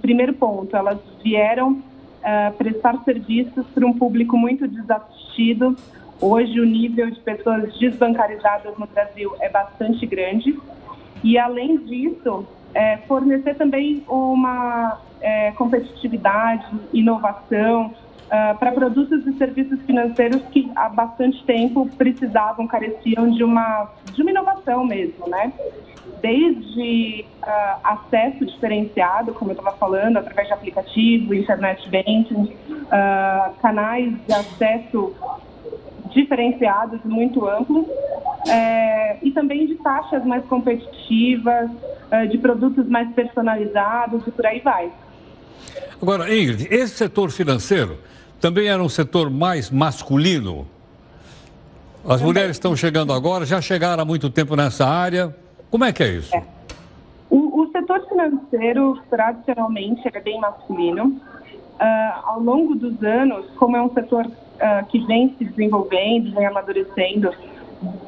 primeiro 0.00 0.32
ponto, 0.34 0.76
elas 0.76 0.98
vieram 1.22 1.82
é, 2.22 2.50
prestar 2.50 3.02
serviços 3.04 3.66
para 3.74 3.86
um 3.86 3.92
público 3.92 4.36
muito 4.36 4.66
desassistido. 4.68 5.76
Hoje, 6.22 6.60
o 6.60 6.64
nível 6.64 7.10
de 7.10 7.18
pessoas 7.18 7.76
desbancarizadas 7.80 8.78
no 8.78 8.86
Brasil 8.86 9.34
é 9.40 9.48
bastante 9.48 10.06
grande. 10.06 10.56
E, 11.24 11.36
além 11.36 11.78
disso, 11.78 12.46
é, 12.72 12.98
fornecer 13.08 13.54
também 13.56 14.04
uma 14.08 15.00
é, 15.20 15.50
competitividade, 15.50 16.64
inovação 16.92 17.92
uh, 18.32 18.56
para 18.56 18.72
produtos 18.72 19.26
e 19.26 19.32
serviços 19.34 19.80
financeiros 19.82 20.42
que 20.50 20.70
há 20.74 20.88
bastante 20.88 21.44
tempo 21.44 21.88
precisavam, 21.98 22.66
careciam 22.66 23.30
de 23.30 23.42
uma, 23.44 23.90
de 24.12 24.22
uma 24.22 24.30
inovação 24.30 24.84
mesmo, 24.84 25.28
né? 25.28 25.52
Desde 26.20 27.24
uh, 27.42 27.80
acesso 27.82 28.46
diferenciado, 28.46 29.34
como 29.34 29.50
eu 29.50 29.56
estava 29.56 29.76
falando, 29.76 30.18
através 30.18 30.46
de 30.46 30.54
aplicativo, 30.54 31.34
internet 31.34 31.88
banking, 31.90 32.54
uh, 32.70 33.54
canais 33.60 34.14
de 34.26 34.32
acesso 34.32 35.14
diferenciados, 36.10 37.00
muito 37.04 37.46
amplos, 37.46 37.86
é, 38.48 39.18
e 39.22 39.30
também 39.30 39.66
de 39.66 39.76
taxas 39.76 40.24
mais 40.24 40.44
competitivas, 40.46 41.70
é, 42.10 42.26
de 42.26 42.38
produtos 42.38 42.86
mais 42.88 43.10
personalizados 43.12 44.26
e 44.26 44.30
por 44.30 44.46
aí 44.46 44.60
vai. 44.60 44.90
Agora, 46.00 46.34
Ingrid, 46.34 46.66
esse 46.70 46.96
setor 46.96 47.30
financeiro 47.30 47.98
também 48.40 48.66
era 48.66 48.82
um 48.82 48.88
setor 48.88 49.30
mais 49.30 49.70
masculino? 49.70 50.66
As 52.04 52.18
também. 52.18 52.26
mulheres 52.26 52.56
estão 52.56 52.74
chegando 52.74 53.12
agora, 53.12 53.46
já 53.46 53.60
chegaram 53.60 54.02
há 54.02 54.04
muito 54.04 54.28
tempo 54.28 54.56
nessa 54.56 54.84
área. 54.84 55.34
Como 55.70 55.84
é 55.84 55.92
que 55.92 56.02
é 56.02 56.08
isso? 56.08 56.34
É. 56.34 56.42
O, 57.30 57.62
o, 57.62 57.70
setor 57.70 58.06
financeiro, 58.08 59.00
tradicionalmente, 59.08 60.02
é 60.12 60.20
bem 60.20 60.40
masculino. 60.40 61.04
Uh, 61.80 62.20
ao 62.24 62.40
longo 62.40 62.74
dos 62.74 63.02
anos, 63.02 63.46
como 63.56 63.76
é 63.76 63.82
um 63.82 63.92
setor 63.94 64.26
uh, 64.56 64.86
que 64.86 64.98
vem 65.06 65.34
se 65.38 65.44
desenvolvendo, 65.44 66.34
vem 66.34 66.46
amadurecendo, 66.46 67.30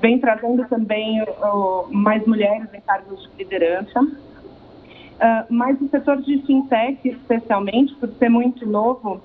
vem 0.00 0.18
trazendo 0.18 0.66
também 0.68 1.22
uh, 1.22 1.86
mais 1.90 2.26
mulheres 2.26 2.68
em 2.72 2.80
cargos 2.80 3.22
de 3.22 3.44
liderança. 3.44 4.00
Uh, 4.00 5.46
mas 5.48 5.80
o 5.80 5.88
setor 5.88 6.20
de 6.22 6.38
fintech, 6.42 7.08
especialmente, 7.08 7.94
por 7.94 8.08
ser 8.18 8.28
muito 8.28 8.66
novo, 8.66 9.20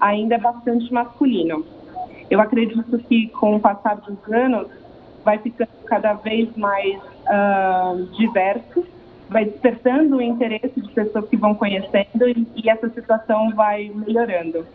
ainda 0.00 0.34
é 0.34 0.38
bastante 0.38 0.92
masculino. 0.92 1.64
Eu 2.30 2.40
acredito 2.40 2.98
que, 3.00 3.28
com 3.28 3.56
o 3.56 3.60
passar 3.60 3.96
dos 3.96 4.32
anos, 4.32 4.68
vai 5.24 5.38
ficando 5.38 5.70
cada 5.86 6.14
vez 6.14 6.54
mais 6.56 6.96
uh, 6.96 8.04
diverso, 8.16 8.84
vai 9.28 9.44
despertando 9.44 10.16
o 10.16 10.22
interesse 10.22 10.80
de 10.80 10.90
pessoas 10.92 11.28
que 11.28 11.36
vão 11.36 11.54
conhecendo 11.54 12.28
e, 12.28 12.46
e 12.56 12.68
essa 12.68 12.88
situação 12.90 13.50
vai 13.54 13.90
melhorando 13.94 14.66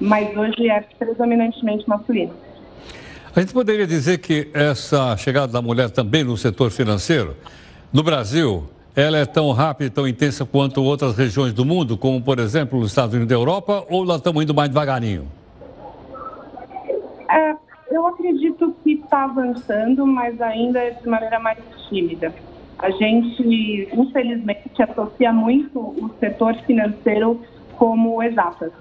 mas 0.00 0.36
hoje 0.36 0.68
é 0.68 0.80
predominantemente 0.98 1.88
masculino. 1.88 2.32
A 3.34 3.40
gente 3.40 3.52
poderia 3.52 3.86
dizer 3.86 4.18
que 4.18 4.48
essa 4.52 5.16
chegada 5.16 5.52
da 5.52 5.62
mulher 5.62 5.90
também 5.90 6.24
no 6.24 6.36
setor 6.36 6.70
financeiro, 6.70 7.36
no 7.92 8.02
Brasil, 8.02 8.64
ela 8.96 9.16
é 9.16 9.24
tão 9.24 9.52
rápida 9.52 9.86
e 9.86 9.90
tão 9.90 10.08
intensa 10.08 10.44
quanto 10.44 10.82
outras 10.82 11.16
regiões 11.16 11.52
do 11.52 11.64
mundo, 11.64 11.96
como, 11.96 12.20
por 12.20 12.38
exemplo, 12.38 12.78
os 12.78 12.88
Estados 12.88 13.14
Unidos 13.14 13.28
da 13.28 13.34
Europa, 13.36 13.84
ou 13.88 14.04
nós 14.04 14.16
estamos 14.16 14.42
indo 14.42 14.54
mais 14.54 14.68
devagarinho? 14.68 15.28
É, 17.30 17.54
eu 17.92 18.06
acredito 18.06 18.74
que 18.82 18.94
está 18.94 19.24
avançando, 19.24 20.06
mas 20.06 20.40
ainda 20.40 20.90
de 20.90 21.08
maneira 21.08 21.38
mais 21.38 21.58
tímida. 21.88 22.34
A 22.78 22.90
gente, 22.90 23.88
infelizmente, 23.92 24.82
associa 24.82 25.32
muito 25.32 25.78
o 25.78 26.10
setor 26.18 26.54
financeiro 26.66 27.40
como 27.76 28.22
exatas. 28.22 28.72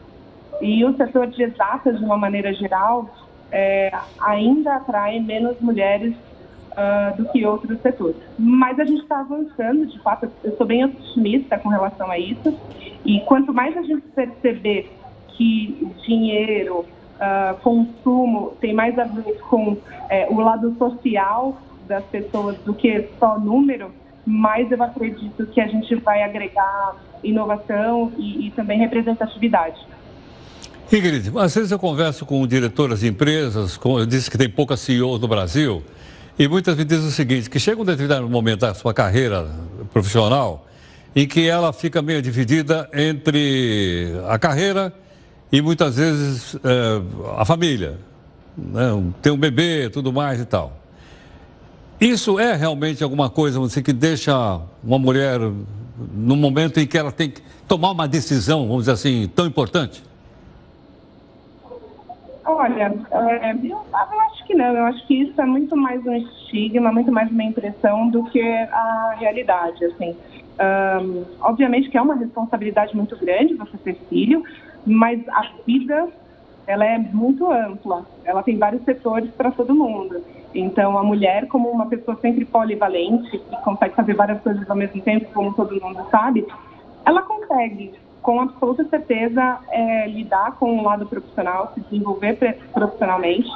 E 0.62 0.84
o 0.84 0.96
setor 0.96 1.28
de 1.28 1.44
exatas, 1.44 1.98
de 1.98 2.06
uma 2.06 2.18
maneira 2.18 2.54
geral, 2.54 3.10
é, 3.52 3.92
ainda 4.20 4.76
atrai 4.76 5.20
menos 5.20 5.60
mulheres 5.60 6.14
uh, 6.78 7.18
do 7.18 7.30
que 7.30 7.46
outros 7.46 7.82
setores. 7.82 8.18
Mas 8.38 8.80
a 8.80 8.86
gente 8.86 9.02
está 9.02 9.20
avançando, 9.20 9.88
de 9.88 10.00
fato, 10.00 10.30
eu 10.44 10.56
sou 10.56 10.66
bem 10.66 10.86
otimista 10.86 11.58
com 11.58 11.70
relação 11.70 12.10
a 12.12 12.20
isso. 12.20 12.58
E 13.04 13.20
quanto 13.22 13.54
mais 13.54 13.76
a 13.76 13.82
gente 13.82 14.02
perceber 14.10 14.92
que 15.30 15.92
dinheiro, 16.06 16.80
uh, 16.80 17.58
consumo 17.62 18.54
tem 18.60 18.74
mais 18.74 18.98
a 18.98 19.04
ver 19.04 19.40
com 19.50 19.78
é, 20.10 20.28
o 20.30 20.40
lado 20.40 20.76
social 20.78 21.58
das 21.88 22.04
pessoas 22.06 22.58
do 22.60 22.74
que 22.74 23.08
só 23.20 23.40
número, 23.40 23.92
mais 24.26 24.70
eu 24.72 24.82
acredito 24.84 25.46
que 25.48 25.62
a 25.62 25.68
gente 25.68 25.96
vai 25.96 26.22
agregar 26.22 26.96
inovação 27.24 28.12
e, 28.18 28.48
e 28.48 28.52
também 28.52 28.78
representatividade. 28.80 29.80
Ingrid, 30.92 31.32
às 31.38 31.54
vezes 31.54 31.72
eu 31.72 31.78
converso 31.78 32.26
com 32.26 32.48
diretoras 32.48 33.02
de 33.02 33.08
empresas, 33.08 33.76
com, 33.76 34.06
disse 34.06 34.32
que 34.32 34.38
tem 34.38 34.50
poucas 34.50 34.80
CEOs 34.80 35.20
no 35.20 35.28
Brasil, 35.28 35.84
e 36.40 36.48
muitas 36.48 36.78
me 36.78 36.86
dizem 36.86 37.08
o 37.08 37.12
seguinte, 37.12 37.50
que 37.50 37.60
chega 37.60 37.82
um 37.82 37.86
determinado 37.86 38.30
momento 38.30 38.62
da 38.62 38.74
sua 38.74 38.94
carreira 38.94 39.50
profissional 39.92 40.66
em 41.14 41.28
que 41.28 41.46
ela 41.48 41.74
fica 41.74 42.02
meio 42.02 42.22
dividida 42.22 42.90
entre 42.94 44.14
a 44.30 44.40
carreira 44.40 44.94
e 45.52 45.62
muitas 45.62 45.98
vezes 45.98 46.56
é, 46.64 47.02
a 47.38 47.44
família, 47.44 47.98
né? 48.56 49.12
tem 49.22 49.32
um 49.32 49.38
bebê, 49.38 49.90
tudo 49.90 50.14
mais 50.14 50.40
e 50.40 50.46
tal. 50.46 50.80
Isso 52.00 52.40
é 52.40 52.56
realmente 52.56 53.04
alguma 53.04 53.30
coisa 53.30 53.60
você 53.60 53.82
que 53.82 53.92
deixa 53.92 54.62
uma 54.84 55.00
mulher 55.00 55.40
no 56.14 56.36
momento 56.36 56.80
em 56.80 56.88
que 56.88 56.98
ela 56.98 57.12
tem 57.12 57.32
que 57.32 57.42
tomar 57.68 57.92
uma 57.92 58.08
decisão, 58.08 58.68
vamos 58.68 58.84
dizer 58.84 58.92
assim, 58.92 59.30
tão 59.36 59.48
importante? 59.48 60.07
Olha, 62.48 62.94
é, 63.12 63.56
eu, 63.62 64.22
acho 64.22 64.46
que 64.46 64.56
não. 64.56 64.74
Eu 64.74 64.86
acho 64.86 65.06
que 65.06 65.16
isso 65.16 65.42
é 65.42 65.46
muito 65.46 65.76
mais 65.76 66.06
um 66.06 66.14
estigma, 66.14 66.94
muito 66.94 67.12
mais 67.12 67.30
uma 67.30 67.44
impressão 67.44 68.10
do 68.10 68.24
que 68.26 68.42
a 68.42 69.16
realidade. 69.20 69.84
Assim, 69.84 70.16
um, 71.02 71.26
obviamente 71.42 71.90
que 71.90 71.98
é 71.98 72.02
uma 72.02 72.16
responsabilidade 72.16 72.96
muito 72.96 73.18
grande 73.18 73.54
você 73.56 73.78
ter 73.78 73.96
filho, 74.10 74.42
mas 74.86 75.20
a 75.28 75.50
vida 75.66 76.08
ela 76.66 76.86
é 76.86 76.98
muito 76.98 77.52
ampla. 77.52 78.06
Ela 78.24 78.42
tem 78.44 78.58
vários 78.58 78.84
setores 78.84 79.30
para 79.32 79.52
todo 79.52 79.76
mundo. 79.76 80.24
Então, 80.56 80.98
a 80.98 81.04
mulher, 81.04 81.48
como 81.48 81.70
uma 81.70 81.88
pessoa 81.88 82.18
sempre 82.22 82.46
polivalente, 82.46 83.30
que 83.30 83.62
consegue 83.64 83.94
fazer 83.94 84.14
várias 84.14 84.42
coisas 84.42 84.70
ao 84.70 84.76
mesmo 84.76 85.02
tempo, 85.02 85.28
como 85.34 85.54
todo 85.54 85.82
mundo 85.82 86.08
sabe, 86.10 86.48
ela 87.06 87.22
consegue, 87.24 87.94
com 88.28 88.42
absoluta 88.42 88.84
certeza, 88.90 89.60
é, 89.70 90.06
lidar 90.06 90.58
com 90.58 90.80
o 90.80 90.84
lado 90.84 91.06
profissional, 91.06 91.72
se 91.74 91.80
desenvolver 91.80 92.58
profissionalmente 92.74 93.50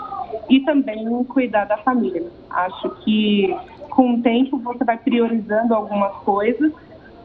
e 0.50 0.62
também 0.62 1.26
cuidar 1.26 1.66
da 1.66 1.76
família. 1.80 2.24
Acho 2.50 2.90
que, 3.04 3.54
com 3.90 4.14
o 4.14 4.22
tempo, 4.22 4.58
você 4.60 4.86
vai 4.86 4.98
priorizando 4.98 5.76
algumas 5.76 6.14
coisas 6.24 6.72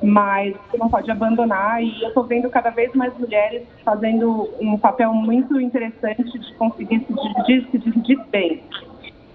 mas 0.03 0.55
você 0.55 0.77
não 0.77 0.91
pode 0.91 1.11
abandonar. 1.11 1.83
E 1.83 2.03
eu 2.03 2.09
estou 2.09 2.25
vendo 2.25 2.51
cada 2.51 2.69
vez 2.69 2.93
mais 2.95 3.17
mulheres 3.17 3.63
fazendo 3.83 4.51
um 4.61 4.77
papel 4.77 5.15
muito 5.15 5.59
interessante 5.59 6.39
de 6.39 6.55
conseguir 6.55 7.07
se 7.07 7.15
dividir, 7.15 7.71
se 7.71 7.79
dividir 7.79 8.21
bem. 8.31 8.63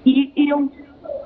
E, 0.05 0.31
e 0.35 0.49
eu, 0.49 0.69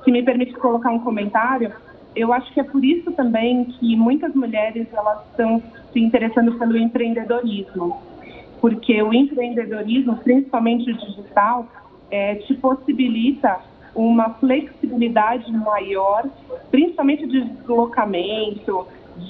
se 0.02 0.10
me 0.10 0.22
permite 0.22 0.54
colocar 0.54 0.90
um 0.90 1.00
comentário, 1.00 1.70
eu 2.16 2.32
acho 2.32 2.52
que 2.52 2.60
é 2.60 2.64
por 2.64 2.82
isso 2.84 3.12
também 3.12 3.66
que 3.66 3.94
muitas 3.94 4.34
mulheres 4.34 4.86
elas 4.92 5.24
estão 5.30 5.62
se 5.92 6.00
interessando 6.00 6.58
pelo 6.58 6.76
empreendedorismo, 6.76 8.00
porque 8.60 9.02
o 9.02 9.12
empreendedorismo, 9.12 10.16
principalmente 10.16 10.90
o 10.90 10.96
digital, 10.96 11.66
é, 12.10 12.36
te 12.36 12.54
possibilita 12.54 13.60
uma 13.94 14.30
flexibilidade 14.34 15.50
maior, 15.52 16.24
principalmente 16.70 17.26
de 17.26 17.44
deslocamento, 17.44 18.86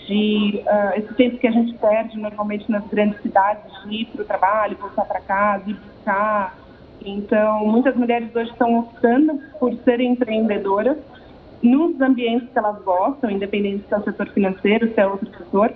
de 0.06 0.60
uh, 0.64 0.98
esse 0.98 1.14
tempo 1.14 1.38
que 1.38 1.46
a 1.46 1.52
gente 1.52 1.74
perde 1.78 2.18
normalmente 2.18 2.68
nas 2.70 2.84
grandes 2.88 3.20
cidades 3.22 3.64
de 3.84 4.02
ir 4.02 4.06
para 4.06 4.22
o 4.22 4.24
trabalho, 4.24 4.76
voltar 4.76 5.04
para 5.04 5.20
casa, 5.20 5.70
ir 5.70 5.74
buscar. 5.74 6.56
Então, 7.04 7.64
muitas 7.66 7.94
mulheres 7.94 8.34
hoje 8.34 8.50
estão 8.50 8.80
optando 8.80 9.40
por 9.60 9.72
serem 9.84 10.12
empreendedoras 10.12 10.98
nos 11.66 12.00
ambientes 12.00 12.48
que 12.50 12.58
elas 12.58 12.80
gostam, 12.82 13.30
independente 13.30 13.84
se 13.88 13.94
é 13.94 13.98
o 13.98 14.04
setor 14.04 14.28
financeiro, 14.28 14.92
se 14.94 15.00
é 15.00 15.06
outro 15.06 15.28
setor, 15.36 15.72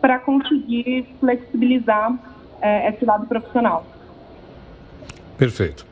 para 0.00 0.18
conseguir 0.18 1.06
flexibilizar 1.20 2.12
uh, 2.12 2.88
esse 2.88 3.04
lado 3.04 3.26
profissional. 3.26 3.86
Perfeito. 5.36 5.86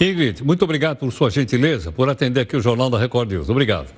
Ingrid, 0.00 0.42
muito 0.42 0.62
obrigado 0.64 0.98
por 0.98 1.10
sua 1.12 1.30
gentileza, 1.30 1.90
por 1.90 2.08
atender 2.08 2.42
aqui 2.42 2.56
o 2.56 2.60
Jornal 2.60 2.90
da 2.90 2.98
Record 2.98 3.30
News. 3.30 3.48
Obrigado. 3.48 3.88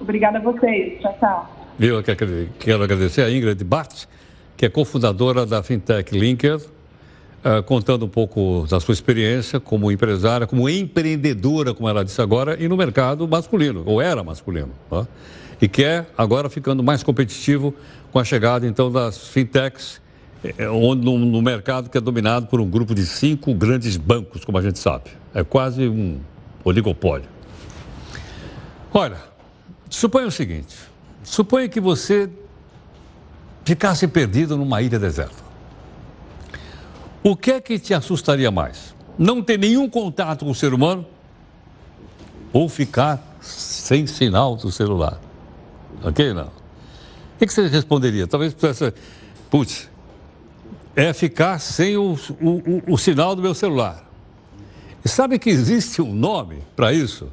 Obrigada 0.00 0.38
a 0.38 0.40
vocês. 0.40 1.00
Tchau, 1.00 1.16
tchau. 1.18 1.56
Eu 1.78 2.02
quero 2.02 2.82
agradecer 2.82 3.22
a 3.22 3.30
Ingrid 3.30 3.62
Bart, 3.64 4.04
que 4.56 4.66
é 4.66 4.68
cofundadora 4.68 5.44
da 5.44 5.62
Fintech 5.62 6.16
Linker, 6.16 6.60
uh, 7.44 7.62
contando 7.62 8.06
um 8.06 8.08
pouco 8.08 8.66
da 8.68 8.80
sua 8.80 8.92
experiência 8.92 9.60
como 9.60 9.92
empresária, 9.92 10.46
como 10.46 10.68
empreendedora, 10.68 11.74
como 11.74 11.88
ela 11.88 12.04
disse 12.04 12.20
agora, 12.20 12.56
e 12.62 12.68
no 12.68 12.76
mercado 12.76 13.26
masculino, 13.28 13.82
ou 13.86 14.00
era 14.00 14.24
masculino. 14.24 14.70
Tá? 14.88 15.06
E 15.60 15.68
que 15.68 15.84
é 15.84 16.06
agora 16.16 16.48
ficando 16.48 16.82
mais 16.82 17.02
competitivo 17.02 17.74
com 18.10 18.18
a 18.18 18.24
chegada, 18.24 18.66
então, 18.66 18.90
das 18.90 19.28
fintechs, 19.28 20.00
eh, 20.42 20.68
onde, 20.68 21.04
no, 21.04 21.18
no 21.18 21.42
mercado 21.42 21.90
que 21.90 21.98
é 21.98 22.00
dominado 22.00 22.46
por 22.46 22.60
um 22.60 22.68
grupo 22.68 22.94
de 22.94 23.06
cinco 23.06 23.52
grandes 23.54 23.96
bancos, 23.96 24.44
como 24.44 24.58
a 24.58 24.62
gente 24.62 24.78
sabe. 24.78 25.10
É 25.34 25.44
quase 25.44 25.88
um 25.88 26.18
oligopólio. 26.64 27.26
Olha, 28.92 29.16
suponha 29.90 30.28
o 30.28 30.30
seguinte 30.30 30.94
Suponha 31.24 31.66
que 31.68 31.80
você 31.80 32.30
ficasse 33.64 34.06
perdido 34.06 34.58
numa 34.58 34.82
ilha 34.82 34.98
deserta. 34.98 35.43
O 37.26 37.34
que 37.34 37.52
é 37.52 37.60
que 37.60 37.78
te 37.78 37.94
assustaria 37.94 38.50
mais? 38.50 38.94
Não 39.18 39.42
ter 39.42 39.58
nenhum 39.58 39.88
contato 39.88 40.44
com 40.44 40.50
o 40.50 40.54
ser 40.54 40.74
humano 40.74 41.06
ou 42.52 42.68
ficar 42.68 43.38
sem 43.40 44.06
sinal 44.06 44.56
do 44.56 44.70
celular? 44.70 45.18
Ok? 46.02 46.34
Não. 46.34 46.48
O 46.48 47.38
que 47.38 47.48
você 47.48 47.66
responderia? 47.66 48.26
Talvez 48.26 48.52
pudesse. 48.52 48.92
Putz, 49.50 49.88
é 50.94 51.14
ficar 51.14 51.58
sem 51.60 51.96
o, 51.96 52.14
o, 52.42 52.50
o, 52.50 52.92
o 52.92 52.98
sinal 52.98 53.34
do 53.34 53.40
meu 53.40 53.54
celular. 53.54 54.06
E 55.02 55.08
sabe 55.08 55.38
que 55.38 55.48
existe 55.48 56.02
um 56.02 56.12
nome 56.12 56.58
para 56.76 56.92
isso? 56.92 57.30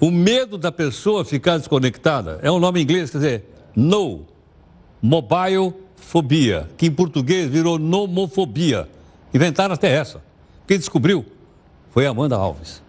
O 0.00 0.10
medo 0.10 0.56
da 0.56 0.72
pessoa 0.72 1.22
ficar 1.22 1.58
desconectada 1.58 2.38
é 2.42 2.50
um 2.50 2.58
nome 2.58 2.80
inglês, 2.80 3.10
quer 3.10 3.18
dizer, 3.18 3.44
no, 3.76 4.24
mobile 5.02 5.74
fobia, 5.96 6.66
que 6.78 6.86
em 6.86 6.90
português 6.90 7.50
virou 7.50 7.78
nomofobia. 7.78 8.88
Inventaram 9.32 9.74
até 9.74 9.92
essa. 9.92 10.22
Quem 10.66 10.78
descobriu 10.78 11.24
foi 11.90 12.06
Amanda 12.06 12.36
Alves. 12.36 12.82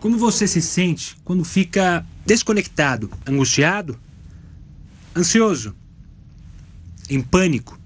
Como 0.00 0.18
você 0.18 0.46
se 0.46 0.60
sente 0.60 1.16
quando 1.24 1.44
fica 1.44 2.04
desconectado, 2.26 3.10
angustiado, 3.26 3.98
ansioso, 5.16 5.74
em 7.08 7.20
pânico? 7.20 7.78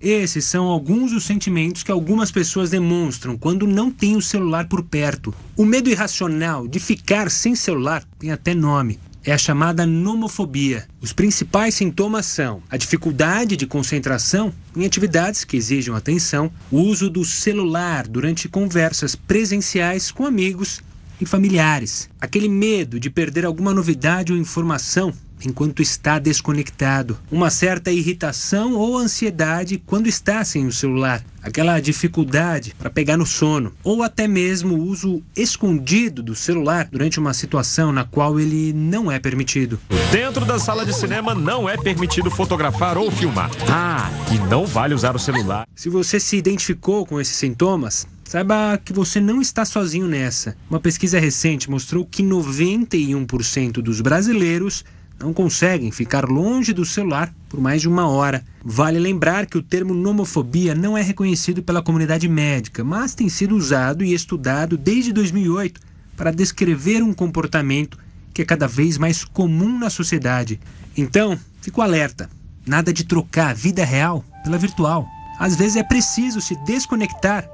Esses 0.00 0.46
são 0.46 0.66
alguns 0.66 1.12
dos 1.12 1.24
sentimentos 1.24 1.82
que 1.82 1.90
algumas 1.90 2.30
pessoas 2.30 2.70
demonstram 2.70 3.36
quando 3.36 3.66
não 3.66 3.90
têm 3.90 4.16
o 4.16 4.22
celular 4.22 4.66
por 4.66 4.82
perto. 4.82 5.34
O 5.56 5.64
medo 5.64 5.90
irracional 5.90 6.66
de 6.66 6.80
ficar 6.80 7.30
sem 7.30 7.54
celular 7.54 8.02
tem 8.18 8.30
até 8.30 8.54
nome. 8.54 8.98
É 9.22 9.32
a 9.32 9.38
chamada 9.38 9.84
nomofobia. 9.84 10.86
Os 11.00 11.12
principais 11.12 11.74
sintomas 11.74 12.24
são 12.24 12.62
a 12.70 12.78
dificuldade 12.78 13.54
de 13.54 13.66
concentração 13.66 14.50
em 14.74 14.86
atividades 14.86 15.44
que 15.44 15.58
exijam 15.58 15.94
atenção, 15.94 16.50
o 16.70 16.78
uso 16.78 17.10
do 17.10 17.22
celular 17.22 18.08
durante 18.08 18.48
conversas 18.48 19.14
presenciais 19.14 20.10
com 20.10 20.24
amigos 20.24 20.80
e 21.20 21.26
familiares, 21.26 22.08
aquele 22.18 22.48
medo 22.48 22.98
de 22.98 23.10
perder 23.10 23.44
alguma 23.44 23.74
novidade 23.74 24.32
ou 24.32 24.38
informação 24.38 25.12
enquanto 25.44 25.82
está 25.82 26.18
desconectado, 26.18 27.18
uma 27.30 27.50
certa 27.50 27.90
irritação 27.90 28.74
ou 28.74 28.96
ansiedade 28.96 29.82
quando 29.86 30.06
está 30.06 30.44
sem 30.44 30.66
o 30.66 30.72
celular, 30.72 31.22
aquela 31.42 31.80
dificuldade 31.80 32.74
para 32.78 32.90
pegar 32.90 33.16
no 33.16 33.26
sono, 33.26 33.72
ou 33.82 34.02
até 34.02 34.28
mesmo 34.28 34.74
o 34.74 34.82
uso 34.82 35.22
escondido 35.34 36.22
do 36.22 36.34
celular 36.34 36.88
durante 36.90 37.18
uma 37.18 37.34
situação 37.34 37.92
na 37.92 38.04
qual 38.04 38.38
ele 38.38 38.72
não 38.72 39.10
é 39.10 39.18
permitido. 39.18 39.78
Dentro 40.10 40.44
da 40.44 40.58
sala 40.58 40.84
de 40.84 40.94
cinema 40.94 41.34
não 41.34 41.68
é 41.68 41.76
permitido 41.76 42.30
fotografar 42.30 42.98
ou 42.98 43.10
filmar. 43.10 43.50
Ah, 43.68 44.10
e 44.32 44.38
não 44.48 44.66
vale 44.66 44.94
usar 44.94 45.14
o 45.14 45.18
celular. 45.18 45.66
Se 45.74 45.88
você 45.88 46.20
se 46.20 46.36
identificou 46.36 47.06
com 47.06 47.20
esses 47.20 47.36
sintomas, 47.36 48.06
Saiba 48.30 48.78
que 48.84 48.92
você 48.92 49.20
não 49.20 49.40
está 49.40 49.64
sozinho 49.64 50.06
nessa. 50.06 50.56
Uma 50.70 50.78
pesquisa 50.78 51.18
recente 51.18 51.68
mostrou 51.68 52.06
que 52.06 52.22
91% 52.22 53.82
dos 53.82 54.00
brasileiros 54.00 54.84
não 55.20 55.34
conseguem 55.34 55.90
ficar 55.90 56.24
longe 56.24 56.72
do 56.72 56.84
celular 56.84 57.32
por 57.48 57.60
mais 57.60 57.82
de 57.82 57.88
uma 57.88 58.08
hora. 58.08 58.42
Vale 58.64 58.98
lembrar 58.98 59.46
que 59.46 59.58
o 59.58 59.62
termo 59.62 59.92
nomofobia 59.92 60.74
não 60.74 60.96
é 60.96 61.02
reconhecido 61.02 61.62
pela 61.62 61.82
comunidade 61.82 62.26
médica, 62.26 62.82
mas 62.82 63.14
tem 63.14 63.28
sido 63.28 63.54
usado 63.54 64.02
e 64.02 64.14
estudado 64.14 64.78
desde 64.78 65.12
2008 65.12 65.80
para 66.16 66.30
descrever 66.30 67.02
um 67.02 67.12
comportamento 67.12 67.98
que 68.32 68.42
é 68.42 68.44
cada 68.44 68.66
vez 68.66 68.96
mais 68.96 69.24
comum 69.24 69.78
na 69.78 69.90
sociedade. 69.90 70.58
Então, 70.96 71.38
fico 71.60 71.82
alerta: 71.82 72.30
nada 72.66 72.92
de 72.92 73.04
trocar 73.04 73.50
a 73.50 73.54
vida 73.54 73.84
real 73.84 74.24
pela 74.42 74.58
virtual. 74.58 75.06
Às 75.38 75.56
vezes 75.56 75.76
é 75.76 75.82
preciso 75.82 76.40
se 76.40 76.56
desconectar 76.64 77.48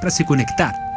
para 0.00 0.10
se 0.10 0.24
conectar. 0.24 0.89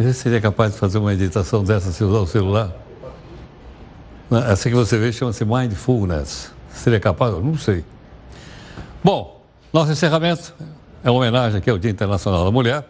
Você 0.00 0.14
seria 0.14 0.40
capaz 0.40 0.72
de 0.72 0.78
fazer 0.78 0.96
uma 0.96 1.10
meditação 1.10 1.62
dessa 1.62 1.92
se 1.92 2.02
usar 2.02 2.20
o 2.20 2.26
celular? 2.26 2.72
Essa 4.48 4.70
que 4.70 4.74
você 4.74 4.96
vê 4.96 5.12
chama-se 5.12 5.44
mindfulness. 5.44 6.50
Seria 6.72 6.98
capaz? 6.98 7.34
Eu 7.34 7.42
não 7.42 7.58
sei. 7.58 7.84
Bom, 9.04 9.44
nosso 9.70 9.92
encerramento 9.92 10.54
é 11.04 11.10
uma 11.10 11.20
homenagem 11.20 11.58
aqui 11.58 11.68
ao 11.68 11.76
Dia 11.76 11.90
Internacional 11.90 12.46
da 12.46 12.50
Mulher. 12.50 12.82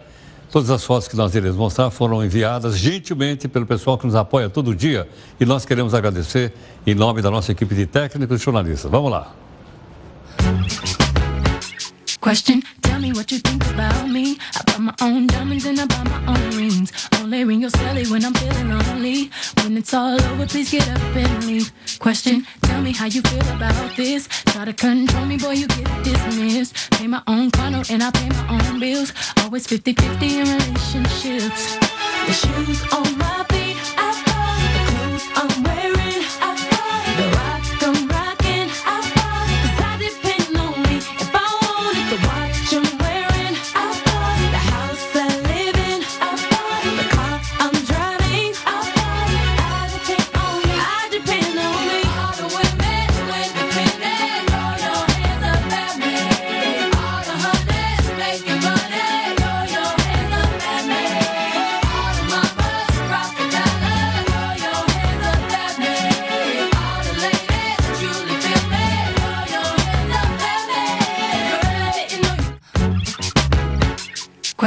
Todas 0.53 0.71
as 0.71 0.85
fotos 0.85 1.09
que 1.09 1.17
nós 1.17 1.35
iremos 1.35 1.57
mostrar 1.57 1.91
foram 1.91 2.25
enviadas 2.25 2.79
gentilmente 2.79 3.49
pelo 3.49 3.67
pessoal 3.67 3.99
que 3.99 4.07
nos 4.07 4.15
apoia 4.15 4.49
todo 4.49 4.73
dia 4.73 5.09
e 5.41 5.45
nós 5.45 5.65
queremos 5.65 5.95
agradecer 5.95 6.53
em 6.87 6.95
nome 6.95 7.21
da 7.21 7.31
nossa 7.31 7.51
equipe 7.51 7.75
de 7.75 7.87
técnicos 7.87 8.41
e 8.41 8.45
jornalistas. 8.45 8.89
Vamos 8.89 9.11
lá. 9.11 9.35
Question, 12.23 12.60
tell 13.01 13.09
me 13.09 13.17
what 13.17 13.33
you 13.33 13.39
think 13.39 13.65
about 13.71 14.09
me. 14.09 14.37
I 14.57 14.63
buy 14.67 14.79
my 14.79 14.95
own 15.01 15.27
diamonds 15.27 15.65
and 15.65 15.81
I 15.81 15.87
buy 15.87 16.03
my 16.05 16.21
own 16.35 16.51
rings. 16.57 16.93
Only 17.21 17.45
ring 17.45 17.63
your 17.63 17.71
celly 17.71 18.11
when 18.11 18.25
I'm 18.25 18.35
feeling 18.35 18.69
lonely. 18.69 19.31
When 19.63 19.79
it's 19.79 19.95
all 19.95 20.21
over, 20.23 20.47
please 20.47 20.71
get 20.71 20.87
up 20.89 21.17
and 21.17 21.45
leave. 21.47 21.73
Question, 21.99 22.47
tell 22.63 22.83
me 22.83 22.93
how 22.93 23.07
you 23.07 23.23
feel 23.23 23.49
about 23.57 23.97
this. 23.97 24.29
Try 24.53 24.67
to 24.67 24.75
control 24.75 25.25
me, 25.25 25.39
boy, 25.39 25.53
you 25.53 25.67
get 25.69 26.05
dismissed. 26.05 26.91
Pay 26.93 27.07
my 27.07 27.23
own 27.27 27.51
condo 27.51 27.83
and 27.91 28.03
I 28.03 28.11
pay 28.11 28.29
my 28.29 28.69
own 28.69 28.81
bills. 28.81 29.13
Always 29.43 29.67
50-50 29.67 30.23
in 30.23 30.47
relationships. 30.59 31.79
The 32.27 32.35
shoes 32.35 32.81
on 32.93 33.19
my 33.19 33.47
feet, 33.49 33.60